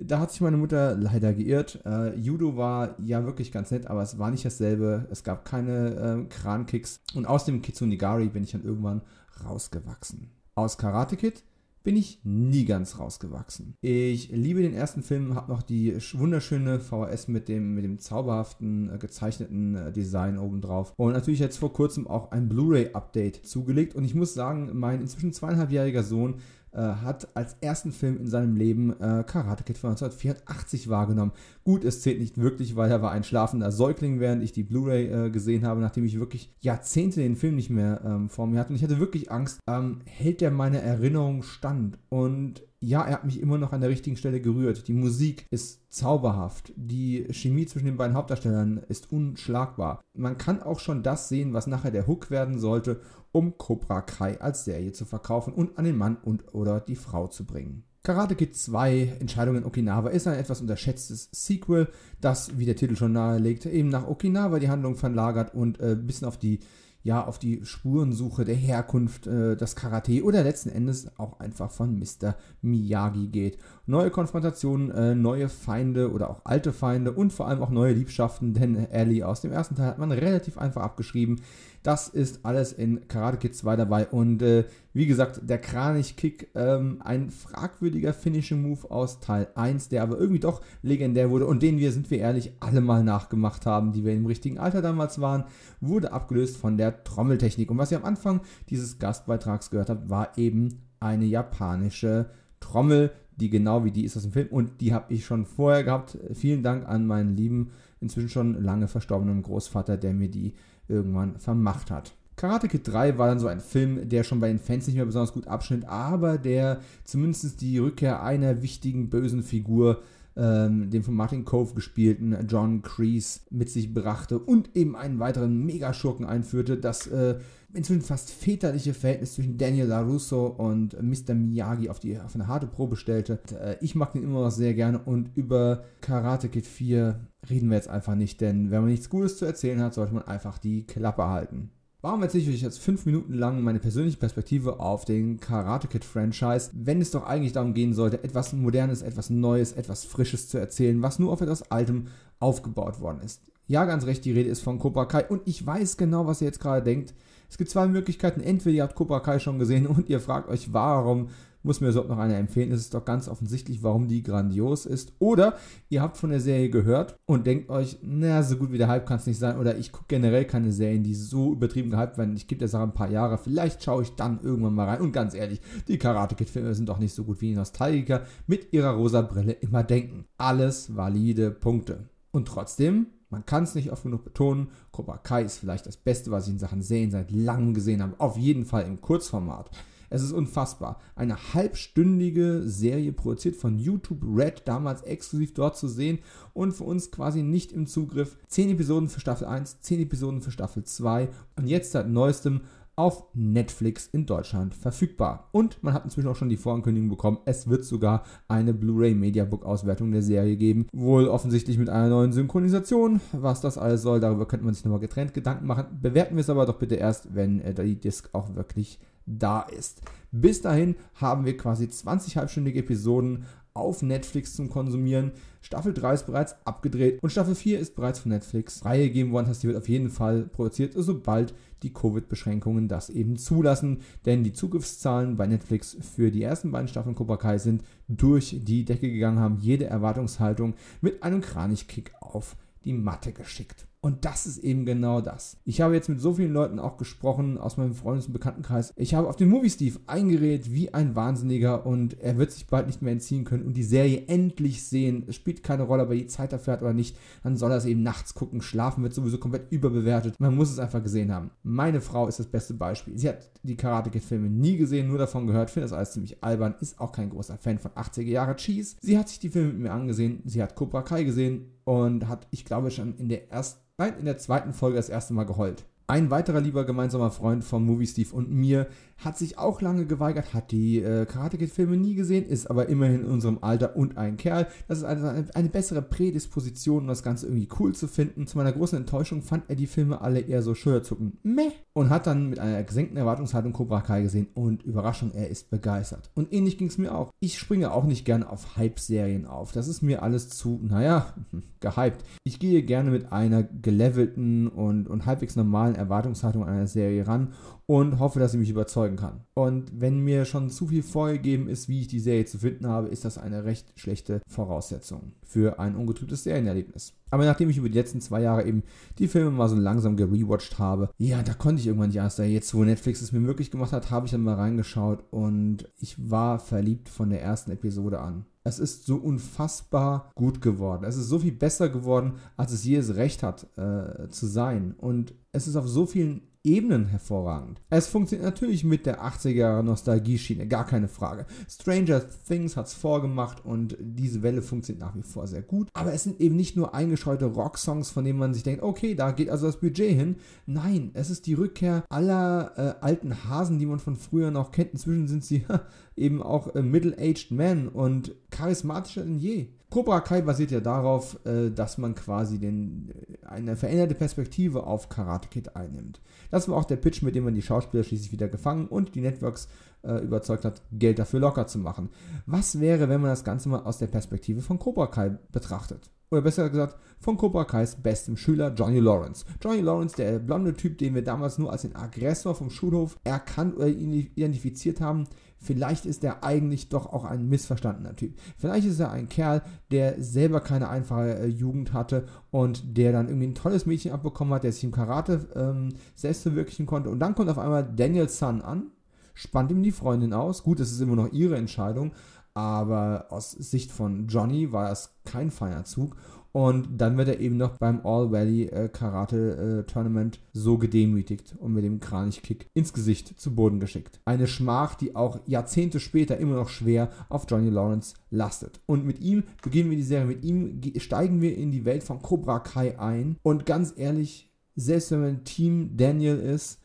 [0.00, 1.80] da hat sich meine Mutter leider geirrt.
[1.84, 5.06] Äh, Judo war ja wirklich ganz nett, aber es war nicht dasselbe.
[5.10, 7.00] Es gab keine äh, Krankicks.
[7.14, 9.02] Und aus dem Kitsunigari bin ich dann irgendwann
[9.44, 10.30] rausgewachsen.
[10.54, 11.44] Aus Karate Kid
[11.84, 13.76] bin ich nie ganz rausgewachsen.
[13.82, 18.90] Ich liebe den ersten Film, habe noch die wunderschöne VHS mit dem, mit dem zauberhaften,
[18.90, 20.94] äh, gezeichneten äh, Design obendrauf.
[20.96, 23.94] Und natürlich jetzt vor kurzem auch ein Blu-ray-Update zugelegt.
[23.94, 26.36] Und ich muss sagen, mein inzwischen zweieinhalbjähriger Sohn
[26.74, 31.32] äh, hat als ersten Film in seinem Leben äh, Karate Kid von 1984 wahrgenommen.
[31.64, 35.06] Gut, es zählt nicht wirklich, weil er war ein schlafender Säugling, während ich die Blu-ray
[35.06, 38.70] äh, gesehen habe, nachdem ich wirklich Jahrzehnte den Film nicht mehr ähm, vor mir hatte.
[38.70, 41.98] Und ich hatte wirklich Angst, ähm, hält der meine Erinnerung stand?
[42.08, 44.88] Und ja, er hat mich immer noch an der richtigen Stelle gerührt.
[44.88, 46.72] Die Musik ist zauberhaft.
[46.76, 50.00] Die Chemie zwischen den beiden Hauptdarstellern ist unschlagbar.
[50.14, 53.00] Man kann auch schon das sehen, was nachher der Hook werden sollte,
[53.32, 57.26] um Cobra Kai als Serie zu verkaufen und an den Mann und oder die Frau
[57.26, 57.84] zu bringen.
[58.02, 61.88] Karate Kid 2 Entscheidungen in Okinawa ist ein etwas unterschätztes Sequel,
[62.20, 66.06] das, wie der Titel schon nahelegt, eben nach Okinawa die Handlung verlagert und äh, ein
[66.06, 66.60] bisschen auf die
[67.04, 71.98] ja auf die Spurensuche der Herkunft, äh, das Karate oder letzten Endes auch einfach von
[71.98, 72.34] Mr.
[72.62, 73.58] Miyagi geht.
[73.86, 78.54] Neue Konfrontationen, äh, neue Feinde oder auch alte Feinde und vor allem auch neue Liebschaften,
[78.54, 81.42] denn Ellie aus dem ersten Teil hat man relativ einfach abgeschrieben.
[81.82, 84.06] Das ist alles in Karate Kid 2 dabei.
[84.06, 90.18] Und äh, wie gesagt, der Kranich-Kick, ähm, ein fragwürdiger Finishing-Move aus Teil 1, der aber
[90.18, 94.02] irgendwie doch legendär wurde und den wir, sind wir ehrlich, alle mal nachgemacht haben, die
[94.02, 95.44] wir im richtigen Alter damals waren,
[95.82, 97.70] wurde abgelöst von der Trommeltechnik.
[97.70, 98.40] Und was ihr am Anfang
[98.70, 102.30] dieses Gastbeitrags gehört habt, war eben eine japanische
[102.60, 104.48] Trommel, die genau wie die ist aus dem Film.
[104.48, 106.18] Und die habe ich schon vorher gehabt.
[106.32, 107.70] Vielen Dank an meinen lieben,
[108.00, 110.54] inzwischen schon lange verstorbenen Großvater, der mir die
[110.88, 112.14] irgendwann vermacht hat.
[112.36, 115.06] Karate Kid 3 war dann so ein Film, der schon bei den Fans nicht mehr
[115.06, 120.02] besonders gut abschnitt, aber der zumindest die Rückkehr einer wichtigen bösen Figur,
[120.36, 125.64] ähm, dem von Martin Cove gespielten John Kreese, mit sich brachte und eben einen weiteren
[125.64, 127.36] Megaschurken einführte, das äh,
[127.74, 131.34] inzwischen fast väterliche Verhältnis zwischen Daniel LaRusso und Mr.
[131.34, 133.40] Miyagi auf, die, auf eine harte Probe stellte.
[133.52, 137.20] Äh, ich mag den immer noch sehr gerne und über Karate Kid 4
[137.50, 140.24] reden wir jetzt einfach nicht, denn wenn man nichts Gutes zu erzählen hat, sollte man
[140.24, 141.70] einfach die Klappe halten.
[142.04, 146.04] Warum erzähle ich euch jetzt fünf Minuten lang meine persönliche Perspektive auf den Karate Kid
[146.04, 150.58] Franchise, wenn es doch eigentlich darum gehen sollte, etwas Modernes, etwas Neues, etwas Frisches zu
[150.58, 152.08] erzählen, was nur auf etwas Altem
[152.40, 153.40] aufgebaut worden ist?
[153.66, 156.46] Ja, ganz recht, die Rede ist von Cobra Kai und ich weiß genau, was ihr
[156.46, 157.14] jetzt gerade denkt.
[157.54, 158.40] Es gibt zwei Möglichkeiten.
[158.40, 161.28] Entweder ihr habt Cobra Kai schon gesehen und ihr fragt euch, warum
[161.62, 162.72] muss mir überhaupt noch eine empfehlen.
[162.72, 165.12] Es ist doch ganz offensichtlich, warum die grandios ist.
[165.20, 165.54] Oder
[165.88, 169.06] ihr habt von der Serie gehört und denkt euch, na, so gut wie der Hype
[169.06, 169.56] kann es nicht sein.
[169.56, 172.34] Oder ich gucke generell keine Serien, die so übertrieben gehypt werden.
[172.34, 173.38] Ich gebe der Sache ein paar Jahre.
[173.38, 175.00] Vielleicht schaue ich dann irgendwann mal rein.
[175.00, 178.72] Und ganz ehrlich, die Karate Kid-Filme sind doch nicht so gut wie die Nostalgiker mit
[178.72, 180.24] ihrer rosa Brille immer denken.
[180.38, 182.08] Alles valide Punkte.
[182.32, 184.68] Und trotzdem man kann es nicht oft genug betonen.
[184.92, 188.18] Cobra Kai ist vielleicht das Beste, was ich in Sachen Serien seit langem gesehen habe.
[188.18, 189.70] Auf jeden Fall im Kurzformat.
[190.10, 191.00] Es ist unfassbar.
[191.16, 196.20] Eine halbstündige Serie produziert von YouTube Red, damals exklusiv dort zu sehen
[196.52, 198.36] und für uns quasi nicht im Zugriff.
[198.46, 202.60] 10 Episoden für Staffel 1, 10 Episoden für Staffel 2 und jetzt seit neuestem
[202.96, 205.48] auf Netflix in Deutschland verfügbar.
[205.52, 209.64] Und man hat inzwischen auch schon die Vorankündigung bekommen, es wird sogar eine Blu-ray Mediabook
[209.64, 210.86] Auswertung der Serie geben.
[210.92, 213.20] Wohl offensichtlich mit einer neuen Synchronisation.
[213.32, 215.86] Was das alles soll, darüber könnte man sich nochmal getrennt Gedanken machen.
[216.00, 220.02] Bewerten wir es aber doch bitte erst, wenn äh, die Disc auch wirklich da ist.
[220.30, 223.44] Bis dahin haben wir quasi 20 halbstündige Episoden
[223.74, 225.32] auf Netflix zum Konsumieren.
[225.60, 229.46] Staffel 3 ist bereits abgedreht und Staffel 4 ist bereits von Netflix freigegeben worden.
[229.46, 231.54] Das heißt, die wird auf jeden Fall produziert, sobald
[231.84, 234.00] die Covid-Beschränkungen das eben zulassen.
[234.24, 238.84] Denn die Zugriffszahlen bei Netflix für die ersten beiden Staffeln Cobra Kai sind durch die
[238.84, 243.86] Decke gegangen, haben jede Erwartungshaltung mit einem Kranichkick auf die Matte geschickt.
[244.04, 245.56] Und das ist eben genau das.
[245.64, 248.92] Ich habe jetzt mit so vielen Leuten auch gesprochen aus meinem Freundes- und Bekanntenkreis.
[248.96, 252.86] Ich habe auf den Movie Steve eingeredet wie ein Wahnsinniger und er wird sich bald
[252.86, 255.24] nicht mehr entziehen können und die Serie endlich sehen.
[255.26, 257.16] Es spielt keine Rolle, ob er die Zeit dafür hat oder nicht.
[257.42, 258.60] Dann soll er es eben nachts gucken.
[258.60, 260.38] Schlafen wird sowieso komplett überbewertet.
[260.38, 261.50] Man muss es einfach gesehen haben.
[261.62, 263.16] Meine Frau ist das beste Beispiel.
[263.16, 266.44] Sie hat die Karate Kid Filme nie gesehen, nur davon gehört, findet das alles ziemlich
[266.44, 268.96] albern, ist auch kein großer Fan von 80er Jahre Cheese.
[269.00, 270.42] Sie hat sich die Filme mit mir angesehen.
[270.44, 274.24] Sie hat Cobra Kai gesehen und hat, ich glaube, schon in der ersten Nein, in
[274.24, 275.84] der zweiten Folge das erste Mal geheult.
[276.06, 280.52] Ein weiterer lieber gemeinsamer Freund von Movie Steve und mir hat sich auch lange geweigert,
[280.52, 284.18] hat die äh, Karate Kid Filme nie gesehen, ist aber immerhin in unserem Alter und
[284.18, 284.66] ein Kerl.
[284.86, 288.46] Das ist also eine, eine, bessere Prädisposition, um das Ganze irgendwie cool zu finden.
[288.46, 292.26] Zu meiner großen Enttäuschung fand er die Filme alle eher so schulterzucken, meh, und hat
[292.26, 296.30] dann mit einer gesenkten Erwartungshaltung Cobra Kai gesehen und Überraschung, er ist begeistert.
[296.34, 297.30] Und ähnlich ging es mir auch.
[297.40, 299.72] Ich springe auch nicht gerne auf Hype-Serien auf.
[299.72, 301.32] Das ist mir alles zu, naja,
[301.80, 302.24] gehypt.
[302.44, 307.52] Ich gehe gerne mit einer gelevelten und, und halbwegs normalen Erwartungshaltung an eine Serie ran
[307.86, 309.40] und hoffe, dass sie mich überzeugen kann.
[309.54, 313.08] Und wenn mir schon zu viel vorgegeben ist, wie ich die Serie zu finden habe,
[313.08, 317.14] ist das eine recht schlechte Voraussetzung für ein ungetrübtes Serienerlebnis.
[317.30, 318.82] Aber nachdem ich über die letzten zwei Jahre eben
[319.18, 322.38] die Filme mal so langsam gerewatcht habe, ja, da konnte ich irgendwann nicht anders.
[322.38, 326.30] Jetzt, wo Netflix es mir möglich gemacht hat, habe ich dann mal reingeschaut und ich
[326.30, 328.46] war verliebt von der ersten Episode an.
[328.66, 331.04] Es ist so unfassbar gut geworden.
[331.04, 334.94] Es ist so viel besser geworden, als es je das Recht hat äh, zu sein.
[334.96, 337.82] Und es ist auf so vielen Ebenen hervorragend.
[337.90, 341.44] Es funktioniert natürlich mit der 80er Nostalgie-Schiene, gar keine Frage.
[341.68, 345.88] Stranger Things hat es vorgemacht und diese Welle funktioniert nach wie vor sehr gut.
[345.92, 349.32] Aber es sind eben nicht nur eingeschreute Rocksongs, von denen man sich denkt, okay, da
[349.32, 350.36] geht also das Budget hin.
[350.64, 354.92] Nein, es ist die Rückkehr aller äh, alten Hasen, die man von früher noch kennt.
[354.92, 355.66] Inzwischen sind sie
[356.16, 359.68] eben auch äh, middle-aged men und charismatischer denn je.
[359.94, 365.08] Cobra Kai basiert ja darauf, äh, dass man quasi den, äh, eine veränderte Perspektive auf
[365.08, 366.20] Karate Kid einnimmt.
[366.50, 369.20] Das war auch der Pitch, mit dem man die Schauspieler schließlich wieder gefangen und die
[369.20, 369.68] Networks
[370.02, 372.08] äh, überzeugt hat, Geld dafür locker zu machen.
[372.44, 376.10] Was wäre, wenn man das Ganze mal aus der Perspektive von Cobra Kai betrachtet?
[376.28, 379.44] Oder besser gesagt, von Cobra Kais bestem Schüler Johnny Lawrence.
[379.62, 383.76] Johnny Lawrence, der blonde Typ, den wir damals nur als den Aggressor vom Schulhof erkannt
[383.76, 385.28] oder identifiziert haben,
[385.64, 388.38] Vielleicht ist er eigentlich doch auch ein missverstandener Typ.
[388.58, 393.28] Vielleicht ist er ein Kerl, der selber keine einfache äh, Jugend hatte und der dann
[393.28, 397.08] irgendwie ein tolles Mädchen abbekommen hat, der sich im Karate ähm, selbst verwirklichen konnte.
[397.08, 398.90] Und dann kommt auf einmal Daniel Sun an,
[399.32, 400.62] spannt ihm die Freundin aus.
[400.62, 402.12] Gut, das ist immer noch ihre Entscheidung,
[402.52, 406.14] aber aus Sicht von Johnny war das kein feiner Zug.
[406.56, 411.56] Und dann wird er eben noch beim All Valley äh, Karate äh, Tournament so gedemütigt
[411.58, 414.20] und mit dem Kranichkick ins Gesicht zu Boden geschickt.
[414.24, 418.80] Eine Schmach, die auch Jahrzehnte später immer noch schwer auf Johnny Lawrence lastet.
[418.86, 422.22] Und mit ihm beginnen wir die Serie, mit ihm steigen wir in die Welt von
[422.22, 423.36] Cobra Kai ein.
[423.42, 426.78] Und ganz ehrlich, selbst wenn man Team Daniel ist,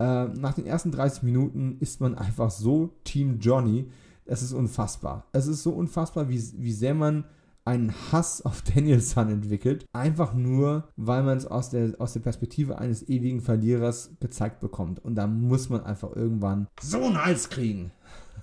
[0.00, 3.88] äh, nach den ersten 30 Minuten ist man einfach so Team Johnny.
[4.24, 5.28] Es ist unfassbar.
[5.30, 7.22] Es ist so unfassbar, wie, wie sehr man
[7.64, 12.78] einen Hass auf Danielson entwickelt, einfach nur, weil man es aus der, aus der Perspektive
[12.78, 15.04] eines ewigen Verlierers gezeigt bekommt.
[15.04, 17.92] Und da muss man einfach irgendwann so einen Hals kriegen.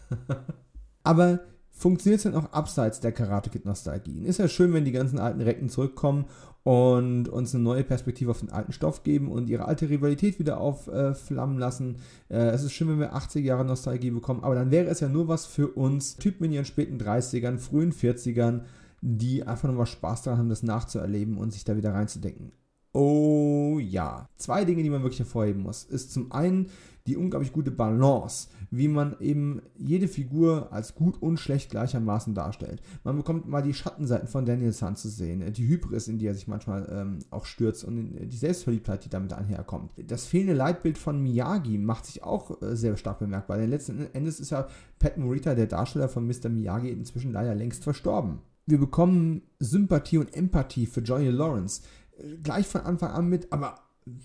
[1.04, 1.40] Aber
[1.72, 4.26] funktioniert es denn auch abseits der Karate Kid Nostalgie?
[4.26, 6.26] Ist ja schön, wenn die ganzen alten Recken zurückkommen
[6.64, 10.60] und uns eine neue Perspektive auf den alten Stoff geben und ihre alte Rivalität wieder
[10.60, 11.98] aufflammen äh, lassen.
[12.30, 15.10] Äh, es ist schön, wenn wir 80 Jahre Nostalgie bekommen, aber dann wäre es ja
[15.10, 18.62] nur was für uns Typen in ihren späten 30ern, frühen 40ern,
[19.01, 22.51] die einfach nur mal Spaß daran haben, das nachzuerleben und sich da wieder reinzudenken.
[22.91, 24.27] Oh ja.
[24.35, 26.69] Zwei Dinge, die man wirklich hervorheben muss, ist zum einen
[27.05, 32.81] die unglaublich gute Balance, wie man eben jede Figur als gut und schlecht gleichermaßen darstellt.
[33.03, 36.35] Man bekommt mal die Schattenseiten von Daniel San zu sehen, die Hybris, in die er
[36.35, 39.91] sich manchmal ähm, auch stürzt und die Selbstverliebtheit, die damit einherkommt.
[40.07, 44.39] Das fehlende Leitbild von Miyagi macht sich auch äh, sehr stark bemerkbar, denn letzten Endes
[44.39, 44.67] ist ja
[44.99, 46.49] Pat Morita, der Darsteller von Mr.
[46.49, 48.39] Miyagi, inzwischen leider längst verstorben
[48.70, 51.82] wir bekommen Sympathie und Empathie für Johnny Lawrence.
[52.44, 53.76] Gleich von Anfang an mit, aber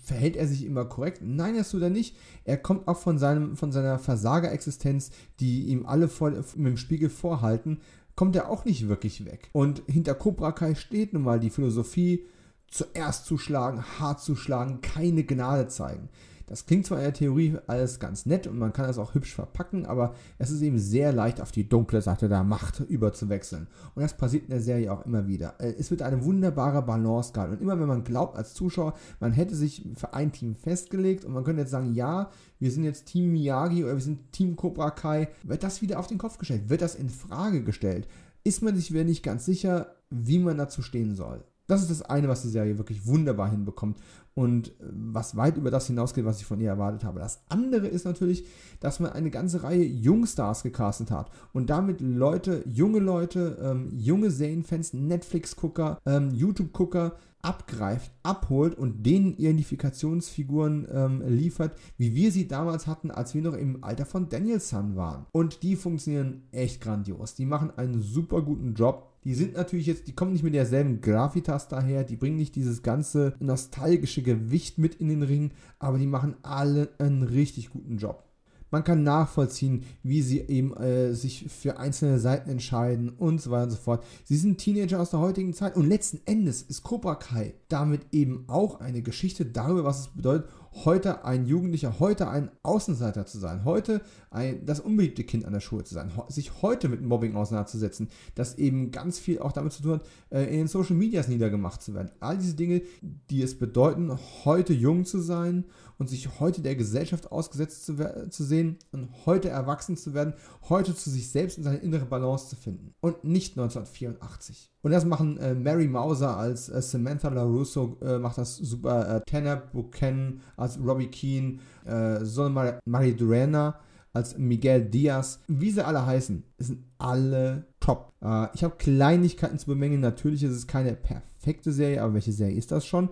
[0.03, 1.21] verhält er sich immer korrekt?
[1.23, 2.15] Nein, das tut er nicht.
[2.43, 7.09] Er kommt auch von, seinem, von seiner Versagerexistenz, die ihm alle vor, mit dem Spiegel
[7.09, 7.79] vorhalten,
[8.15, 9.49] kommt er auch nicht wirklich weg.
[9.51, 12.25] Und hinter Cobra Kai steht nun mal die Philosophie,
[12.67, 16.09] zuerst zu schlagen, hart zu schlagen, keine Gnade zeigen.
[16.47, 19.33] Das klingt zwar in der Theorie alles ganz nett und man kann das auch hübsch
[19.33, 23.67] verpacken, aber es ist eben sehr leicht auf die dunkle Seite der Macht überzuwechseln.
[23.95, 25.55] Und das passiert in der Serie auch immer wieder.
[25.59, 27.55] Äh, es wird eine wunderbare Balance gehalten.
[27.55, 31.33] Und immer wenn man glaubt als Zuschauer, man hätte sich für ein Team festgelegt und
[31.33, 34.91] man könnte jetzt sagen, ja, wir sind jetzt Team Miyagi oder wir sind Team Cobra
[34.91, 36.69] Kai, wird das wieder auf den Kopf gestellt?
[36.69, 38.07] Wird das in Frage gestellt?
[38.43, 41.43] Ist man sich wieder nicht ganz sicher, wie man dazu stehen soll?
[41.67, 43.97] Das ist das eine, was die Serie wirklich wunderbar hinbekommt
[44.33, 47.19] und äh, was weit über das hinausgeht, was ich von ihr erwartet habe.
[47.19, 48.45] Das andere ist natürlich,
[48.79, 54.29] dass man eine ganze Reihe Jungstars gecastet hat und damit Leute, junge Leute, ähm, junge
[54.29, 57.13] Serienfans, Netflix-Gucker, ähm, YouTube-Gucker
[57.45, 63.53] abgreift, abholt und denen Identifikationsfiguren ähm, liefert, wie wir sie damals hatten, als wir noch
[63.53, 65.27] im Alter von Daniel Sun waren.
[65.31, 67.35] Und die funktionieren echt grandios.
[67.35, 71.01] Die machen einen super guten Job die sind natürlich jetzt, die kommen nicht mit derselben
[71.01, 76.07] Gravitas daher, die bringen nicht dieses ganze nostalgische Gewicht mit in den Ring, aber die
[76.07, 78.23] machen alle einen richtig guten Job.
[78.71, 83.63] Man kann nachvollziehen, wie sie eben äh, sich für einzelne Seiten entscheiden und so weiter
[83.63, 84.03] und so fort.
[84.25, 88.43] Sie sind Teenager aus der heutigen Zeit und letzten Endes ist Cobra Kai damit eben
[88.47, 90.49] auch eine Geschichte darüber, was es bedeutet,
[90.83, 95.61] heute ein Jugendlicher, heute ein Außenseiter zu sein, heute ein, das unbeliebte Kind an der
[95.61, 99.83] Schule zu sein, sich heute mit Mobbing auseinanderzusetzen, das eben ganz viel auch damit zu
[99.83, 102.11] tun hat, äh, in den Social Medias niedergemacht zu werden.
[102.19, 102.81] All diese Dinge,
[103.29, 105.65] die es bedeuten, heute jung zu sein
[105.97, 110.33] und sich heute der Gesellschaft ausgesetzt zu, zu sehen und heute erwachsen zu werden,
[110.69, 112.93] heute zu sich selbst und seine innere Balance zu finden.
[113.01, 114.71] Und nicht 1984.
[114.81, 119.17] Und das machen äh, Mary Mauser als äh, Samantha LaRusso, äh, macht das super.
[119.17, 122.49] Äh, Tanner Buchanan als Robbie Keane, äh, Sol
[122.85, 123.79] Marie Durana
[124.15, 128.13] als Miguel Diaz, wie sie alle heißen, sind alle top.
[128.21, 130.01] Äh, ich habe Kleinigkeiten zu bemängeln.
[130.01, 133.09] Natürlich ist es keine perfekte Serie, aber welche Serie ist das schon?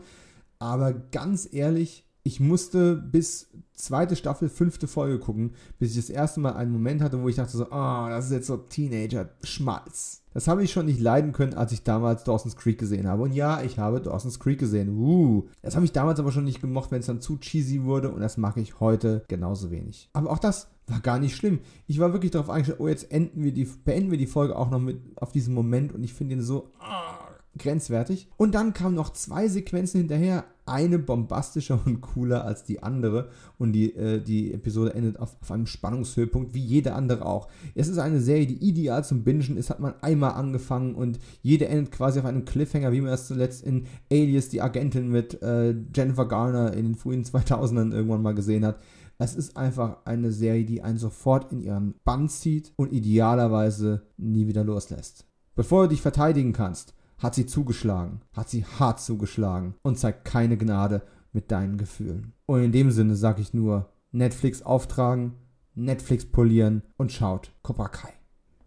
[0.60, 6.40] Aber ganz ehrlich, ich musste bis zweite Staffel, fünfte Folge gucken, bis ich das erste
[6.40, 10.22] Mal einen Moment hatte, wo ich dachte so, ah, oh, das ist jetzt so Teenager-Schmalz.
[10.34, 13.24] Das habe ich schon nicht leiden können, als ich damals Dawson's Creek gesehen habe.
[13.24, 14.90] Und ja, ich habe Dawson's Creek gesehen.
[14.90, 18.10] Uh, das habe ich damals aber schon nicht gemocht, wenn es dann zu cheesy wurde.
[18.10, 20.10] Und das mag ich heute genauso wenig.
[20.14, 21.60] Aber auch das war gar nicht schlimm.
[21.88, 24.72] Ich war wirklich darauf eingestellt, oh, jetzt enden wir die, beenden wir die Folge auch
[24.72, 25.94] noch mit auf diesen Moment.
[25.94, 27.14] Und ich finde ihn so, ah,
[27.58, 28.30] grenzwertig.
[28.38, 33.30] Und dann kamen noch zwei Sequenzen hinterher, eine bombastischer und cooler als die andere.
[33.58, 37.48] Und die, äh, die Episode endet auf, auf, einem Spannungshöhepunkt, wie jede andere auch.
[37.76, 41.68] Es ist eine Serie, die ideal zum Bingen ist, hat man einmal angefangen und jede
[41.68, 45.76] endet quasi auf einem Cliffhanger, wie man es zuletzt in Alias, die Agentin mit äh,
[45.94, 48.80] Jennifer Garner in den frühen 2000ern irgendwann mal gesehen hat.
[49.20, 54.48] Es ist einfach eine Serie, die einen sofort in ihren Bann zieht und idealerweise nie
[54.48, 55.26] wieder loslässt.
[55.56, 60.58] Bevor du dich verteidigen kannst, hat sie zugeschlagen, hat sie hart zugeschlagen und zeigt keine
[60.58, 61.02] Gnade
[61.32, 62.34] mit deinen Gefühlen.
[62.46, 65.34] Und in dem Sinne sage ich nur, Netflix auftragen,
[65.74, 68.14] Netflix polieren und schaut Cobra Kai.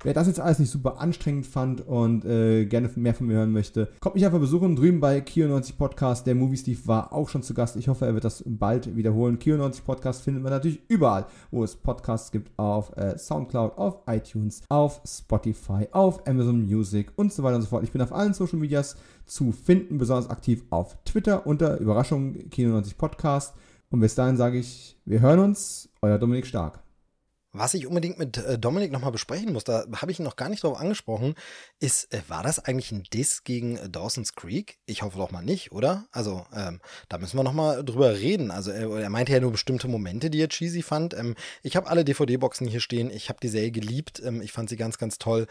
[0.02, 3.52] Wer das jetzt alles nicht super anstrengend fand und äh, gerne mehr von mir hören
[3.52, 6.27] möchte, kommt mich einfach besuchen drüben bei Kio90 Podcast.
[6.27, 7.77] Der Movie Steve war auch schon zu Gast.
[7.77, 9.39] Ich hoffe, er wird das bald wiederholen.
[9.39, 12.56] Kio90 Podcast findet man natürlich überall, wo es Podcasts gibt.
[12.59, 17.68] Auf äh, Soundcloud, auf iTunes, auf Spotify, auf Amazon Music und so weiter und so
[17.68, 17.82] fort.
[17.82, 22.97] Ich bin auf allen Social Medias zu finden, besonders aktiv auf Twitter unter Überraschung Kio90
[22.97, 23.55] Podcast.
[23.90, 25.89] Und bis dahin sage ich, wir hören uns.
[26.02, 26.86] Euer Dominik Stark.
[27.59, 30.51] Was ich unbedingt mit äh, Dominik nochmal besprechen muss, da habe ich ihn noch gar
[30.51, 31.35] nicht drauf angesprochen,
[31.81, 34.78] ist, äh, war das eigentlich ein Diss gegen äh, Dawson's Creek?
[34.85, 36.07] Ich hoffe doch mal nicht, oder?
[36.12, 38.51] Also, ähm, da müssen wir nochmal drüber reden.
[38.51, 41.15] Also, er, er, meinte ja nur bestimmte Momente, die er cheesy fand.
[41.15, 43.11] Ähm, ich habe alle DVD-Boxen hier stehen.
[43.11, 44.20] Ich habe die Serie geliebt.
[44.23, 45.47] Ähm, ich fand sie ganz, ganz toll.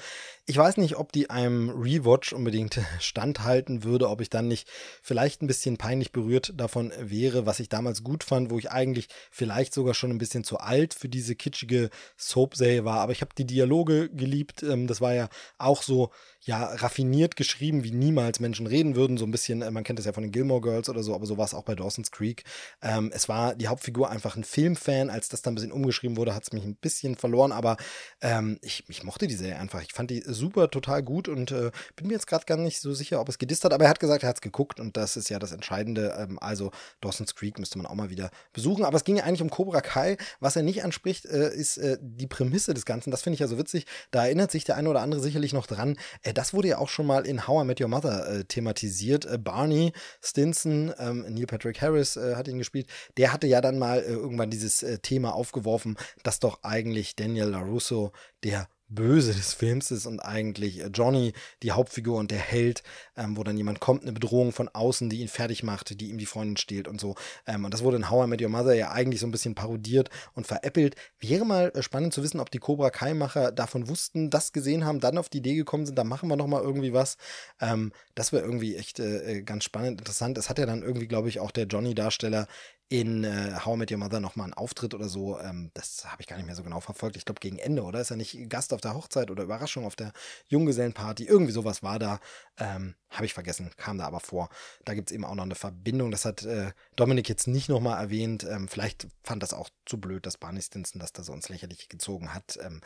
[0.46, 4.70] Ich weiß nicht, ob die einem Rewatch unbedingt standhalten würde, ob ich dann nicht
[5.02, 9.08] vielleicht ein bisschen peinlich berührt davon wäre, was ich damals gut fand, wo ich eigentlich
[9.32, 13.00] vielleicht sogar schon ein bisschen zu alt für diese kitschige Soap-Serie war.
[13.00, 14.64] Aber ich habe die Dialoge geliebt.
[14.64, 16.12] Ähm, das war ja auch so
[16.46, 19.18] ja, raffiniert geschrieben, wie niemals Menschen reden würden.
[19.18, 21.26] So ein bisschen, äh, man kennt das ja von den Gilmore Girls oder so, aber
[21.26, 22.44] so war es auch bei Dawson's Creek.
[22.84, 25.10] Ähm, es war die Hauptfigur einfach ein Filmfan.
[25.10, 27.78] Als das dann ein bisschen umgeschrieben wurde, hat es mich ein bisschen verloren, aber
[28.22, 29.82] ähm, ich, ich mochte die Serie einfach.
[29.82, 32.94] Ich fand die super, total gut und äh, bin mir jetzt gerade gar nicht so
[32.94, 35.18] sicher, ob es gedisst hat, aber er hat gesagt, er hat es geguckt und das
[35.18, 36.16] ist ja das Entscheidende.
[36.16, 36.70] Ähm, also
[37.02, 38.86] Dawson's Creek müsste man auch mal wieder besuchen.
[38.86, 40.18] Aber es ging ja eigentlich um Cobra Kai.
[40.40, 43.12] Was er nicht anspricht, äh, ist äh, die Prämisse des Ganzen.
[43.12, 43.86] Das finde ich ja so witzig.
[44.12, 45.98] Da erinnert sich der eine oder andere sicherlich noch dran.
[46.22, 49.26] Äh, das wurde ja auch schon mal in How I Met Your Mother äh, thematisiert.
[49.26, 52.88] Äh, Barney Stinson, ähm, Neil Patrick Harris äh, hat ihn gespielt,
[53.18, 58.12] der hatte ja dann mal irgendwann dieses Thema aufgeworfen, dass doch eigentlich Daniel LaRusso
[58.44, 61.34] der Böse des Films ist und eigentlich äh, Johnny
[61.64, 62.84] die Hauptfigur und der Held,
[63.18, 66.18] ähm, wo dann jemand kommt, eine Bedrohung von außen, die ihn fertig macht, die ihm
[66.18, 67.16] die Freundin stiehlt und so.
[67.48, 69.56] Ähm, und das wurde in How I Met Your Mother ja eigentlich so ein bisschen
[69.56, 70.96] parodiert und veräppelt.
[71.20, 75.00] Wäre mal äh, spannend zu wissen, ob die Cobra Kai-Macher davon wussten, das gesehen haben,
[75.00, 77.18] dann auf die Idee gekommen sind, da machen wir nochmal irgendwie was.
[77.60, 80.38] Ähm, das wäre irgendwie echt äh, äh, ganz spannend, interessant.
[80.38, 82.48] Es hat ja dann irgendwie, glaube ich, auch der Johnny-Darsteller
[82.88, 85.40] in äh, How I Met Your Mother nochmal einen Auftritt oder so.
[85.40, 87.18] Ähm, das habe ich gar nicht mehr so genau verfolgt.
[87.18, 88.00] Ich glaube, gegen Ende, oder?
[88.00, 90.14] Ist er nicht Gast auf der Hochzeit oder Überraschung auf der
[90.50, 91.26] Junggesellenparty?
[91.26, 92.20] Irgendwie sowas war da.
[92.58, 94.50] Ähm, habe ich vergessen, kam da aber vor.
[94.84, 96.12] Da gibt es eben auch noch eine Verbindung.
[96.12, 98.44] Das hat äh, Dominik jetzt nicht nochmal erwähnt.
[98.44, 101.88] Ähm, vielleicht fand das auch zu blöd, dass Barney Stinson das da so ins Lächerliche
[101.88, 102.60] gezogen hat.
[102.62, 102.82] Ähm,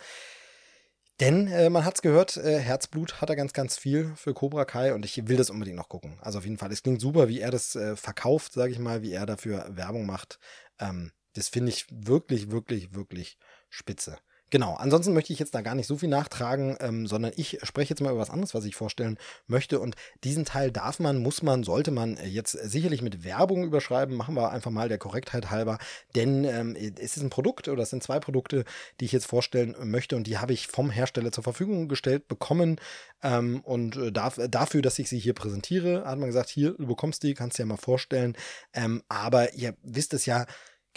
[1.20, 4.94] denn äh, man hat's gehört, äh, Herzblut hat er ganz, ganz viel für Cobra Kai
[4.94, 6.18] und ich will das unbedingt noch gucken.
[6.22, 9.02] Also auf jeden Fall, es klingt super, wie er das äh, verkauft, sage ich mal,
[9.02, 10.40] wie er dafür Werbung macht.
[10.80, 13.38] Ähm, das finde ich wirklich, wirklich, wirklich
[13.70, 14.18] spitze.
[14.52, 17.92] Genau, ansonsten möchte ich jetzt da gar nicht so viel nachtragen, ähm, sondern ich spreche
[17.92, 19.18] jetzt mal über was anderes, was ich vorstellen
[19.48, 19.80] möchte.
[19.80, 24.16] Und diesen Teil darf man, muss man, sollte man jetzt sicherlich mit Werbung überschreiben.
[24.16, 25.78] Machen wir einfach mal der Korrektheit halber.
[26.16, 28.66] Denn ähm, es ist ein Produkt oder es sind zwei Produkte,
[29.00, 30.16] die ich jetzt vorstellen möchte.
[30.16, 32.82] Und die habe ich vom Hersteller zur Verfügung gestellt bekommen.
[33.22, 37.22] Ähm, und äh, dafür, dass ich sie hier präsentiere, hat man gesagt, hier, du bekommst
[37.22, 38.36] die, kannst du ja mal vorstellen.
[38.74, 40.48] Ähm, aber ihr wisst es ja,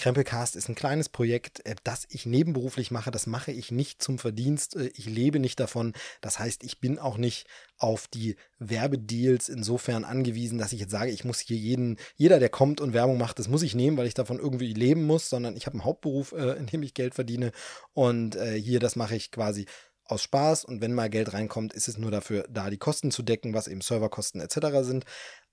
[0.02, 3.12] Krempelcast ist ein kleines Projekt, äh, das ich nebenberuflich mache.
[3.12, 4.74] Das mache ich nicht zum Verdienst.
[4.74, 5.92] Äh, ich lebe nicht davon.
[6.20, 7.46] Das heißt, ich bin auch nicht
[7.78, 12.48] auf die Werbedeals insofern angewiesen, dass ich jetzt sage, ich muss hier jeden, jeder, der
[12.48, 15.56] kommt und Werbung macht, das muss ich nehmen, weil ich davon irgendwie leben muss, sondern
[15.56, 17.52] ich habe einen Hauptberuf, äh, in dem ich Geld verdiene.
[17.94, 19.66] Und hier, das mache ich quasi
[20.04, 23.22] aus Spaß und wenn mal Geld reinkommt, ist es nur dafür da, die Kosten zu
[23.22, 24.82] decken, was eben Serverkosten etc.
[24.82, 25.04] sind.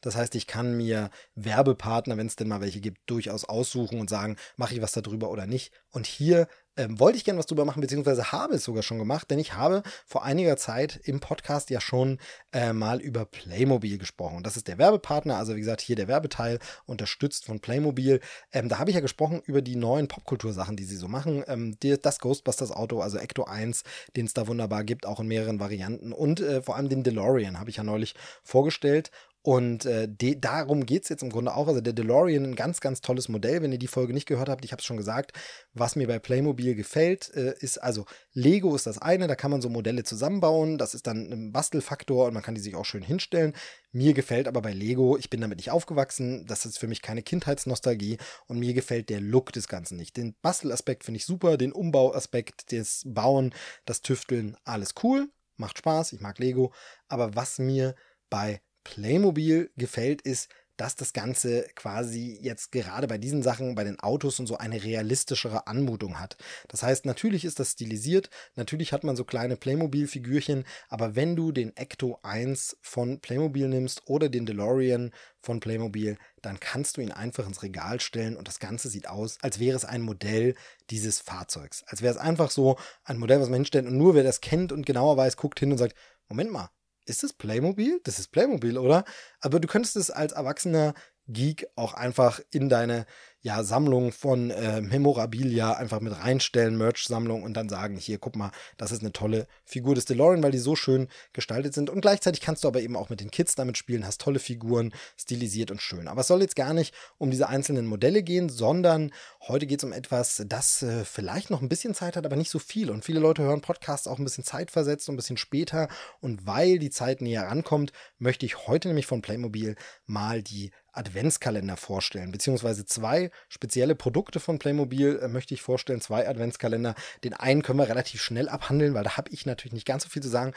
[0.01, 4.09] Das heißt, ich kann mir Werbepartner, wenn es denn mal welche gibt, durchaus aussuchen und
[4.09, 5.71] sagen, mache ich was darüber oder nicht.
[5.91, 6.47] Und hier
[6.79, 9.53] ähm, wollte ich gerne was drüber machen, beziehungsweise habe es sogar schon gemacht, denn ich
[9.53, 12.19] habe vor einiger Zeit im Podcast ja schon
[12.53, 14.43] äh, mal über Playmobil gesprochen.
[14.43, 18.21] Das ist der Werbepartner, also wie gesagt, hier der Werbeteil, unterstützt von Playmobil.
[18.53, 21.43] Ähm, da habe ich ja gesprochen über die neuen Popkultursachen, die sie so machen.
[21.47, 23.83] Ähm, die, das Ghostbusters-Auto, also Ecto 1,
[24.15, 26.13] den es da wunderbar gibt, auch in mehreren Varianten.
[26.13, 29.11] Und äh, vor allem den DeLorean habe ich ja neulich vorgestellt.
[29.41, 31.69] Und äh, de, darum geht es jetzt im Grunde auch.
[31.69, 33.61] Also der DeLorean, ein ganz, ganz tolles Modell.
[33.61, 35.31] Wenn ihr die Folge nicht gehört habt, ich habe es schon gesagt,
[35.73, 39.61] was mir bei Playmobil gefällt, äh, ist also Lego ist das eine, da kann man
[39.61, 40.77] so Modelle zusammenbauen.
[40.77, 43.53] Das ist dann ein Bastelfaktor und man kann die sich auch schön hinstellen.
[43.93, 47.23] Mir gefällt aber bei Lego, ich bin damit nicht aufgewachsen, das ist für mich keine
[47.23, 48.17] Kindheitsnostalgie
[48.47, 50.17] und mir gefällt der Look des Ganzen nicht.
[50.17, 53.53] Den Bastelaspekt finde ich super, den Umbauaspekt, das Bauen,
[53.85, 56.73] das Tüfteln, alles cool, macht Spaß, ich mag Lego.
[57.07, 57.95] Aber was mir
[58.29, 60.49] bei Playmobil gefällt, ist,
[60.79, 64.81] dass das Ganze quasi jetzt gerade bei diesen Sachen, bei den Autos und so eine
[64.81, 66.37] realistischere Anmutung hat.
[66.69, 71.51] Das heißt, natürlich ist das stilisiert, natürlich hat man so kleine Playmobil-Figürchen, aber wenn du
[71.51, 75.11] den Ecto 1 von Playmobil nimmst oder den DeLorean
[75.41, 79.37] von Playmobil, dann kannst du ihn einfach ins Regal stellen und das Ganze sieht aus,
[79.41, 80.55] als wäre es ein Modell
[80.91, 81.83] dieses Fahrzeugs.
[81.87, 84.71] Als wäre es einfach so ein Modell, was man hinstellt und nur wer das kennt
[84.71, 85.95] und genauer weiß, guckt hin und sagt,
[86.29, 86.69] Moment mal,
[87.09, 87.99] ist das Playmobil?
[88.03, 89.03] Das ist Playmobil, oder?
[89.41, 90.93] Aber du könntest es als erwachsener
[91.27, 93.05] Geek auch einfach in deine
[93.41, 98.51] ja, Sammlung von äh, Memorabilia einfach mit reinstellen, Merch-Sammlung und dann sagen, hier, guck mal,
[98.77, 101.89] das ist eine tolle Figur des DeLorean, weil die so schön gestaltet sind.
[101.89, 104.93] Und gleichzeitig kannst du aber eben auch mit den Kids damit spielen, hast tolle Figuren,
[105.17, 106.09] stilisiert und schön.
[106.09, 109.11] Aber es soll jetzt gar nicht um diese einzelnen Modelle gehen, sondern
[109.47, 112.51] heute geht es um etwas, das äh, vielleicht noch ein bisschen Zeit hat, aber nicht
[112.51, 112.89] so viel.
[112.89, 115.87] Und viele Leute hören Podcasts auch ein bisschen zeitversetzt und ein bisschen später.
[116.19, 119.75] Und weil die Zeit näher rankommt, möchte ich heute nämlich von Playmobil
[120.05, 126.27] mal die Adventskalender vorstellen, beziehungsweise zwei spezielle Produkte von Playmobil äh, möchte ich vorstellen, zwei
[126.27, 126.93] Adventskalender.
[127.23, 130.09] Den einen können wir relativ schnell abhandeln, weil da habe ich natürlich nicht ganz so
[130.09, 130.53] viel zu sagen.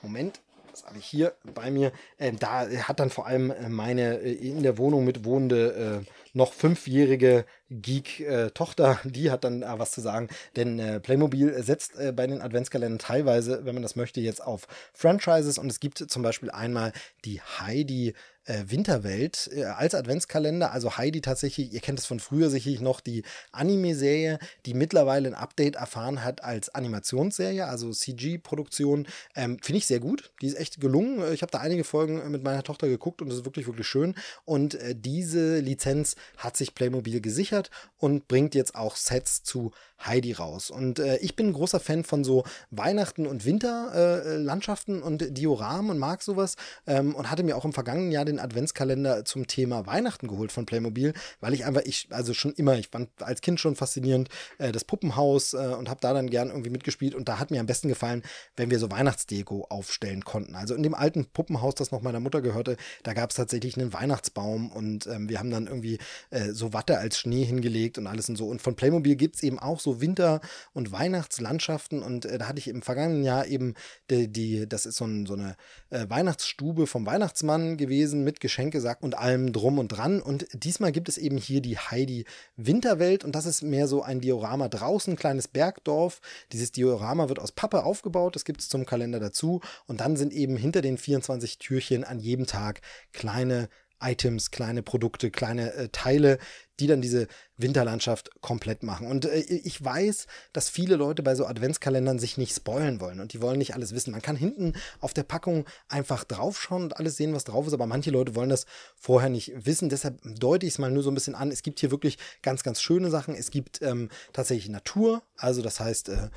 [0.00, 0.40] Moment,
[0.72, 1.92] was habe ich hier bei mir?
[2.18, 6.54] Äh, da hat dann vor allem äh, meine äh, in der Wohnung mitwohnende äh, noch
[6.54, 10.28] fünfjährige Geek-Tochter, die hat dann was zu sagen.
[10.56, 15.58] Denn äh, Playmobil setzt bei den Adventskalendern teilweise, wenn man das möchte, jetzt auf Franchises
[15.58, 16.92] und es gibt zum Beispiel einmal
[17.26, 18.14] die Heidi
[18.44, 20.72] äh, Winterwelt äh, als Adventskalender.
[20.72, 25.34] Also Heidi tatsächlich, ihr kennt es von früher sicherlich noch, die Anime-Serie, die mittlerweile ein
[25.34, 29.06] Update erfahren hat als Animationsserie, also CG-Produktion.
[29.34, 30.32] Ähm, Finde ich sehr gut.
[30.40, 31.32] Die ist echt gelungen.
[31.32, 34.14] Ich habe da einige Folgen mit meiner Tochter geguckt und das ist wirklich, wirklich schön.
[34.44, 39.72] Und äh, diese Lizenz hat sich Playmobil gesichert und bringt jetzt auch Sets zu
[40.06, 40.70] Heidi raus.
[40.70, 45.90] Und äh, ich bin ein großer Fan von so Weihnachten- und Winterlandschaften äh, und Dioramen
[45.90, 46.56] und mag sowas.
[46.86, 50.66] Ähm, und hatte mir auch im vergangenen Jahr den Adventskalender zum Thema Weihnachten geholt von
[50.66, 54.72] Playmobil, weil ich einfach, ich, also schon immer, ich fand als Kind schon faszinierend äh,
[54.72, 57.14] das Puppenhaus äh, und habe da dann gern irgendwie mitgespielt.
[57.14, 58.22] Und da hat mir am besten gefallen,
[58.56, 60.54] wenn wir so Weihnachtsdeko aufstellen konnten.
[60.54, 63.92] Also in dem alten Puppenhaus, das noch meiner Mutter gehörte, da gab es tatsächlich einen
[63.92, 65.98] Weihnachtsbaum und ähm, wir haben dann irgendwie
[66.30, 68.46] äh, so Watte als Schnee hingelegt und alles und so.
[68.46, 70.40] Und von Playmobil gibt es eben auch so Winter-
[70.72, 72.02] und Weihnachtslandschaften.
[72.02, 73.74] Und äh, da hatte ich im vergangenen Jahr eben
[74.10, 75.56] die, die das ist so, ein, so eine
[75.90, 80.20] äh, Weihnachtsstube vom Weihnachtsmann gewesen mit Geschenkesack und allem drum und dran.
[80.20, 82.24] Und diesmal gibt es eben hier die Heidi
[82.56, 86.20] Winterwelt und das ist mehr so ein Diorama draußen, kleines Bergdorf.
[86.52, 89.60] Dieses Diorama wird aus Pappe aufgebaut, das gibt es zum Kalender dazu.
[89.86, 92.80] Und dann sind eben hinter den 24 Türchen an jedem Tag
[93.12, 93.68] kleine
[94.02, 96.38] Items, kleine Produkte, kleine äh, Teile,
[96.80, 99.06] die dann diese Winterlandschaft komplett machen.
[99.06, 103.32] Und äh, ich weiß, dass viele Leute bei so Adventskalendern sich nicht spoilen wollen und
[103.32, 104.12] die wollen nicht alles wissen.
[104.12, 107.86] Man kann hinten auf der Packung einfach draufschauen und alles sehen, was drauf ist, aber
[107.86, 108.66] manche Leute wollen das
[108.96, 109.88] vorher nicht wissen.
[109.88, 111.50] Deshalb deute ich es mal nur so ein bisschen an.
[111.50, 113.34] Es gibt hier wirklich ganz, ganz schöne Sachen.
[113.34, 116.28] Es gibt ähm, tatsächlich Natur, also das heißt, äh,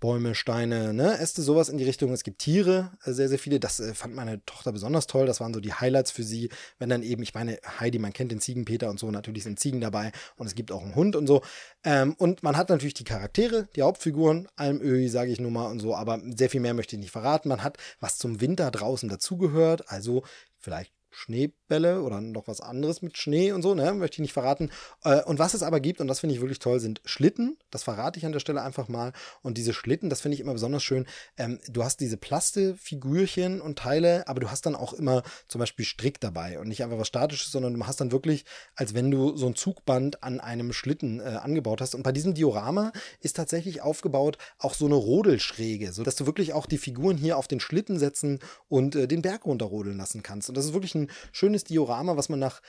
[0.00, 2.12] Bäume, Steine, ne, Äste, sowas in die Richtung.
[2.12, 3.60] Es gibt Tiere, äh, sehr, sehr viele.
[3.60, 5.26] Das äh, fand meine Tochter besonders toll.
[5.26, 6.50] Das waren so die Highlights für sie.
[6.78, 9.80] Wenn dann eben, ich meine, Heidi, man kennt den Ziegenpeter und so, natürlich sind Ziegen
[9.80, 11.42] dabei und es gibt auch einen Hund und so.
[11.84, 15.80] Ähm, und man hat natürlich die Charaktere, die Hauptfiguren, Almöhi, sage ich nur mal und
[15.80, 17.48] so, aber sehr viel mehr möchte ich nicht verraten.
[17.48, 20.22] Man hat, was zum Winter draußen dazugehört, also
[20.58, 23.92] vielleicht Schneebälle oder noch was anderes mit Schnee und so, ne?
[23.92, 24.70] Möchte ich nicht verraten.
[25.04, 27.58] Äh, und was es aber gibt, und das finde ich wirklich toll, sind Schlitten.
[27.70, 29.12] Das verrate ich an der Stelle einfach mal.
[29.42, 31.06] Und diese Schlitten, das finde ich immer besonders schön.
[31.36, 35.84] Ähm, du hast diese Plastefigürchen und Teile, aber du hast dann auch immer zum Beispiel
[35.84, 38.44] Strick dabei und nicht einfach was Statisches, sondern du hast dann wirklich,
[38.76, 41.94] als wenn du so ein Zugband an einem Schlitten äh, angebaut hast.
[41.94, 46.66] Und bei diesem Diorama ist tatsächlich aufgebaut auch so eine Rodelschräge, sodass du wirklich auch
[46.66, 48.38] die Figuren hier auf den Schlitten setzen
[48.68, 50.48] und äh, den Berg runterrodeln lassen kannst.
[50.48, 52.60] Und das ist wirklich ein schönes Diorama, was man nach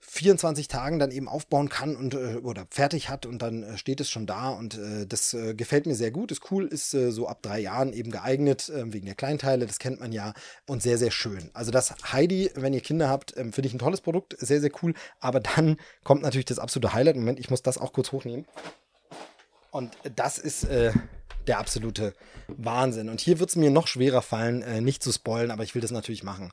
[0.00, 4.00] 24 Tagen dann eben aufbauen kann und äh, oder fertig hat und dann äh, steht
[4.00, 7.10] es schon da und äh, das äh, gefällt mir sehr gut, ist cool, ist äh,
[7.10, 10.32] so ab drei Jahren eben geeignet äh, wegen der Kleinteile, das kennt man ja
[10.66, 11.50] und sehr sehr schön.
[11.54, 14.70] Also das Heidi, wenn ihr Kinder habt, ähm, finde ich ein tolles Produkt, sehr sehr
[14.82, 14.94] cool.
[15.18, 17.16] Aber dann kommt natürlich das absolute Highlight.
[17.16, 18.46] Moment, ich muss das auch kurz hochnehmen.
[19.70, 20.66] Und das ist
[21.46, 22.14] der absolute
[22.48, 23.10] Wahnsinn.
[23.10, 25.90] Und hier wird es mir noch schwerer fallen, nicht zu spoilen, aber ich will das
[25.90, 26.50] natürlich machen.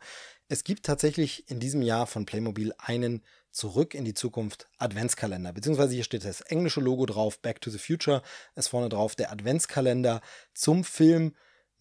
[0.50, 5.54] Es gibt tatsächlich in diesem Jahr von Playmobil einen Zurück in die Zukunft Adventskalender.
[5.54, 8.24] Beziehungsweise hier steht das englische Logo drauf, Back to the Future,
[8.56, 10.22] ist vorne drauf der Adventskalender
[10.54, 11.34] zum Film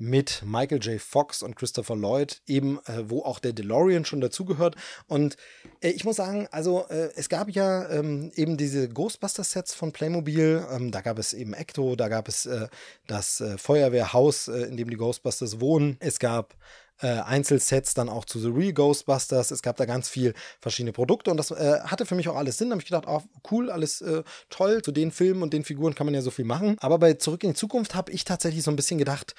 [0.03, 1.01] mit Michael J.
[1.01, 4.75] Fox und Christopher Lloyd, eben äh, wo auch der DeLorean schon dazugehört.
[5.07, 5.37] Und
[5.81, 10.67] äh, ich muss sagen, also äh, es gab ja ähm, eben diese Ghostbusters-Sets von Playmobil.
[10.73, 12.69] Ähm, da gab es eben Ecto, da gab es äh,
[13.07, 15.97] das äh, Feuerwehrhaus, äh, in dem die Ghostbusters wohnen.
[16.01, 16.57] Es gab
[17.03, 19.51] äh, Einzelsets dann auch zu The Real Ghostbusters.
[19.51, 22.59] Es gab da ganz viel verschiedene Produkte und das äh, hatte für mich auch alles
[22.59, 22.71] Sinn.
[22.71, 24.83] Da habe ich gedacht, oh, cool, alles äh, toll.
[24.83, 26.77] Zu den Filmen und den Figuren kann man ja so viel machen.
[26.81, 29.35] Aber bei Zurück in die Zukunft habe ich tatsächlich so ein bisschen gedacht,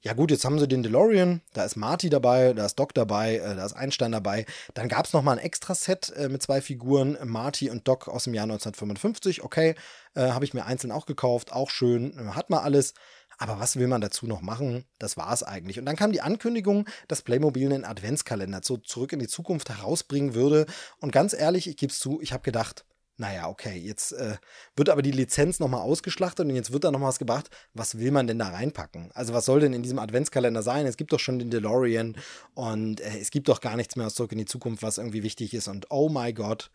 [0.00, 3.36] ja gut, jetzt haben sie den DeLorean, da ist Marty dabei, da ist Doc dabei,
[3.36, 4.46] äh, da ist Einstein dabei.
[4.74, 8.34] Dann gab es nochmal ein Extra-Set äh, mit zwei Figuren, Marty und Doc aus dem
[8.34, 9.42] Jahr 1955.
[9.42, 9.74] Okay,
[10.14, 12.94] äh, habe ich mir einzeln auch gekauft, auch schön, äh, hat man alles.
[13.38, 14.84] Aber was will man dazu noch machen?
[14.98, 15.78] Das war es eigentlich.
[15.78, 20.34] Und dann kam die Ankündigung, dass Playmobil einen Adventskalender so zurück in die Zukunft herausbringen
[20.34, 20.66] würde.
[21.00, 22.84] Und ganz ehrlich, ich gebe es zu, ich habe gedacht,
[23.18, 24.36] naja, okay, jetzt äh,
[24.76, 27.50] wird aber die Lizenz nochmal ausgeschlachtet und jetzt wird da nochmal was gebracht.
[27.74, 29.10] Was will man denn da reinpacken?
[29.12, 30.86] Also was soll denn in diesem Adventskalender sein?
[30.86, 32.16] Es gibt doch schon den DeLorean
[32.54, 35.24] und äh, es gibt doch gar nichts mehr aus Zurück in die Zukunft, was irgendwie
[35.24, 35.66] wichtig ist.
[35.66, 36.70] Und oh my God,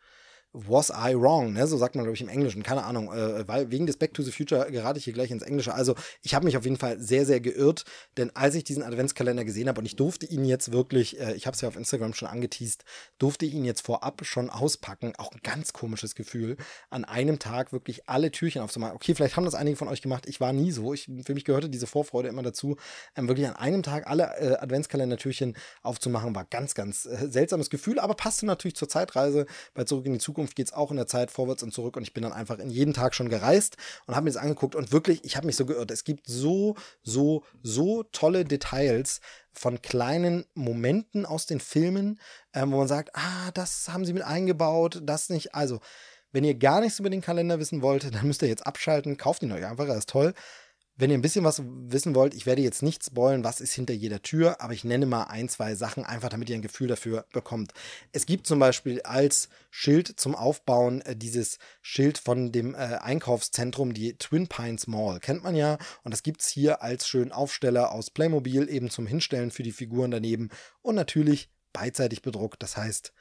[0.53, 1.65] was I wrong, ne?
[1.65, 4.21] So sagt man, glaube ich, im Englischen, keine Ahnung, äh, weil wegen des Back to
[4.21, 5.73] the Future gerate ich hier gleich ins Englische.
[5.73, 7.85] Also ich habe mich auf jeden Fall sehr, sehr geirrt,
[8.17, 11.47] denn als ich diesen Adventskalender gesehen habe und ich durfte ihn jetzt wirklich, äh, ich
[11.47, 12.85] habe es ja auf Instagram schon angeteased,
[13.17, 15.13] durfte ihn jetzt vorab schon auspacken.
[15.17, 16.57] Auch ein ganz komisches Gefühl,
[16.91, 18.95] an einem Tag wirklich alle Türchen aufzumachen.
[18.95, 20.93] Okay, vielleicht haben das einige von euch gemacht, ich war nie so.
[20.93, 22.77] Ich, für mich gehörte diese Vorfreude immer dazu,
[23.15, 27.97] ähm, wirklich an einem Tag alle äh, Adventskalender-Türchen aufzumachen, war ganz, ganz äh, seltsames Gefühl,
[27.97, 30.97] aber passte natürlich zur Zeitreise bei Zurück in die Zukunft Zukunft geht es auch in
[30.97, 33.77] der Zeit vorwärts und zurück und ich bin dann einfach in jeden Tag schon gereist
[34.05, 35.89] und habe mir das angeguckt und wirklich, ich habe mich so geirrt.
[35.91, 39.21] Es gibt so, so, so tolle Details
[39.53, 42.19] von kleinen Momenten aus den Filmen,
[42.53, 45.55] ähm, wo man sagt, ah, das haben sie mit eingebaut, das nicht.
[45.55, 45.79] Also,
[46.33, 49.43] wenn ihr gar nichts über den Kalender wissen wollt, dann müsst ihr jetzt abschalten, kauft
[49.43, 50.33] ihn euch einfach, er ist toll.
[50.95, 53.95] Wenn ihr ein bisschen was wissen wollt, ich werde jetzt nicht spoilen, was ist hinter
[53.95, 57.25] jeder Tür, aber ich nenne mal ein, zwei Sachen, einfach damit ihr ein Gefühl dafür
[57.33, 57.73] bekommt.
[58.11, 63.95] Es gibt zum Beispiel als Schild zum Aufbauen äh, dieses Schild von dem äh, Einkaufszentrum,
[63.95, 65.19] die Twin Pines Mall.
[65.19, 65.79] Kennt man ja.
[66.03, 69.71] Und das gibt es hier als schönen Aufsteller aus Playmobil, eben zum Hinstellen für die
[69.71, 70.49] Figuren daneben.
[70.83, 72.61] Und natürlich beidseitig bedruckt.
[72.61, 73.13] Das heißt,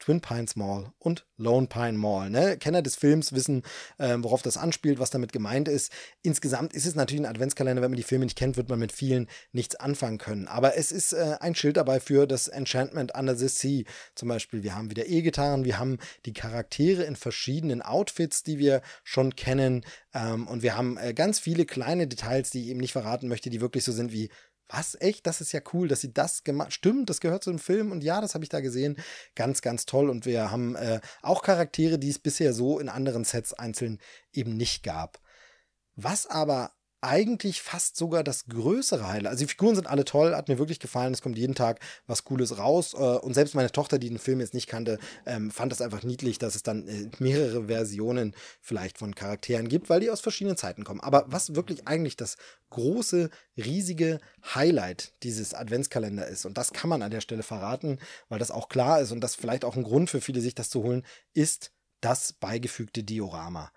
[0.00, 2.30] Twin Pines Mall und Lone Pine Mall.
[2.30, 2.56] Ne?
[2.58, 3.62] Kenner des Films wissen,
[3.98, 5.92] äh, worauf das anspielt, was damit gemeint ist.
[6.22, 7.82] Insgesamt ist es natürlich ein Adventskalender.
[7.82, 10.48] Wenn man die Filme nicht kennt, wird man mit vielen nichts anfangen können.
[10.48, 13.84] Aber es ist äh, ein Schild dabei für das Enchantment Under the Sea.
[14.14, 18.82] Zum Beispiel, wir haben wieder E-Gitarren, wir haben die Charaktere in verschiedenen Outfits, die wir
[19.04, 19.84] schon kennen.
[20.14, 23.50] Ähm, und wir haben äh, ganz viele kleine Details, die ich eben nicht verraten möchte,
[23.50, 24.30] die wirklich so sind wie
[24.72, 25.26] was, echt?
[25.26, 28.02] Das ist ja cool, dass sie das gemacht Stimmt, das gehört zu dem Film und
[28.04, 28.96] ja, das habe ich da gesehen.
[29.34, 30.08] Ganz, ganz toll.
[30.08, 33.98] Und wir haben äh, auch Charaktere, die es bisher so in anderen Sets einzeln
[34.32, 35.20] eben nicht gab.
[35.96, 36.72] Was aber
[37.02, 39.30] eigentlich fast sogar das größere Highlight.
[39.30, 41.14] Also die Figuren sind alle toll, hat mir wirklich gefallen.
[41.14, 42.94] Es kommt jeden Tag was Cooles raus.
[42.94, 46.02] Äh, und selbst meine Tochter, die den Film jetzt nicht kannte, ähm, fand das einfach
[46.02, 50.56] niedlich, dass es dann äh, mehrere Versionen vielleicht von Charakteren gibt, weil die aus verschiedenen
[50.56, 51.00] Zeiten kommen.
[51.00, 52.36] Aber was wirklich eigentlich das
[52.68, 54.20] große, riesige
[54.54, 57.98] Highlight dieses Adventskalender ist, und das kann man an der Stelle verraten,
[58.28, 60.70] weil das auch klar ist und das vielleicht auch ein Grund für viele, sich das
[60.70, 63.72] zu holen, ist das beigefügte Diorama.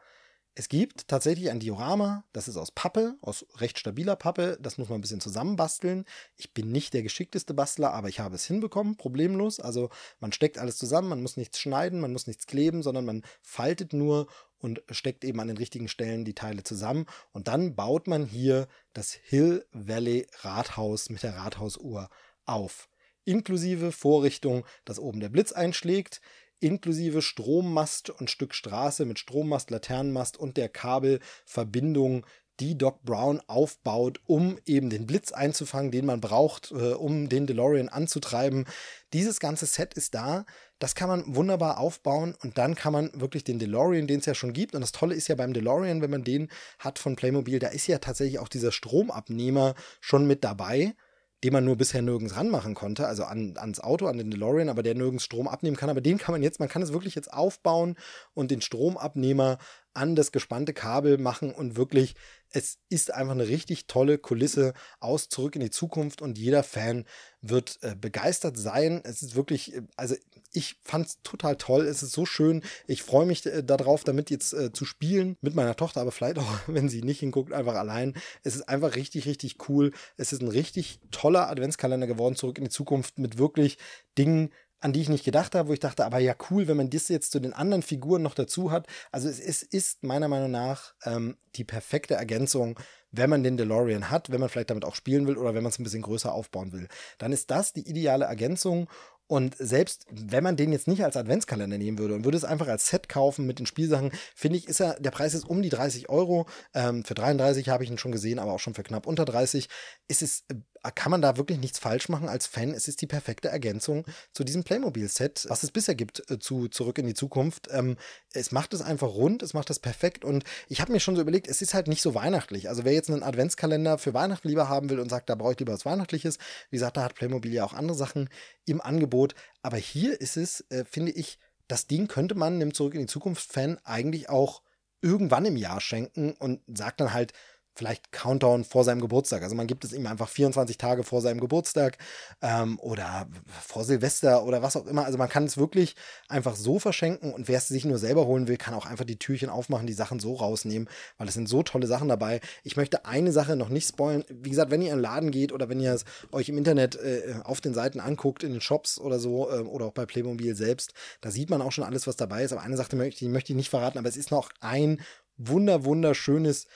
[0.56, 4.60] Es gibt tatsächlich ein Diorama, das ist aus Pappe, aus recht stabiler Pappe.
[4.62, 6.06] Das muss man ein bisschen zusammenbasteln.
[6.36, 9.60] Ich bin nicht der geschickteste Bastler, aber ich habe es hinbekommen, problemlos.
[9.60, 9.90] Also
[10.20, 13.94] man steckt alles zusammen, man muss nichts schneiden, man muss nichts kleben, sondern man faltet
[13.94, 14.28] nur
[14.60, 17.08] und steckt eben an den richtigen Stellen die Teile zusammen.
[17.32, 22.10] Und dann baut man hier das Hill Valley Rathaus mit der Rathausuhr
[22.46, 22.90] auf.
[23.26, 26.22] Inklusive Vorrichtung, dass oben der Blitz einschlägt
[26.64, 32.26] inklusive Strommast und Stück Straße mit Strommast, Laternenmast und der Kabelverbindung,
[32.60, 37.48] die Doc Brown aufbaut, um eben den Blitz einzufangen, den man braucht, äh, um den
[37.48, 38.66] DeLorean anzutreiben.
[39.12, 40.46] Dieses ganze Set ist da.
[40.80, 44.36] Das kann man wunderbar aufbauen und dann kann man wirklich den DeLorean, den es ja
[44.36, 44.76] schon gibt.
[44.76, 46.50] Und das Tolle ist ja beim DeLorean, wenn man den
[46.80, 50.94] hat von Playmobil, da ist ja tatsächlich auch dieser Stromabnehmer schon mit dabei
[51.44, 54.82] den man nur bisher nirgends ranmachen konnte, also an, ans Auto, an den DeLorean, aber
[54.82, 55.90] der nirgends Strom abnehmen kann.
[55.90, 57.96] Aber den kann man jetzt, man kann es wirklich jetzt aufbauen
[58.34, 59.58] und den Stromabnehmer
[59.94, 62.16] an das gespannte Kabel machen und wirklich,
[62.50, 67.06] es ist einfach eine richtig tolle Kulisse aus Zurück in die Zukunft und jeder Fan
[67.42, 69.02] wird äh, begeistert sein.
[69.04, 70.16] Es ist wirklich, äh, also
[70.52, 71.86] ich fand es total toll.
[71.86, 72.62] Es ist so schön.
[72.88, 76.38] Ich freue mich äh, darauf, damit jetzt äh, zu spielen mit meiner Tochter, aber vielleicht
[76.38, 78.14] auch, wenn sie nicht hinguckt, einfach allein.
[78.44, 79.92] Es ist einfach richtig, richtig cool.
[80.16, 83.78] Es ist ein richtig toller Adventskalender geworden, Zurück in die Zukunft mit wirklich
[84.18, 84.52] Dingen,
[84.84, 87.08] an die ich nicht gedacht habe, wo ich dachte, aber ja cool, wenn man das
[87.08, 88.88] jetzt zu den anderen Figuren noch dazu hat.
[89.12, 92.78] Also es, es ist meiner Meinung nach ähm, die perfekte Ergänzung,
[93.12, 95.72] wenn man den DeLorean hat, wenn man vielleicht damit auch spielen will oder wenn man
[95.72, 96.88] es ein bisschen größer aufbauen will.
[97.18, 98.90] Dann ist das die ideale Ergänzung
[99.28, 102.68] und selbst wenn man den jetzt nicht als Adventskalender nehmen würde und würde es einfach
[102.68, 105.70] als Set kaufen mit den Spielsachen, finde ich, ist er, der Preis ist um die
[105.70, 106.46] 30 Euro.
[106.74, 109.70] Ähm, für 33 habe ich ihn schon gesehen, aber auch schon für knapp unter 30.
[110.08, 110.56] Ist es, äh,
[110.92, 112.72] kann man da wirklich nichts falsch machen als Fan?
[112.72, 116.98] Es ist die perfekte Ergänzung zu diesem Playmobil-Set, was es bisher gibt, äh, zu Zurück
[116.98, 117.70] in die Zukunft.
[117.72, 117.98] Ähm,
[118.34, 121.22] es macht es einfach rund, es macht es perfekt und ich habe mir schon so
[121.22, 122.70] überlegt, es ist halt nicht so weihnachtlich.
[122.70, 125.60] Also wer jetzt einen Adventskalender für Weihnachten lieber haben will und sagt, da brauche ich
[125.60, 126.38] lieber was Weihnachtliches,
[126.70, 128.30] wie gesagt, da hat Playmobil ja auch andere Sachen
[128.66, 129.36] im Angebot.
[129.62, 133.08] Aber hier ist es, äh, finde ich, das Ding könnte man einem Zurück in die
[133.08, 134.62] Zukunft-Fan eigentlich auch
[135.02, 137.34] irgendwann im Jahr schenken und sagt dann halt,
[137.76, 139.44] vielleicht Countdown vor seinem Geburtstag.
[139.44, 141.98] Also man gibt es ihm einfach 24 Tage vor seinem Geburtstag
[142.42, 143.28] ähm, oder
[143.62, 145.06] vor Silvester oder was auch immer.
[145.06, 145.96] Also man kann es wirklich
[146.28, 149.18] einfach so verschenken und wer es sich nur selber holen will, kann auch einfach die
[149.18, 150.88] Türchen aufmachen, die Sachen so rausnehmen,
[151.18, 152.42] weil es sind so tolle Sachen dabei.
[152.64, 154.24] Ich möchte eine Sache noch nicht spoilen.
[154.30, 156.96] Wie gesagt, wenn ihr in den Laden geht oder wenn ihr es euch im Internet
[156.96, 160.56] äh, auf den Seiten anguckt, in den Shops oder so äh, oder auch bei Playmobil
[160.56, 162.52] selbst, da sieht man auch schon alles, was dabei ist.
[162.52, 165.02] Aber eine Sache möchte, die möchte ich nicht verraten, aber es ist noch ein
[165.38, 166.68] wunder, wunderschönes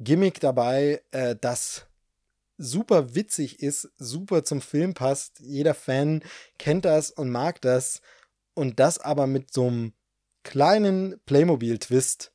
[0.00, 1.86] Gimmick dabei, äh, das
[2.56, 5.40] super witzig ist, super zum Film passt.
[5.40, 6.22] Jeder Fan
[6.58, 8.00] kennt das und mag das.
[8.54, 9.92] Und das aber mit so einem
[10.42, 12.32] kleinen Playmobil-Twist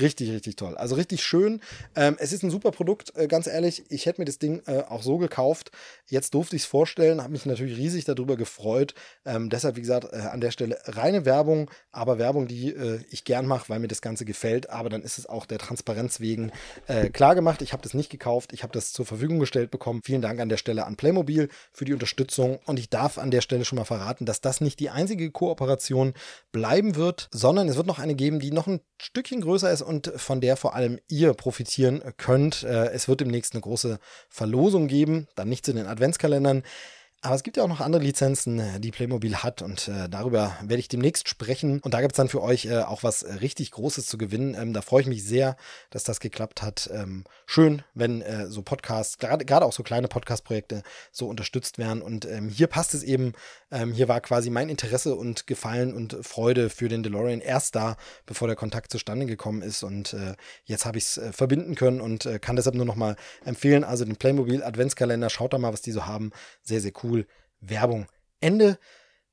[0.00, 0.76] Richtig, richtig toll.
[0.76, 1.60] Also richtig schön.
[1.94, 3.84] Ähm, es ist ein super Produkt, äh, ganz ehrlich.
[3.90, 5.70] Ich hätte mir das Ding äh, auch so gekauft.
[6.08, 8.94] Jetzt durfte ich es vorstellen, habe mich natürlich riesig darüber gefreut.
[9.24, 13.22] Ähm, deshalb, wie gesagt, äh, an der Stelle reine Werbung, aber Werbung, die äh, ich
[13.22, 14.68] gern mache, weil mir das Ganze gefällt.
[14.68, 16.50] Aber dann ist es auch der Transparenz wegen
[16.88, 17.62] äh, klar gemacht.
[17.62, 18.52] Ich habe das nicht gekauft.
[18.52, 20.00] Ich habe das zur Verfügung gestellt bekommen.
[20.04, 22.58] Vielen Dank an der Stelle an Playmobil für die Unterstützung.
[22.66, 26.14] Und ich darf an der Stelle schon mal verraten, dass das nicht die einzige Kooperation
[26.50, 30.12] bleiben wird, sondern es wird noch eine geben, die noch ein Stückchen größer ist und
[30.16, 32.62] von der vor allem ihr profitieren könnt.
[32.64, 33.98] Äh, es wird demnächst eine große
[34.28, 36.62] Verlosung geben, dann nicht zu den Adventskalendern.
[37.24, 40.58] Aber es gibt ja auch noch andere Lizenzen, äh, die Playmobil hat und äh, darüber
[40.60, 41.80] werde ich demnächst sprechen.
[41.80, 44.54] Und da gibt es dann für euch äh, auch was äh, richtig Großes zu gewinnen.
[44.54, 45.56] Ähm, da freue ich mich sehr,
[45.88, 46.90] dass das geklappt hat.
[46.92, 50.82] Ähm, schön, wenn äh, so Podcasts, gerade auch so kleine Podcast-Projekte
[51.12, 52.02] so unterstützt werden.
[52.02, 53.32] Und ähm, hier passt es eben,
[53.70, 57.96] ähm, hier war quasi mein Interesse und Gefallen und Freude für den DeLorean erst da,
[58.26, 59.82] bevor der Kontakt zustande gekommen ist.
[59.82, 60.34] Und äh,
[60.66, 63.82] jetzt habe ich es verbinden können und kann deshalb nur noch mal empfehlen.
[63.82, 66.30] Also den Playmobil Adventskalender, schaut da mal, was die so haben.
[66.62, 67.13] Sehr, sehr cool.
[67.60, 68.06] Werbung.
[68.40, 68.78] Ende.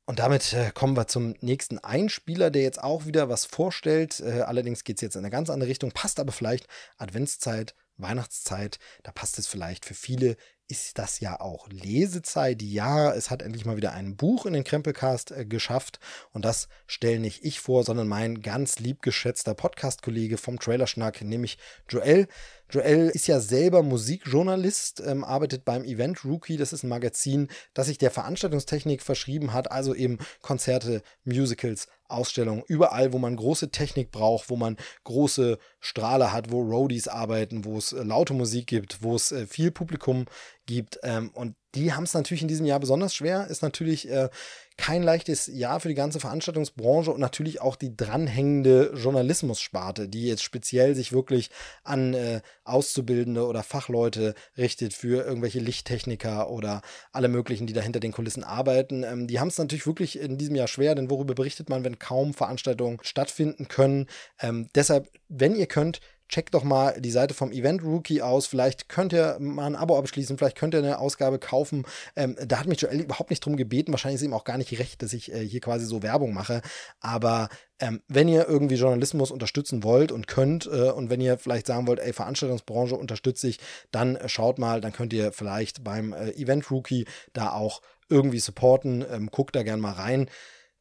[0.06, 4.20] Und damit äh, kommen wir zum nächsten Einspieler, der jetzt auch wieder was vorstellt.
[4.20, 6.68] Äh, allerdings geht es jetzt in eine ganz andere Richtung, passt aber vielleicht
[6.98, 8.80] Adventszeit, Weihnachtszeit.
[9.04, 10.38] Da passt es vielleicht für viele.
[10.68, 12.62] Ist das ja auch Lesezeit?
[12.62, 16.00] Ja, es hat endlich mal wieder ein Buch in den Krempelcast äh, geschafft.
[16.32, 21.58] Und das stelle nicht ich vor, sondern mein ganz liebgeschätzter Podcast-Kollege vom Trailerschnack, nämlich
[21.90, 22.28] Joel.
[22.72, 26.56] Joel ist ja selber Musikjournalist, ähm, arbeitet beim Event Rookie.
[26.56, 32.64] Das ist ein Magazin, das sich der Veranstaltungstechnik verschrieben hat, also eben Konzerte, Musicals, Ausstellungen,
[32.68, 37.78] überall, wo man große Technik braucht, wo man große Strahler hat, wo Roadies arbeiten, wo
[37.78, 40.26] es äh, laute Musik gibt, wo es äh, viel Publikum
[40.72, 41.00] gibt.
[41.04, 43.48] Ähm, und die haben es natürlich in diesem Jahr besonders schwer.
[43.48, 44.30] Ist natürlich äh,
[44.78, 50.44] kein leichtes Jahr für die ganze Veranstaltungsbranche und natürlich auch die dranhängende Journalismussparte, die jetzt
[50.44, 51.50] speziell sich wirklich
[51.84, 56.82] an äh, Auszubildende oder Fachleute richtet für irgendwelche Lichttechniker oder
[57.12, 59.04] alle möglichen, die da hinter den Kulissen arbeiten.
[59.04, 62.00] Ähm, die haben es natürlich wirklich in diesem Jahr schwer, denn worüber berichtet man, wenn
[62.00, 64.08] kaum Veranstaltungen stattfinden können?
[64.42, 66.00] Ähm, deshalb, wenn ihr könnt,
[66.32, 68.48] checkt doch mal die Seite vom Event Rookie aus.
[68.48, 71.86] Vielleicht könnt ihr mal ein Abo abschließen, vielleicht könnt ihr eine Ausgabe kaufen.
[72.16, 73.92] Ähm, da hat mich Joel überhaupt nicht drum gebeten.
[73.92, 76.62] Wahrscheinlich ist ihm auch gar nicht recht, dass ich äh, hier quasi so Werbung mache.
[77.02, 77.50] Aber
[77.80, 81.86] ähm, wenn ihr irgendwie Journalismus unterstützen wollt und könnt äh, und wenn ihr vielleicht sagen
[81.86, 83.60] wollt, ey, Veranstaltungsbranche unterstütze ich,
[83.92, 88.40] dann äh, schaut mal, dann könnt ihr vielleicht beim äh, Event Rookie da auch irgendwie
[88.40, 89.06] supporten.
[89.12, 90.30] Ähm, guckt da gern mal rein.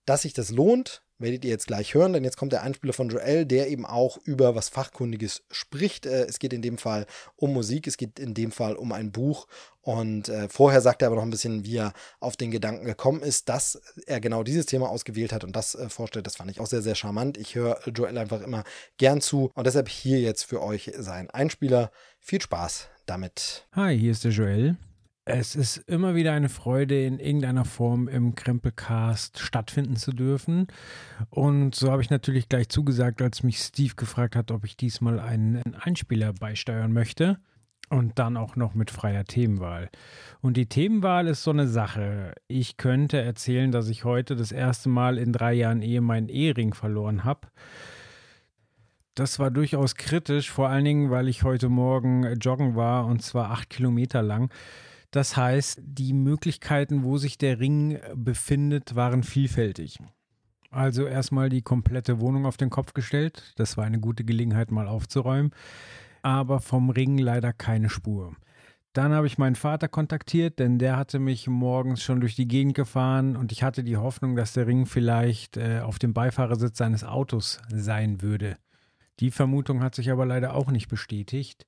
[0.07, 3.09] Dass sich das lohnt, werdet ihr jetzt gleich hören, denn jetzt kommt der Einspieler von
[3.09, 6.07] Joel, der eben auch über was Fachkundiges spricht.
[6.07, 7.07] Äh, es geht in dem Fall
[7.37, 9.47] um Musik, es geht in dem Fall um ein Buch.
[9.83, 13.23] Und äh, vorher sagt er aber noch ein bisschen, wie er auf den Gedanken gekommen
[13.23, 16.27] ist, dass er genau dieses Thema ausgewählt hat und das äh, vorstellt.
[16.27, 17.39] Das fand ich auch sehr, sehr charmant.
[17.39, 18.65] Ich höre Joel einfach immer
[18.99, 21.91] gern zu und deshalb hier jetzt für euch sein Einspieler.
[22.19, 23.67] Viel Spaß damit.
[23.73, 24.77] Hi, hier ist der Joel.
[25.27, 30.67] Es ist immer wieder eine Freude, in irgendeiner Form im Krempelcast stattfinden zu dürfen.
[31.29, 35.21] Und so habe ich natürlich gleich zugesagt, als mich Steve gefragt hat, ob ich diesmal
[35.21, 37.39] einen Einspieler beisteuern möchte.
[37.91, 39.91] Und dann auch noch mit freier Themenwahl.
[40.41, 42.35] Und die Themenwahl ist so eine Sache.
[42.47, 46.73] Ich könnte erzählen, dass ich heute das erste Mal in drei Jahren Ehe meinen Ehering
[46.73, 47.49] verloren habe.
[49.17, 53.51] Das war durchaus kritisch, vor allen Dingen, weil ich heute Morgen joggen war und zwar
[53.51, 54.53] acht Kilometer lang.
[55.11, 59.99] Das heißt, die Möglichkeiten, wo sich der Ring befindet, waren vielfältig.
[60.71, 63.53] Also erstmal die komplette Wohnung auf den Kopf gestellt.
[63.57, 65.53] Das war eine gute Gelegenheit, mal aufzuräumen.
[66.23, 68.37] Aber vom Ring leider keine Spur.
[68.93, 72.75] Dann habe ich meinen Vater kontaktiert, denn der hatte mich morgens schon durch die Gegend
[72.75, 77.05] gefahren und ich hatte die Hoffnung, dass der Ring vielleicht äh, auf dem Beifahrersitz seines
[77.05, 78.57] Autos sein würde.
[79.21, 81.67] Die Vermutung hat sich aber leider auch nicht bestätigt.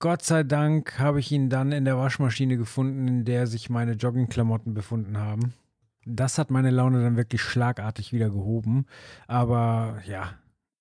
[0.00, 3.92] Gott sei Dank habe ich ihn dann in der Waschmaschine gefunden, in der sich meine
[3.92, 5.52] Joggingklamotten befunden haben.
[6.06, 8.86] Das hat meine Laune dann wirklich schlagartig wieder gehoben.
[9.26, 10.32] Aber ja,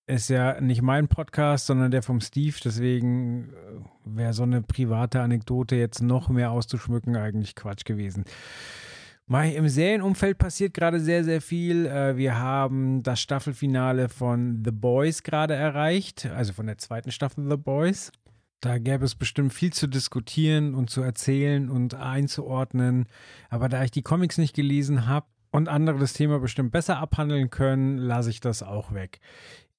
[0.08, 2.56] ist ja nicht mein Podcast, sondern der vom Steve.
[2.64, 8.24] Deswegen äh, wäre so eine private Anekdote jetzt noch mehr auszuschmücken eigentlich Quatsch gewesen.
[9.28, 11.88] Im Serienumfeld passiert gerade sehr, sehr viel.
[11.88, 17.48] Äh, wir haben das Staffelfinale von The Boys gerade erreicht, also von der zweiten Staffel
[17.50, 18.14] The Boys.
[18.62, 23.08] Da gäbe es bestimmt viel zu diskutieren und zu erzählen und einzuordnen.
[23.50, 27.50] Aber da ich die Comics nicht gelesen habe und andere das Thema bestimmt besser abhandeln
[27.50, 29.20] können, lasse ich das auch weg.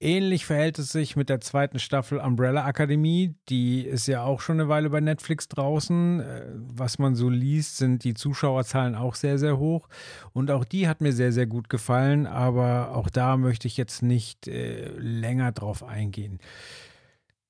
[0.03, 3.35] Ähnlich verhält es sich mit der zweiten Staffel Umbrella Akademie.
[3.51, 6.21] Die ist ja auch schon eine Weile bei Netflix draußen.
[6.21, 9.91] Äh, was man so liest, sind die Zuschauerzahlen auch sehr, sehr hoch.
[10.33, 12.27] Und auch die hat mir sehr, sehr gut gefallen.
[12.27, 16.39] Aber auch da möchte ich jetzt nicht äh, länger drauf eingehen.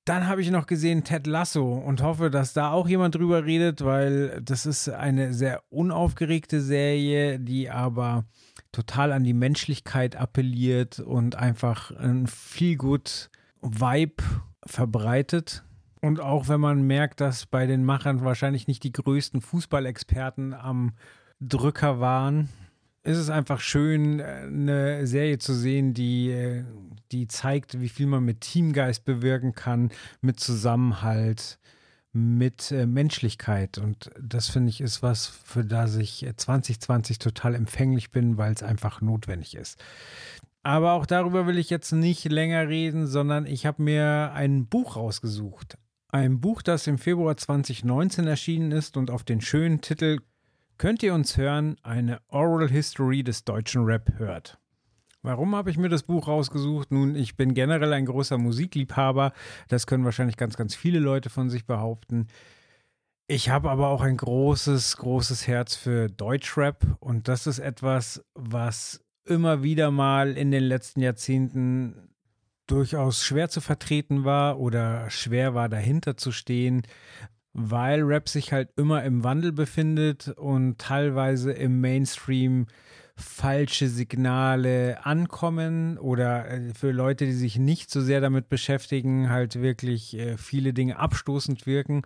[0.05, 3.85] Dann habe ich noch gesehen Ted Lasso und hoffe, dass da auch jemand drüber redet,
[3.85, 8.25] weil das ist eine sehr unaufgeregte Serie, die aber
[8.71, 13.29] total an die Menschlichkeit appelliert und einfach ein viel gut
[13.61, 14.23] Vibe
[14.65, 15.63] verbreitet.
[16.01, 20.93] Und auch wenn man merkt, dass bei den Machern wahrscheinlich nicht die größten Fußballexperten am
[21.39, 22.49] Drücker waren,
[23.03, 26.63] ist es einfach schön, äh, eine Serie zu sehen, die, äh,
[27.11, 29.91] die zeigt, wie viel man mit Teamgeist bewirken kann,
[30.21, 31.59] mit Zusammenhalt,
[32.13, 33.77] mit äh, Menschlichkeit.
[33.77, 38.63] Und das finde ich ist was, für das ich 2020 total empfänglich bin, weil es
[38.63, 39.81] einfach notwendig ist.
[40.63, 44.95] Aber auch darüber will ich jetzt nicht länger reden, sondern ich habe mir ein Buch
[44.95, 45.77] rausgesucht.
[46.09, 50.19] Ein Buch, das im Februar 2019 erschienen ist und auf den schönen Titel
[50.81, 54.57] könnt ihr uns hören, eine Oral History des deutschen Rap hört.
[55.21, 56.91] Warum habe ich mir das Buch rausgesucht?
[56.91, 59.31] Nun, ich bin generell ein großer Musikliebhaber.
[59.67, 62.29] Das können wahrscheinlich ganz, ganz viele Leute von sich behaupten.
[63.27, 69.05] Ich habe aber auch ein großes, großes Herz für Deutschrap und das ist etwas, was
[69.23, 72.09] immer wieder mal in den letzten Jahrzehnten
[72.65, 76.81] durchaus schwer zu vertreten war oder schwer war dahinter zu stehen,
[77.53, 82.67] weil Rap sich halt immer im Wandel befindet und teilweise im Mainstream
[83.15, 89.61] falsche Signale ankommen oder äh, für Leute, die sich nicht so sehr damit beschäftigen, halt
[89.61, 92.03] wirklich äh, viele Dinge abstoßend wirken.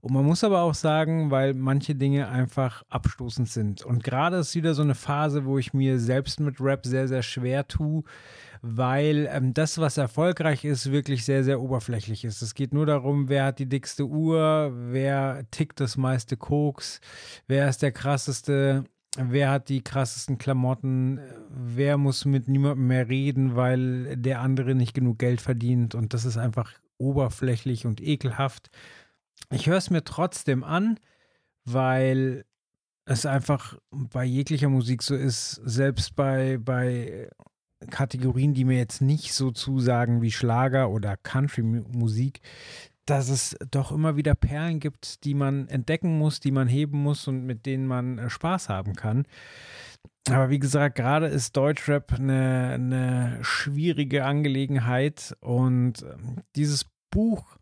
[0.00, 3.82] Und man muss aber auch sagen, weil manche Dinge einfach abstoßend sind.
[3.84, 7.22] Und gerade ist wieder so eine Phase, wo ich mir selbst mit Rap sehr, sehr
[7.22, 8.04] schwer tue,
[8.62, 12.42] weil ähm, das, was erfolgreich ist, wirklich sehr, sehr oberflächlich ist.
[12.42, 17.00] Es geht nur darum, wer hat die dickste Uhr, wer tickt das meiste Koks,
[17.46, 18.84] wer ist der krasseste
[19.18, 24.94] wer hat die krassesten Klamotten, wer muss mit niemandem mehr reden, weil der andere nicht
[24.94, 28.70] genug Geld verdient und das ist einfach oberflächlich und ekelhaft.
[29.50, 30.98] Ich höre es mir trotzdem an,
[31.64, 32.44] weil
[33.04, 37.30] es einfach bei jeglicher Musik so ist, selbst bei, bei
[37.90, 42.40] Kategorien, die mir jetzt nicht so zusagen wie Schlager oder Country-Musik,
[43.04, 47.28] dass es doch immer wieder Perlen gibt, die man entdecken muss, die man heben muss
[47.28, 49.24] und mit denen man äh, Spaß haben kann.
[50.28, 57.56] Aber wie gesagt, gerade ist Deutschrap eine, eine schwierige Angelegenheit und ähm, dieses Buch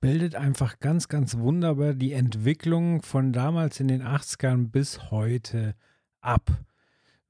[0.00, 5.74] bildet einfach ganz, ganz wunderbar die Entwicklung von damals in den 80ern bis heute
[6.20, 6.50] ab.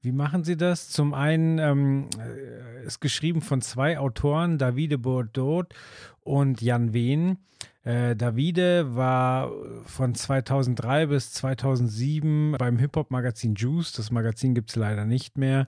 [0.03, 0.89] Wie machen Sie das?
[0.89, 5.65] Zum einen ähm, äh, ist geschrieben von zwei Autoren, Davide Bordeaux
[6.21, 7.37] und Jan Wehn.
[7.83, 9.51] Äh, Davide war
[9.85, 13.93] von 2003 bis 2007 beim Hip-Hop-Magazin Juice.
[13.93, 15.67] Das Magazin gibt es leider nicht mehr.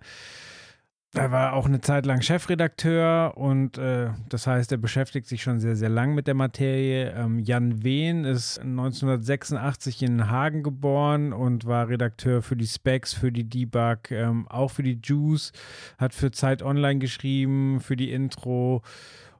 [1.16, 5.60] Er war auch eine Zeit lang Chefredakteur und äh, das heißt, er beschäftigt sich schon
[5.60, 7.14] sehr, sehr lang mit der Materie.
[7.16, 13.32] Ähm, Jan Wehn ist 1986 in Hagen geboren und war Redakteur für die Specs, für
[13.32, 15.52] die Debug, ähm, auch für die Juice,
[16.00, 18.82] hat für Zeit Online geschrieben, für die Intro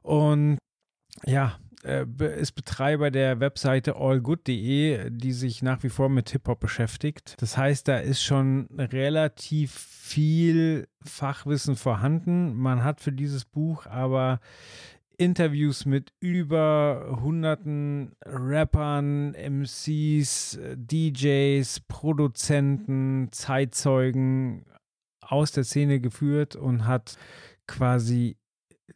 [0.02, 0.58] und
[1.24, 2.06] ja, äh,
[2.38, 7.34] ist Betreiber der Webseite allgood.de, die sich nach wie vor mit Hip-Hop beschäftigt.
[7.38, 12.54] Das heißt, da ist schon relativ viel Fachwissen vorhanden.
[12.54, 14.40] Man hat für dieses Buch aber
[15.16, 24.66] Interviews mit über hunderten Rappern, MCs, DJs, Produzenten, Zeitzeugen
[25.20, 27.16] aus der Szene geführt und hat
[27.66, 28.36] quasi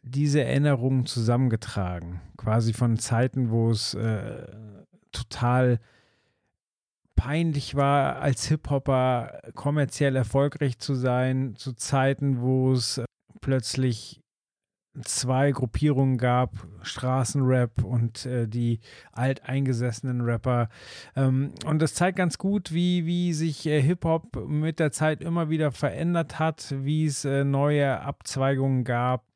[0.01, 2.21] diese Erinnerungen zusammengetragen.
[2.37, 4.47] Quasi von Zeiten, wo es äh,
[5.11, 5.79] total
[7.15, 13.01] peinlich war, als Hip-Hopper kommerziell erfolgreich zu sein, zu Zeiten, wo es
[13.41, 14.21] plötzlich
[15.03, 18.79] zwei Gruppierungen gab, Straßenrap und äh, die
[19.11, 20.69] alteingesessenen Rapper.
[21.15, 25.49] Ähm, und das zeigt ganz gut, wie, wie sich äh, Hip-Hop mit der Zeit immer
[25.49, 29.28] wieder verändert hat, wie es äh, neue Abzweigungen gab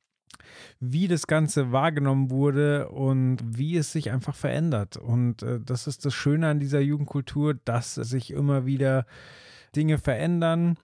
[0.79, 4.97] wie das Ganze wahrgenommen wurde und wie es sich einfach verändert.
[4.97, 9.05] Und äh, das ist das Schöne an dieser Jugendkultur, dass sich immer wieder
[9.75, 10.77] Dinge verändern.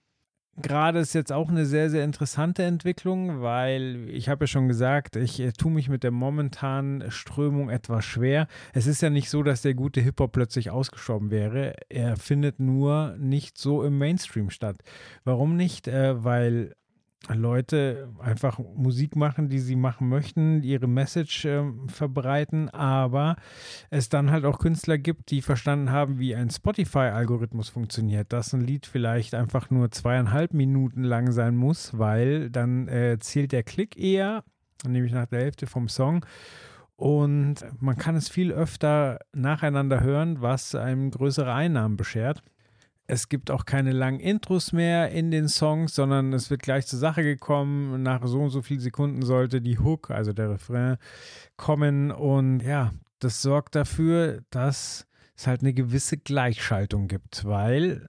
[0.56, 5.16] Gerade ist jetzt auch eine sehr, sehr interessante Entwicklung, weil ich habe ja schon gesagt,
[5.16, 8.46] ich äh, tue mich mit der momentanen Strömung etwas schwer.
[8.74, 11.74] Es ist ja nicht so, dass der gute Hip-Hop plötzlich ausgeschoben wäre.
[11.88, 14.76] Er findet nur nicht so im Mainstream statt.
[15.24, 15.88] Warum nicht?
[15.88, 16.74] Äh, weil
[17.28, 23.36] Leute einfach Musik machen, die sie machen möchten, ihre Message äh, verbreiten, aber
[23.90, 28.62] es dann halt auch Künstler gibt, die verstanden haben, wie ein Spotify-Algorithmus funktioniert, dass ein
[28.62, 33.98] Lied vielleicht einfach nur zweieinhalb Minuten lang sein muss, weil dann äh, zählt der Klick
[33.98, 34.42] eher,
[34.86, 36.24] nämlich nach der Hälfte vom Song.
[36.96, 42.42] Und man kann es viel öfter nacheinander hören, was einem größere Einnahmen beschert.
[43.12, 47.00] Es gibt auch keine langen Intros mehr in den Songs, sondern es wird gleich zur
[47.00, 48.04] Sache gekommen.
[48.04, 50.96] Nach so und so vielen Sekunden sollte die Hook, also der Refrain,
[51.56, 52.12] kommen.
[52.12, 58.06] Und ja, das sorgt dafür, dass es halt eine gewisse Gleichschaltung gibt, weil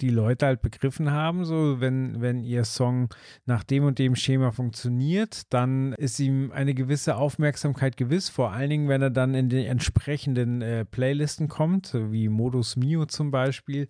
[0.00, 3.08] die Leute halt begriffen haben, so wenn, wenn ihr Song
[3.46, 8.70] nach dem und dem Schema funktioniert, dann ist ihm eine gewisse Aufmerksamkeit gewiss, vor allen
[8.70, 13.88] Dingen, wenn er dann in die entsprechenden äh, Playlisten kommt, wie Modus Mio zum Beispiel,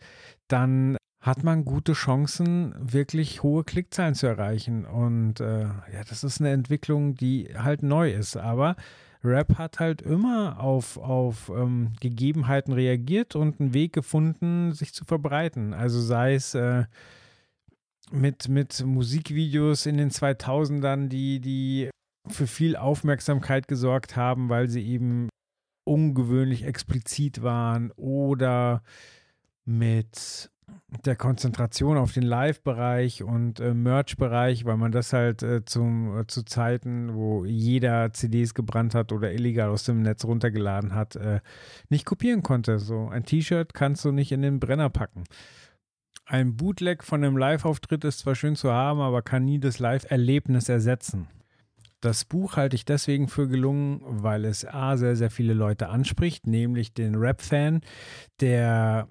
[0.49, 4.85] dann hat man gute Chancen, wirklich hohe Klickzahlen zu erreichen.
[4.85, 8.37] Und äh, ja, das ist eine Entwicklung, die halt neu ist.
[8.37, 8.77] Aber
[9.25, 15.05] Rap hat halt immer auf, auf ähm, Gegebenheiten reagiert und einen Weg gefunden, sich zu
[15.05, 15.73] verbreiten.
[15.73, 16.85] Also sei es äh,
[18.11, 21.91] mit, mit Musikvideos in den 2000ern, die, die
[22.29, 25.29] für viel Aufmerksamkeit gesorgt haben, weil sie eben
[25.85, 28.83] ungewöhnlich explizit waren oder
[29.65, 30.51] mit
[31.05, 36.27] der Konzentration auf den Live-Bereich und äh, Merch-Bereich, weil man das halt äh, zum, äh,
[36.27, 41.41] zu Zeiten, wo jeder CDs gebrannt hat oder illegal aus dem Netz runtergeladen hat, äh,
[41.89, 42.79] nicht kopieren konnte.
[42.79, 45.25] So ein T-Shirt kannst du nicht in den Brenner packen.
[46.27, 50.69] Ein Bootleg von einem Live-Auftritt ist zwar schön zu haben, aber kann nie das Live-Erlebnis
[50.69, 51.29] ersetzen.
[52.01, 56.47] Das Buch halte ich deswegen für gelungen, weil es A sehr, sehr viele Leute anspricht,
[56.47, 57.81] nämlich den Rap-Fan,
[58.41, 59.09] der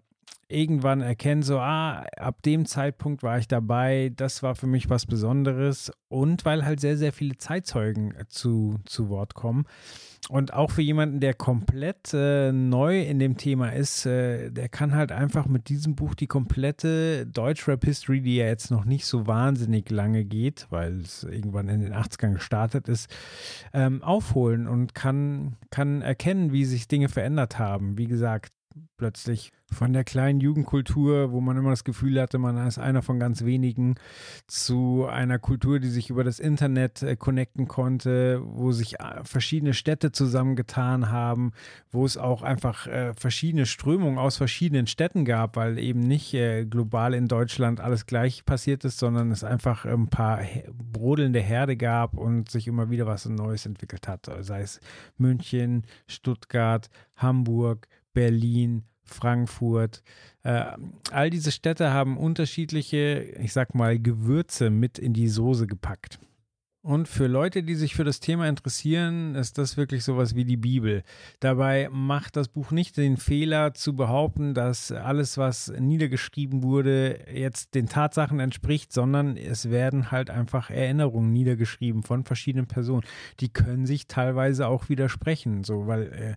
[0.53, 5.05] irgendwann erkennt, so, ah, ab dem Zeitpunkt war ich dabei, das war für mich was
[5.05, 9.65] Besonderes und weil halt sehr, sehr viele Zeitzeugen zu, zu Wort kommen.
[10.29, 14.95] Und auch für jemanden, der komplett äh, neu in dem Thema ist, äh, der kann
[14.95, 19.89] halt einfach mit diesem Buch die komplette Deutsch-Rap-History, die ja jetzt noch nicht so wahnsinnig
[19.89, 23.09] lange geht, weil es irgendwann in den 80ern gestartet ist,
[23.73, 27.97] ähm, aufholen und kann, kann erkennen, wie sich Dinge verändert haben.
[27.97, 28.53] Wie gesagt,
[28.97, 33.19] plötzlich von der kleinen Jugendkultur, wo man immer das Gefühl hatte, man ist einer von
[33.19, 33.95] ganz wenigen,
[34.47, 39.73] zu einer Kultur, die sich über das Internet äh, connecten konnte, wo sich äh, verschiedene
[39.73, 41.51] Städte zusammengetan haben,
[41.91, 46.35] wo es auch einfach äh, verschiedene Strömungen aus verschiedenen Städten gab, weil eben nicht
[46.69, 50.41] global in Deutschland alles gleich passiert ist, sondern es einfach ein paar
[50.71, 54.79] brodelnde Herde gab und sich immer wieder was Neues entwickelt hat, sei es
[55.17, 60.03] München, Stuttgart, Hamburg, Berlin, Frankfurt.
[60.43, 60.65] Äh,
[61.11, 66.19] all diese Städte haben unterschiedliche, ich sag mal, Gewürze mit in die Soße gepackt.
[66.85, 70.57] Und für Leute, die sich für das Thema interessieren, ist das wirklich sowas wie die
[70.57, 71.03] Bibel.
[71.39, 77.73] Dabei macht das Buch nicht den Fehler zu behaupten, dass alles, was niedergeschrieben wurde, jetzt
[77.73, 83.05] den Tatsachen entspricht, sondern es werden halt einfach Erinnerungen niedergeschrieben von verschiedenen Personen.
[83.39, 86.35] Die können sich teilweise auch widersprechen, so weil äh,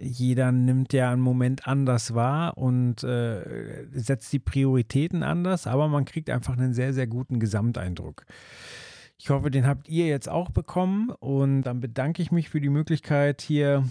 [0.00, 6.04] jeder nimmt ja einen Moment anders wahr und äh, setzt die Prioritäten anders, aber man
[6.04, 8.24] kriegt einfach einen sehr, sehr guten Gesamteindruck.
[9.18, 12.68] Ich hoffe, den habt ihr jetzt auch bekommen und dann bedanke ich mich für die
[12.68, 13.84] Möglichkeit, hier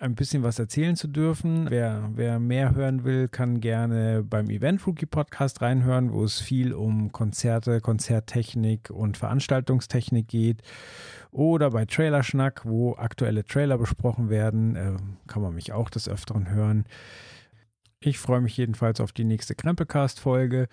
[0.00, 1.68] ein bisschen was erzählen zu dürfen.
[1.68, 6.72] Wer, wer mehr hören will, kann gerne beim Event Rookie Podcast reinhören, wo es viel
[6.72, 10.62] um Konzerte, Konzerttechnik und Veranstaltungstechnik geht.
[11.30, 14.96] Oder bei Trailerschnack, wo aktuelle Trailer besprochen werden, äh,
[15.26, 16.86] kann man mich auch des Öfteren hören.
[18.00, 20.68] Ich freue mich jedenfalls auf die nächste Krempelcast-Folge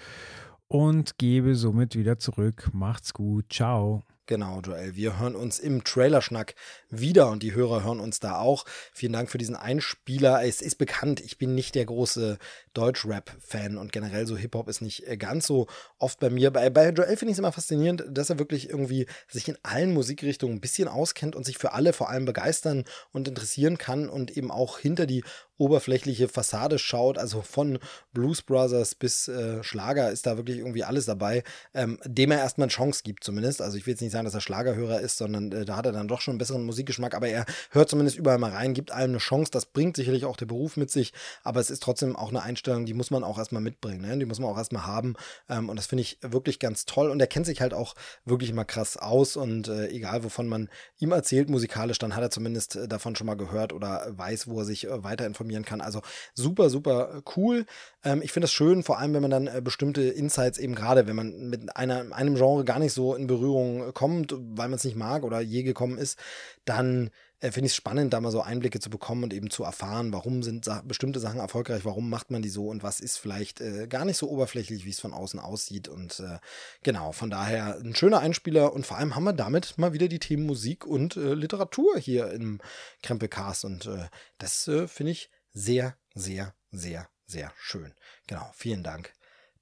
[0.70, 2.70] und gebe somit wieder zurück.
[2.72, 3.52] Macht's gut.
[3.52, 4.04] Ciao.
[4.28, 4.98] Genau, Joel.
[4.98, 6.54] Wir hören uns im Trailerschnack
[6.90, 8.66] wieder und die Hörer hören uns da auch.
[8.92, 10.44] Vielen Dank für diesen Einspieler.
[10.44, 12.38] Es ist bekannt, ich bin nicht der große
[12.74, 15.68] Deutsch-Rap-Fan und generell so Hip-Hop ist nicht äh, ganz so
[15.98, 16.52] oft bei mir.
[16.52, 19.94] Bei, bei Joel finde ich es immer faszinierend, dass er wirklich irgendwie sich in allen
[19.94, 22.84] Musikrichtungen ein bisschen auskennt und sich für alle vor allem begeistern
[23.14, 25.24] und interessieren kann und eben auch hinter die
[25.58, 27.80] oberflächliche Fassade schaut, also von
[28.14, 31.44] Blues Brothers bis äh, Schlager ist da wirklich irgendwie alles dabei,
[31.74, 33.62] ähm, dem er erstmal eine Chance gibt zumindest.
[33.62, 35.92] Also ich will jetzt nicht sagen, dass er Schlagerhörer ist, sondern äh, da hat er
[35.92, 39.12] dann doch schon einen besseren Musikgeschmack, aber er hört zumindest überall mal rein, gibt allem
[39.12, 41.14] eine Chance, das bringt sicherlich auch der Beruf mit sich,
[41.44, 44.18] aber es ist trotzdem auch eine Einstellung, die muss man auch erstmal mitbringen, ne?
[44.18, 45.16] die muss man auch erstmal haben
[45.50, 47.96] ähm, und das finde ich wirklich ganz toll und er kennt sich halt auch
[48.26, 50.70] wirklich mal krass aus und äh, egal wovon man
[51.00, 54.60] ihm erzählt musikalisch, dann hat er zumindest äh, davon schon mal gehört oder weiß, wo
[54.60, 55.82] er sich äh, weiter informieren kann.
[55.82, 56.02] Also
[56.34, 57.66] super, super cool.
[58.04, 61.08] Ähm, ich finde das schön, vor allem wenn man dann äh, bestimmte Insights eben gerade,
[61.08, 64.84] wenn man mit einer, einem Genre gar nicht so in Berührung kommt, weil man es
[64.84, 66.18] nicht mag oder je gekommen ist,
[66.66, 67.10] dann
[67.40, 70.12] äh, finde ich es spannend, da mal so Einblicke zu bekommen und eben zu erfahren,
[70.12, 73.62] warum sind Sa bestimmte Sachen erfolgreich, warum macht man die so und was ist vielleicht
[73.62, 75.88] äh, gar nicht so oberflächlich, wie es von außen aussieht.
[75.88, 76.40] Und äh,
[76.84, 80.20] genau, von daher ein schöner Einspieler und vor allem haben wir damit mal wieder die
[80.20, 82.60] Themen Musik und äh, Literatur hier im
[83.04, 84.08] Krempelcast und äh,
[84.40, 87.94] das äh, finde ich sehr, sehr, sehr, sehr schön.
[88.28, 89.14] Genau, vielen Dank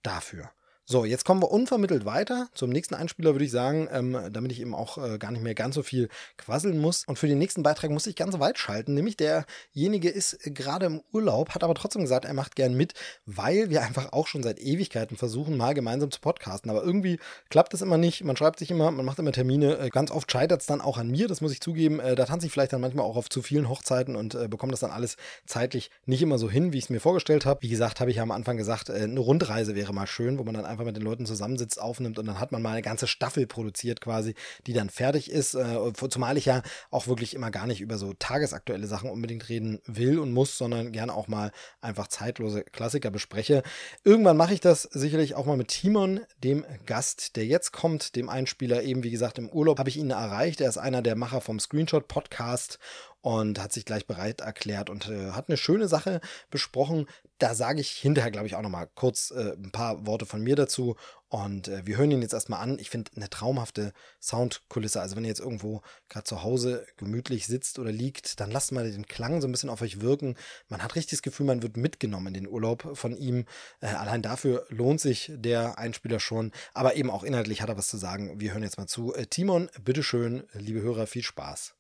[0.02, 0.50] dafür.
[0.88, 4.62] So, jetzt kommen wir unvermittelt weiter zum nächsten Einspieler, würde ich sagen, ähm, damit ich
[4.62, 7.06] eben auch äh, gar nicht mehr ganz so viel quasseln muss.
[7.08, 11.02] Und für den nächsten Beitrag muss ich ganz weit schalten, nämlich derjenige ist gerade im
[11.12, 12.94] Urlaub, hat aber trotzdem gesagt, er macht gern mit,
[13.26, 16.70] weil wir einfach auch schon seit Ewigkeiten versuchen, mal gemeinsam zu podcasten.
[16.70, 17.18] Aber irgendwie
[17.50, 18.24] klappt es immer nicht.
[18.24, 19.80] Man schreibt sich immer, man macht immer Termine.
[19.80, 22.00] Äh, ganz oft scheitert es dann auch an mir, das muss ich zugeben.
[22.00, 24.70] Äh, da tanze ich vielleicht dann manchmal auch auf zu vielen Hochzeiten und äh, bekomme
[24.70, 25.18] das dann alles
[25.48, 27.64] zeitlich nicht immer so hin, wie ich es mir vorgestellt habe.
[27.64, 30.44] Wie gesagt, habe ich ja am Anfang gesagt, äh, eine Rundreise wäre mal schön, wo
[30.44, 33.08] man dann einfach mit den Leuten zusammensitzt, aufnimmt und dann hat man mal eine ganze
[33.08, 34.36] Staffel produziert quasi,
[34.68, 35.56] die dann fertig ist.
[35.56, 36.62] Äh, zumal ich ja
[36.92, 40.92] auch wirklich immer gar nicht über so tagesaktuelle Sachen unbedingt reden will und muss, sondern
[40.92, 43.64] gerne auch mal einfach zeitlose Klassiker bespreche.
[44.04, 48.30] Irgendwann mache ich das sicherlich auch mal mit Timon, dem Gast, der jetzt kommt, dem
[48.30, 50.62] Einspieler eben, wie gesagt, im Urlaub habe ich ihn erreicht.
[50.62, 52.80] Er ist einer der Macher vom Screenshot Podcast
[53.26, 56.22] und hat sich gleich bereit erklärt und äh, hat eine schöne Sache
[56.52, 57.08] besprochen.
[57.40, 60.44] Da sage ich hinterher, glaube ich, auch noch mal kurz äh, ein paar Worte von
[60.44, 60.96] mir dazu.
[61.28, 62.78] Und äh, wir hören ihn jetzt erstmal an.
[62.78, 65.02] Ich finde eine traumhafte Soundkulisse.
[65.02, 68.92] Also wenn ihr jetzt irgendwo gerade zu Hause gemütlich sitzt oder liegt, dann lasst mal
[68.92, 70.36] den Klang so ein bisschen auf euch wirken.
[70.70, 73.46] Man hat richtig das Gefühl, man wird mitgenommen in den Urlaub von ihm.
[73.82, 76.52] Äh, allein dafür lohnt sich der Einspieler schon.
[76.76, 78.40] Aber eben auch inhaltlich hat er was zu sagen.
[78.40, 79.16] Wir hören jetzt mal zu.
[79.16, 81.75] Äh, Timon, bitteschön, liebe Hörer, viel Spaß.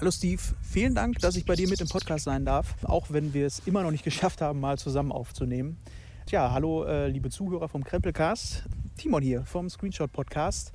[0.00, 3.34] Hallo Steve, vielen Dank, dass ich bei dir mit im Podcast sein darf, auch wenn
[3.34, 5.76] wir es immer noch nicht geschafft haben, mal zusammen aufzunehmen.
[6.24, 8.64] Tja, hallo äh, liebe Zuhörer vom Krempelcast.
[8.96, 10.72] Timon hier vom Screenshot Podcast.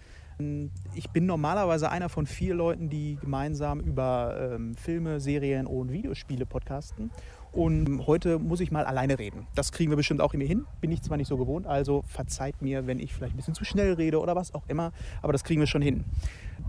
[0.93, 6.45] Ich bin normalerweise einer von vier Leuten, die gemeinsam über ähm, Filme, Serien und Videospiele
[6.45, 7.10] podcasten.
[7.52, 9.47] Und heute muss ich mal alleine reden.
[9.56, 10.68] Das kriegen wir bestimmt auch in mir hin.
[10.81, 13.65] Bin ich zwar nicht so gewohnt, also verzeiht mir, wenn ich vielleicht ein bisschen zu
[13.65, 14.91] schnell rede oder was auch immer,
[15.23, 16.03] aber das kriegen wir schon hin.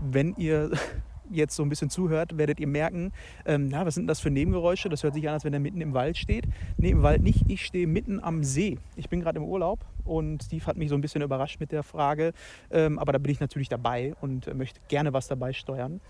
[0.01, 0.71] Wenn ihr
[1.31, 3.11] jetzt so ein bisschen zuhört, werdet ihr merken,
[3.45, 4.89] ähm, na, was sind das für Nebengeräusche?
[4.89, 6.45] Das hört sich an, als wenn er mitten im Wald steht.
[6.77, 7.43] Nee, im Wald nicht.
[7.47, 8.77] Ich stehe mitten am See.
[8.95, 11.83] Ich bin gerade im Urlaub und Steve hat mich so ein bisschen überrascht mit der
[11.83, 12.33] Frage.
[12.71, 16.01] Ähm, aber da bin ich natürlich dabei und äh, möchte gerne was dabei steuern.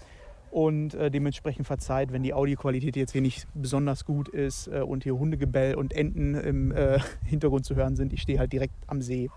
[0.50, 5.04] Und äh, dementsprechend verzeiht, wenn die Audioqualität jetzt hier nicht besonders gut ist äh, und
[5.04, 8.14] hier Hundegebell und Enten im äh, Hintergrund zu hören sind.
[8.14, 9.30] Ich stehe halt direkt am See.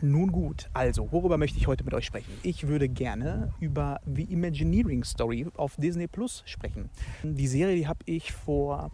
[0.00, 2.32] Nun gut, also, worüber möchte ich heute mit euch sprechen?
[2.44, 6.88] Ich würde gerne über The Imagineering Story auf Disney Plus sprechen.
[7.24, 8.92] Die Serie, die habe ich vor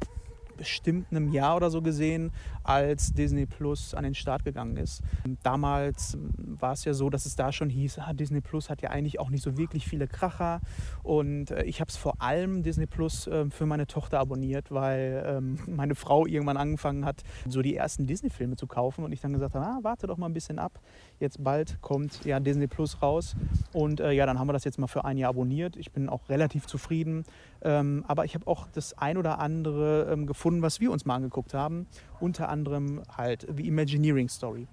[0.56, 2.32] bestimmt einem Jahr oder so gesehen,
[2.62, 5.02] als Disney Plus an den Start gegangen ist.
[5.42, 8.90] Damals war es ja so, dass es da schon hieß, ah, Disney Plus hat ja
[8.90, 10.60] eigentlich auch nicht so wirklich viele Kracher.
[11.02, 15.24] Und äh, ich habe es vor allem Disney Plus äh, für meine Tochter abonniert, weil
[15.26, 19.04] ähm, meine Frau irgendwann angefangen hat, so die ersten Disney-Filme zu kaufen.
[19.04, 20.80] Und ich dann gesagt habe, ah, warte doch mal ein bisschen ab.
[21.20, 23.36] Jetzt bald kommt ja Disney Plus raus.
[23.72, 25.76] Und äh, ja, dann haben wir das jetzt mal für ein Jahr abonniert.
[25.76, 27.24] Ich bin auch relativ zufrieden.
[27.62, 31.16] Ähm, aber ich habe auch das ein oder andere ähm, gefunden, was wir uns mal
[31.16, 31.86] angeguckt haben.
[32.20, 34.66] Unter anderem halt The Imagineering Story.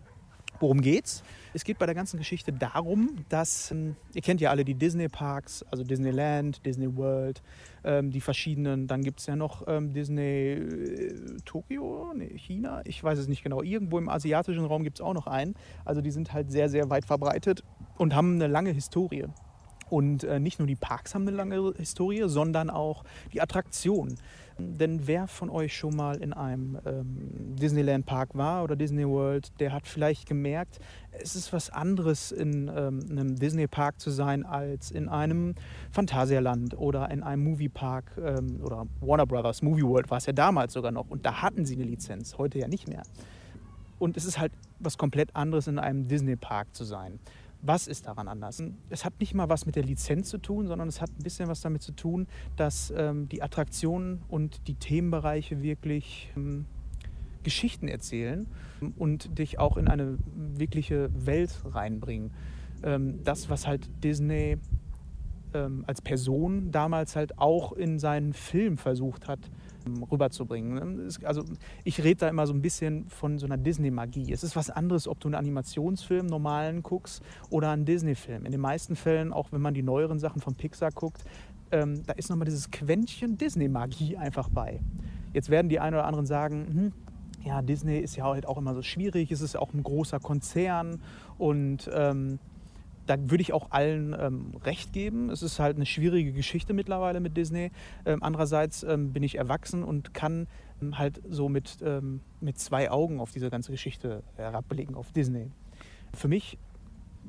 [0.61, 1.23] Worum geht's?
[1.55, 5.63] Es geht bei der ganzen Geschichte darum, dass, ähm, ihr kennt ja alle die Disney-Parks,
[5.71, 7.41] also Disneyland, Disney World,
[7.83, 13.03] ähm, die verschiedenen, dann gibt es ja noch ähm, Disney äh, Tokio, nee, China, ich
[13.03, 13.63] weiß es nicht genau.
[13.63, 15.55] Irgendwo im asiatischen Raum gibt es auch noch einen.
[15.83, 17.63] Also die sind halt sehr, sehr weit verbreitet
[17.97, 19.25] und haben eine lange Historie.
[19.89, 24.19] Und äh, nicht nur die Parks haben eine lange Historie, sondern auch die Attraktionen.
[24.77, 29.51] Denn wer von euch schon mal in einem ähm, Disneyland Park war oder Disney World,
[29.59, 30.79] der hat vielleicht gemerkt,
[31.11, 35.55] es ist was anderes in ähm, einem Disney Park zu sein als in einem
[35.91, 40.33] Phantasialand oder in einem Movie Park ähm, oder Warner Brothers Movie World war es ja
[40.33, 43.03] damals sogar noch und da hatten sie eine Lizenz, heute ja nicht mehr.
[43.99, 47.19] Und es ist halt was komplett anderes in einem Disney Park zu sein.
[47.63, 48.63] Was ist daran anders?
[48.89, 51.47] Es hat nicht mal was mit der Lizenz zu tun, sondern es hat ein bisschen
[51.47, 56.65] was damit zu tun, dass ähm, die Attraktionen und die Themenbereiche wirklich ähm,
[57.43, 58.47] Geschichten erzählen
[58.97, 62.31] und dich auch in eine wirkliche Welt reinbringen.
[62.83, 64.57] Ähm, das, was halt Disney
[65.53, 69.51] ähm, als Person damals halt auch in seinen Film versucht hat ähm,
[70.11, 71.09] rüberzubringen.
[71.23, 71.43] Also
[71.83, 74.31] ich rede da immer so ein bisschen von so einer Disney-Magie.
[74.31, 78.45] Es ist was anderes, ob du einen Animationsfilm normalen guckst oder einen Disney-Film.
[78.45, 81.23] In den meisten Fällen, auch wenn man die neueren Sachen von Pixar guckt,
[81.71, 84.79] ähm, da ist nochmal dieses Quäntchen Disney-Magie einfach bei.
[85.33, 86.93] Jetzt werden die einen oder anderen sagen, hm,
[87.43, 91.01] ja, Disney ist ja halt auch immer so schwierig, es ist auch ein großer Konzern
[91.37, 92.39] und ähm,
[93.05, 95.29] da würde ich auch allen ähm, recht geben.
[95.29, 97.71] Es ist halt eine schwierige Geschichte mittlerweile mit Disney.
[98.05, 100.47] Ähm, andererseits ähm, bin ich erwachsen und kann
[100.81, 105.51] ähm, halt so mit, ähm, mit zwei Augen auf diese ganze Geschichte herabblicken, auf Disney.
[106.13, 106.57] Für mich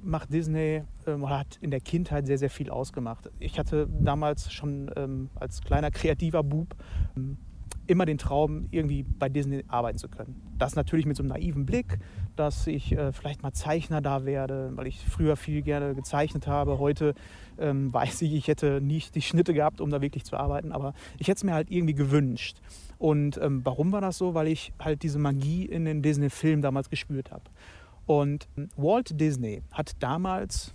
[0.02, 3.30] macht Disney ähm, hat in der Kindheit sehr, sehr viel ausgemacht.
[3.38, 6.74] Ich hatte damals schon als kleiner kreativer Bub
[7.86, 10.40] immer den Traum, irgendwie bei Disney arbeiten zu können.
[10.58, 11.98] Das natürlich mit so einem naiven Blick,
[12.36, 16.78] dass ich äh, vielleicht mal Zeichner da werde, weil ich früher viel gerne gezeichnet habe.
[16.78, 17.14] Heute
[17.58, 20.94] ähm, weiß ich, ich hätte nicht die Schnitte gehabt, um da wirklich zu arbeiten, aber
[21.18, 22.58] ich hätte es mir halt irgendwie gewünscht.
[22.98, 24.34] Und ähm, warum war das so?
[24.34, 27.44] Weil ich halt diese Magie in den Disney-Filmen damals gespürt habe.
[28.06, 30.74] Und ähm, Walt Disney hat damals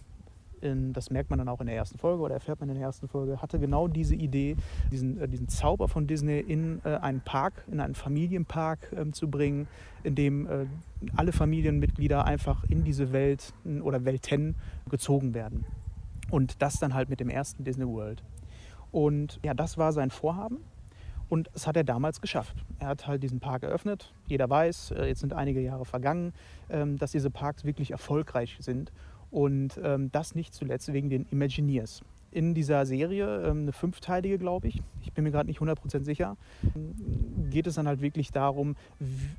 [0.62, 2.84] in, das merkt man dann auch in der ersten Folge oder erfährt man in der
[2.84, 4.56] ersten Folge, hatte genau diese Idee,
[4.92, 9.30] diesen, äh, diesen Zauber von Disney in äh, einen Park, in einen Familienpark äh, zu
[9.30, 9.68] bringen,
[10.04, 10.66] in dem äh,
[11.16, 13.54] alle Familienmitglieder einfach in diese Welt
[13.84, 14.56] oder Welten
[14.90, 15.66] gezogen werden.
[16.32, 18.24] Und das dann halt mit dem ersten Disney World.
[18.92, 20.60] Und ja, das war sein Vorhaben.
[21.30, 22.56] Und das hat er damals geschafft.
[22.80, 24.14] Er hat halt diesen Park eröffnet.
[24.28, 26.34] Jeder weiß, äh, jetzt sind einige Jahre vergangen,
[26.70, 28.92] ähm, dass diese Parks wirklich erfolgreich sind.
[29.32, 32.02] Und ähm, das nicht zuletzt wegen den Imagineers.
[32.32, 36.36] In dieser Serie, ähm, eine fünfteilige, glaube ich, ich bin mir gerade nicht 100% sicher,
[37.50, 38.76] geht es dann halt wirklich darum,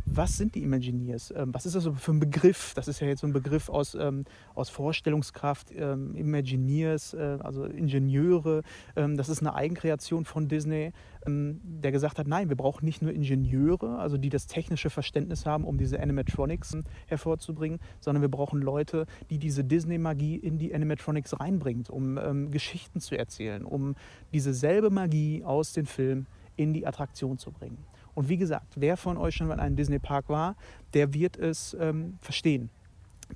[0.07, 1.32] was sind die Imagineers?
[1.36, 2.73] Ähm, was ist das für ein Begriff?
[2.74, 4.24] Das ist ja jetzt so ein Begriff aus, ähm,
[4.55, 8.62] aus Vorstellungskraft, ähm, Imagineers, äh, also Ingenieure.
[8.95, 10.93] Das ist eine Eigenkreation von Disney,
[11.27, 15.65] der gesagt hat, nein, wir brauchen nicht nur Ingenieure, also die das technische Verständnis haben,
[15.65, 16.77] um diese Animatronics
[17.07, 23.19] hervorzubringen, sondern wir brauchen Leute, die diese Disney-Magie in die Animatronics reinbringt, um Geschichten zu
[23.19, 23.95] erzählen, um
[24.32, 26.26] diese selbe Magie aus den Filmen
[26.56, 27.78] in die Attraktion zu bringen.
[28.14, 30.56] Und wie gesagt, wer von euch schon in einem Disney-Park war,
[30.94, 32.70] der wird es ähm, verstehen.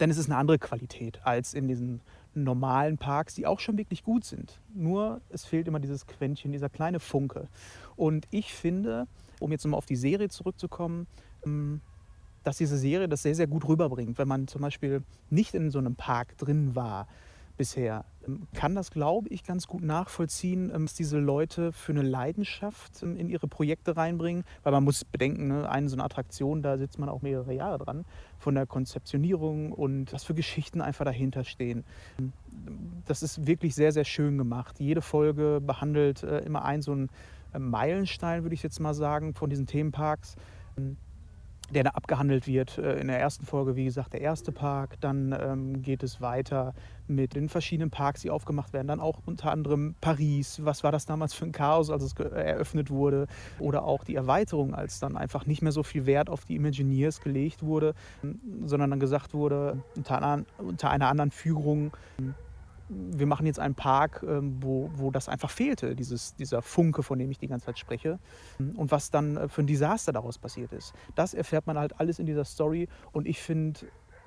[0.01, 2.01] Denn es ist eine andere Qualität als in diesen
[2.35, 4.61] normalen Parks, die auch schon wirklich gut sind.
[4.75, 7.49] Nur es fehlt immer dieses Quäntchen, dieser kleine Funke.
[7.95, 9.07] Und ich finde,
[9.39, 11.07] um jetzt nochmal auf die Serie zurückzukommen,
[11.45, 11.81] ähm,
[12.43, 14.19] dass diese Serie das sehr, sehr gut rüberbringt.
[14.19, 17.07] Wenn man zum Beispiel nicht in so einem Park drin war,
[17.57, 18.05] bisher.
[18.27, 23.03] Ähm, kann das, glaube ich, ganz gut nachvollziehen, ähm, was diese Leute für eine Leidenschaft
[23.03, 24.45] ähm, in ihre Projekte reinbringen.
[24.63, 27.79] Weil man muss bedenken, ne, eine so eine Attraktion, da sitzt man auch mehrere Jahre
[27.79, 28.05] dran,
[28.39, 31.85] von der Konzeptionierung und was für Geschichten einfach dahinter stehen.
[33.07, 34.79] Das ist wirklich sehr, sehr schön gemacht.
[34.79, 37.11] Jede Folge behandelt äh, immer einen so einen
[37.59, 40.37] Meilenstein, würde ich jetzt mal sagen, von diesen Themenparks
[41.73, 42.79] der da abgehandelt wird.
[42.79, 45.01] Äh, in der ersten Folge, wie gesagt, der erste Park.
[45.01, 46.75] Dann ähm, geht es weiter
[47.09, 48.89] mit den verschiedenen Parks, die aufgemacht werden.
[48.89, 50.61] Dann auch unter anderem Paris.
[50.65, 53.27] Was war das damals für ein Chaos, als es eröffnet wurde?
[53.59, 57.21] Oder auch die Erweiterung, als dann einfach nicht mehr so viel Wert auf die Imagineers
[57.21, 57.95] gelegt wurde,
[58.65, 61.93] sondern dann gesagt wurde, unter, unter einer anderen Führung,
[62.89, 67.19] wir machen jetzt einen Park, ähm, wo, wo das einfach fehlte, dieses, dieser Funke, von
[67.19, 68.19] dem ich die ganze Zeit spreche.
[68.77, 70.93] Und was dann äh, für ein Desaster daraus passiert ist.
[71.15, 72.89] Das erfährt man halt alles in dieser Story.
[73.13, 73.81] Und ich finde,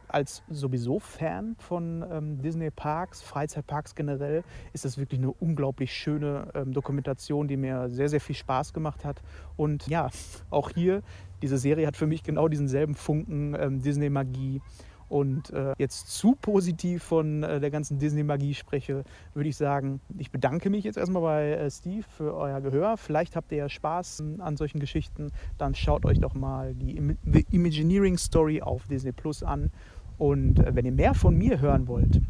[0.07, 6.47] als sowieso Fan von ähm, Disney Parks, Freizeitparks generell, ist das wirklich eine unglaublich schöne
[6.53, 9.21] ähm, Dokumentation, die mir sehr, sehr viel Spaß gemacht hat.
[9.57, 10.09] Und ja,
[10.49, 11.01] auch hier,
[11.41, 14.61] diese Serie hat für mich genau diesen selben Funken ähm, Disney-Magie
[15.09, 19.03] und äh, jetzt zu positiv von äh, der ganzen Disney-Magie spreche,
[19.33, 22.97] würde ich sagen, ich bedanke mich jetzt erstmal bei äh, Steve für euer Gehör.
[22.97, 25.31] Vielleicht habt ihr ja Spaß an solchen Geschichten.
[25.57, 29.71] Dann schaut euch doch mal die Im The Imagineering Story auf Disney Plus an.
[30.17, 32.21] Und äh, wenn ihr mehr von mir hören wollt,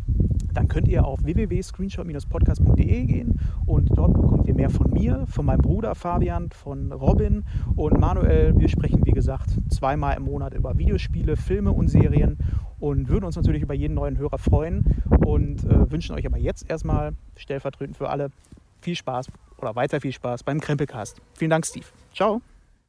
[0.54, 5.62] dann könnt ihr auf www.screenshot-podcast.de gehen und dort bekommt ihr mehr von mir, von meinem
[5.62, 7.44] Bruder Fabian, von Robin
[7.76, 8.58] und Manuel.
[8.58, 12.38] Wir sprechen, wie gesagt, zweimal im Monat über Videospiele, Filme und Serien
[12.80, 14.86] und würden uns natürlich über jeden neuen Hörer freuen
[15.26, 18.32] und äh, wünschen euch aber jetzt erstmal stellvertretend für alle
[18.82, 21.22] viel Spaß oder weiter viel Spaß beim Krempelcast.
[21.34, 21.86] Vielen Dank, Steve.
[22.14, 22.42] Ciao.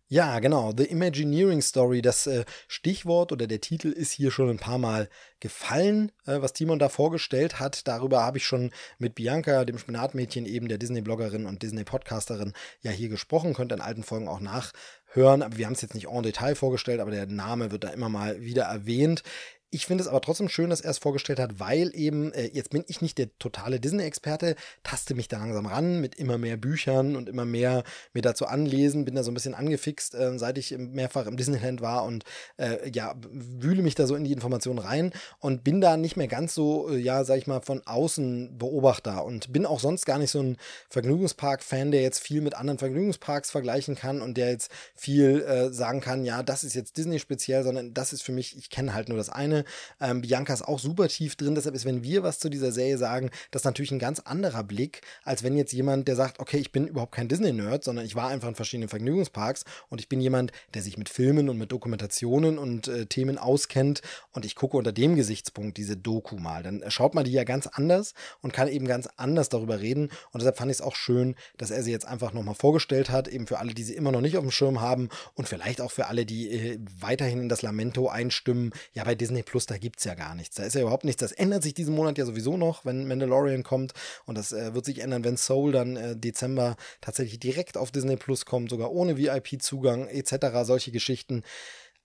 [0.09, 0.73] Ja, genau.
[0.77, 5.09] The Imagineering Story, das äh, Stichwort oder der Titel ist hier schon ein paar Mal
[5.41, 7.89] gefallen, äh, was Timon da vorgestellt hat.
[7.89, 12.53] Darüber habe ich schon mit Bianca, dem Spinatmädchen, eben der Disney-Bloggerin und Disney-Podcasterin,
[12.83, 13.53] ja hier gesprochen.
[13.53, 15.43] Könnt in alten Folgen auch nachhören.
[15.43, 18.09] Aber wir haben es jetzt nicht en Detail vorgestellt, aber der Name wird da immer
[18.09, 19.25] mal wieder erwähnt.
[19.71, 22.71] Ich finde es aber trotzdem schön, dass er es vorgestellt hat, weil eben, äh, jetzt
[22.71, 27.17] bin ich nicht der totale Disney-Experte, taste mich da langsam ran mit immer mehr Büchern
[27.17, 27.83] und immer mehr
[28.13, 31.81] mir dazu anlesen, bin da so ein bisschen angefixt, äh, seit ich mehrfach im Disneyland
[31.81, 32.25] war und
[32.59, 36.29] äh, ja, wühle mich da so in die Informationen rein und bin da nicht mehr
[36.29, 40.19] ganz so, äh, ja, sag ich mal, von außen Beobachter und bin auch sonst gar
[40.19, 40.57] nicht so ein
[40.89, 46.01] Vergnügungspark-Fan, der jetzt viel mit anderen Vergnügungsparks vergleichen kann und der jetzt viel äh, sagen
[46.01, 49.11] kann, ja, das ist jetzt Disney speziell, sondern das ist für mich, ich kenne halt
[49.11, 49.66] nur das eine
[50.01, 51.55] ähm, Bianca ist auch super tief drin.
[51.55, 55.03] Deshalb ist, wenn wir was zu dieser Serie sagen, das natürlich ein ganz anderer Blick,
[55.25, 58.29] als wenn jetzt jemand, der sagt, okay, ich bin überhaupt kein Disney-Nerd, sondern ich war
[58.29, 62.59] einfach in verschiedenen Vergnügungsparks und ich bin jemand, der sich mit Filmen und mit Dokumentationen
[62.59, 64.03] und äh, Themen auskennt
[64.33, 66.63] und ich gucke unter dem Gesichtspunkt diese Doku mal.
[66.63, 70.11] Dann schaut man die ja ganz anders und kann eben ganz anders darüber reden.
[70.33, 73.29] Und deshalb fand ich es auch schön, dass er sie jetzt einfach nochmal vorgestellt hat,
[73.29, 75.91] eben für alle, die sie immer noch nicht auf dem Schirm haben und vielleicht auch
[75.91, 78.73] für alle, die äh, weiterhin in das Lamento einstimmen.
[78.93, 80.57] Ja, bei Disney Plus, da gibt es ja gar nichts.
[80.57, 81.21] Da ist ja überhaupt nichts.
[81.21, 83.95] Das ändert sich diesen Monat ja sowieso noch, wenn Mandalorian kommt.
[84.27, 88.17] Und das äh, wird sich ändern, wenn Soul dann äh, Dezember tatsächlich direkt auf Disney
[88.17, 90.65] Plus kommt, sogar ohne VIP-Zugang etc.
[90.65, 91.43] Solche Geschichten.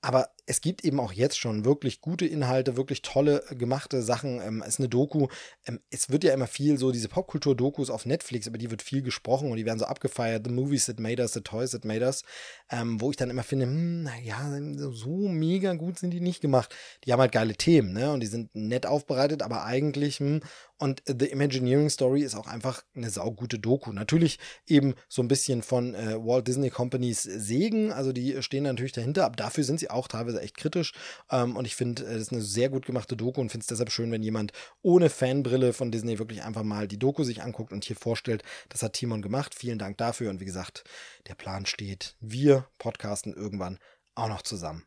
[0.01, 4.41] Aber es gibt eben auch jetzt schon wirklich gute Inhalte, wirklich tolle äh, gemachte Sachen.
[4.41, 5.27] Ähm, es ist eine Doku.
[5.65, 9.01] Ähm, es wird ja immer viel so, diese Popkultur-Dokus auf Netflix, über die wird viel
[9.01, 10.45] gesprochen und die werden so abgefeiert.
[10.45, 12.23] The Movies That Made Us, The Toys That Made Us.
[12.69, 14.59] Ähm, wo ich dann immer finde, hm, naja,
[14.91, 16.75] so mega gut sind die nicht gemacht.
[17.05, 18.11] Die haben halt geile Themen, ne?
[18.11, 20.41] Und die sind nett aufbereitet, aber eigentlich, hm,
[20.81, 23.93] und The Imagineering Story ist auch einfach eine saugute Doku.
[23.93, 28.91] Natürlich eben so ein bisschen von äh, Walt Disney Companies Segen, also die stehen natürlich
[28.91, 30.93] dahinter, aber dafür sind sie auch teilweise echt kritisch.
[31.29, 33.91] Ähm, und ich finde, es ist eine sehr gut gemachte Doku und finde es deshalb
[33.91, 34.51] schön, wenn jemand
[34.81, 38.83] ohne Fanbrille von Disney wirklich einfach mal die Doku sich anguckt und hier vorstellt, das
[38.83, 39.55] hat Timon gemacht.
[39.55, 40.29] Vielen Dank dafür.
[40.29, 40.83] Und wie gesagt,
[41.27, 42.15] der Plan steht.
[42.19, 43.79] Wir podcasten irgendwann
[44.15, 44.85] auch noch zusammen.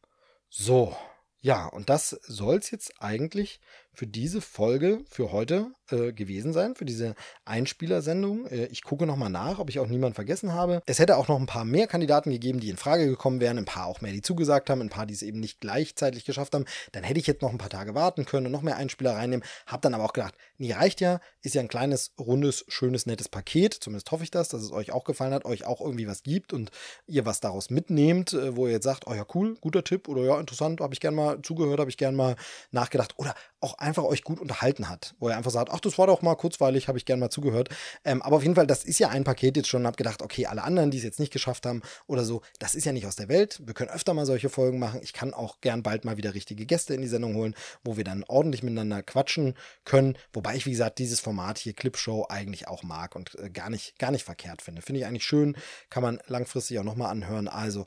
[0.48, 0.96] So,
[1.40, 3.60] ja, und das soll es jetzt eigentlich
[3.94, 7.14] für diese Folge für heute äh, gewesen sein, für diese
[7.44, 8.46] Einspielersendung.
[8.46, 10.82] Äh, ich gucke nochmal nach, ob ich auch niemanden vergessen habe.
[10.86, 13.64] Es hätte auch noch ein paar mehr Kandidaten gegeben, die in Frage gekommen wären, ein
[13.64, 16.64] paar auch mehr, die zugesagt haben, ein paar, die es eben nicht gleichzeitig geschafft haben.
[16.92, 19.44] Dann hätte ich jetzt noch ein paar Tage warten können und noch mehr Einspieler reinnehmen.
[19.66, 23.28] Hab dann aber auch gedacht, nee, reicht ja, ist ja ein kleines, rundes, schönes, nettes
[23.28, 23.74] Paket.
[23.74, 26.52] Zumindest hoffe ich das, dass es euch auch gefallen hat, euch auch irgendwie was gibt
[26.52, 26.70] und
[27.06, 30.22] ihr was daraus mitnehmt, äh, wo ihr jetzt sagt, oh ja, cool, guter Tipp oder
[30.22, 32.36] ja, interessant, habe ich gern mal zugehört, habe ich gern mal
[32.70, 36.06] nachgedacht oder auch einfach euch gut unterhalten hat, wo er einfach sagt, ach, das war
[36.06, 37.68] doch mal kurzweilig, habe ich gern mal zugehört.
[38.04, 40.22] Ähm, aber auf jeden Fall, das ist ja ein Paket jetzt schon und habe gedacht,
[40.22, 43.06] okay, alle anderen, die es jetzt nicht geschafft haben oder so, das ist ja nicht
[43.06, 43.60] aus der Welt.
[43.64, 45.00] Wir können öfter mal solche Folgen machen.
[45.02, 47.54] Ich kann auch gern bald mal wieder richtige Gäste in die Sendung holen,
[47.84, 49.54] wo wir dann ordentlich miteinander quatschen
[49.84, 50.16] können.
[50.32, 53.98] Wobei ich, wie gesagt, dieses Format hier, Clipshow, eigentlich auch mag und äh, gar, nicht,
[53.98, 54.82] gar nicht verkehrt finde.
[54.82, 55.56] Finde ich eigentlich schön,
[55.90, 57.48] kann man langfristig auch nochmal anhören.
[57.48, 57.86] Also,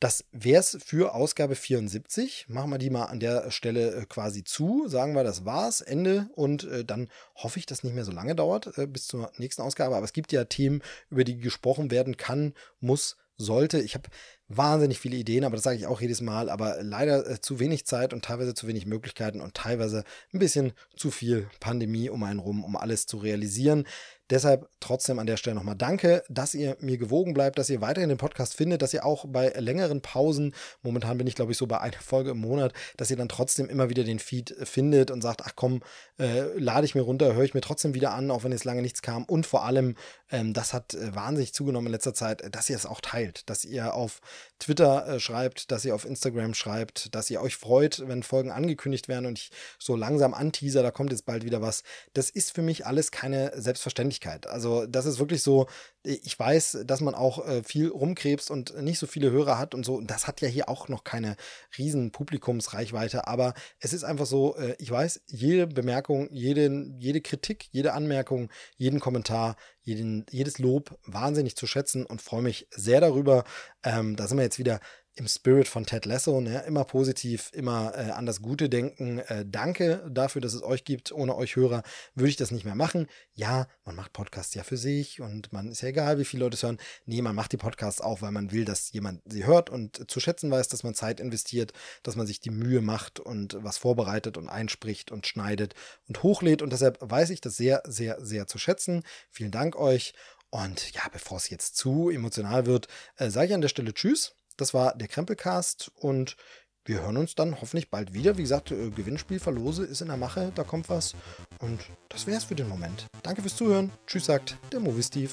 [0.00, 2.46] das wäre es für Ausgabe 74.
[2.48, 4.88] Machen wir die mal an der Stelle äh, quasi zu.
[4.88, 6.28] Sagen wir, das war's, Ende.
[6.34, 9.62] Und äh, dann hoffe ich, dass nicht mehr so lange dauert äh, bis zur nächsten
[9.62, 9.96] Ausgabe.
[9.96, 13.80] Aber es gibt ja Themen, über die gesprochen werden kann, muss, sollte.
[13.80, 14.08] Ich habe
[14.48, 16.48] wahnsinnig viele Ideen, aber das sage ich auch jedes Mal.
[16.50, 21.10] Aber leider zu wenig Zeit und teilweise zu wenig Möglichkeiten und teilweise ein bisschen zu
[21.10, 23.86] viel Pandemie um einen rum, um alles zu realisieren.
[24.30, 28.08] Deshalb trotzdem an der Stelle nochmal danke, dass ihr mir gewogen bleibt, dass ihr weiterhin
[28.08, 31.66] den Podcast findet, dass ihr auch bei längeren Pausen, momentan bin ich glaube ich so
[31.68, 35.22] bei einer Folge im Monat, dass ihr dann trotzdem immer wieder den Feed findet und
[35.22, 35.80] sagt, ach komm,
[36.18, 38.82] äh, lade ich mir runter, höre ich mir trotzdem wieder an, auch wenn jetzt lange
[38.82, 39.24] nichts kam.
[39.24, 39.94] Und vor allem,
[40.32, 43.64] ähm, das hat äh, wahnsinnig zugenommen in letzter Zeit, dass ihr es auch teilt, dass
[43.64, 44.20] ihr auf
[44.58, 49.06] Twitter äh, schreibt, dass ihr auf Instagram schreibt, dass ihr euch freut, wenn Folgen angekündigt
[49.06, 51.84] werden und ich so langsam anteaser, da kommt jetzt bald wieder was.
[52.12, 54.15] Das ist für mich alles keine Selbstverständlichkeit.
[54.16, 54.46] Persönlichkeit.
[54.46, 55.66] Also das ist wirklich so,
[56.02, 59.84] ich weiß, dass man auch äh, viel rumkrebst und nicht so viele Hörer hat und
[59.84, 59.94] so.
[59.94, 61.36] Und das hat ja hier auch noch keine
[61.76, 67.68] riesen Publikumsreichweite, aber es ist einfach so, äh, ich weiß, jede Bemerkung, jede, jede Kritik,
[67.72, 73.44] jede Anmerkung, jeden Kommentar, jeden, jedes Lob wahnsinnig zu schätzen und freue mich sehr darüber.
[73.82, 74.80] Ähm, da sind wir jetzt wieder
[75.16, 76.62] im Spirit von Ted Lasso, ne?
[76.66, 79.18] immer positiv, immer äh, an das Gute denken.
[79.18, 81.10] Äh, danke dafür, dass es euch gibt.
[81.10, 81.82] Ohne euch Hörer
[82.14, 83.06] würde ich das nicht mehr machen.
[83.32, 86.54] Ja, man macht Podcasts ja für sich und man ist ja egal, wie viele Leute
[86.54, 86.78] es hören.
[87.06, 90.20] Nee, man macht die Podcasts auch, weil man will, dass jemand sie hört und zu
[90.20, 91.72] schätzen weiß, dass man Zeit investiert,
[92.02, 95.74] dass man sich die Mühe macht und was vorbereitet und einspricht und schneidet
[96.08, 96.60] und hochlädt.
[96.60, 99.02] Und deshalb weiß ich das sehr, sehr, sehr zu schätzen.
[99.30, 100.12] Vielen Dank euch.
[100.50, 104.34] Und ja, bevor es jetzt zu emotional wird, äh, sage ich an der Stelle Tschüss.
[104.56, 106.36] Das war der Krempelcast und
[106.84, 108.36] wir hören uns dann hoffentlich bald wieder.
[108.36, 111.14] Wie gesagt, äh, Gewinnspiel verlose ist in der Mache, da kommt was.
[111.58, 113.06] Und das wäre es für den Moment.
[113.22, 113.90] Danke fürs Zuhören.
[114.06, 115.32] Tschüss, sagt der Movie Steve.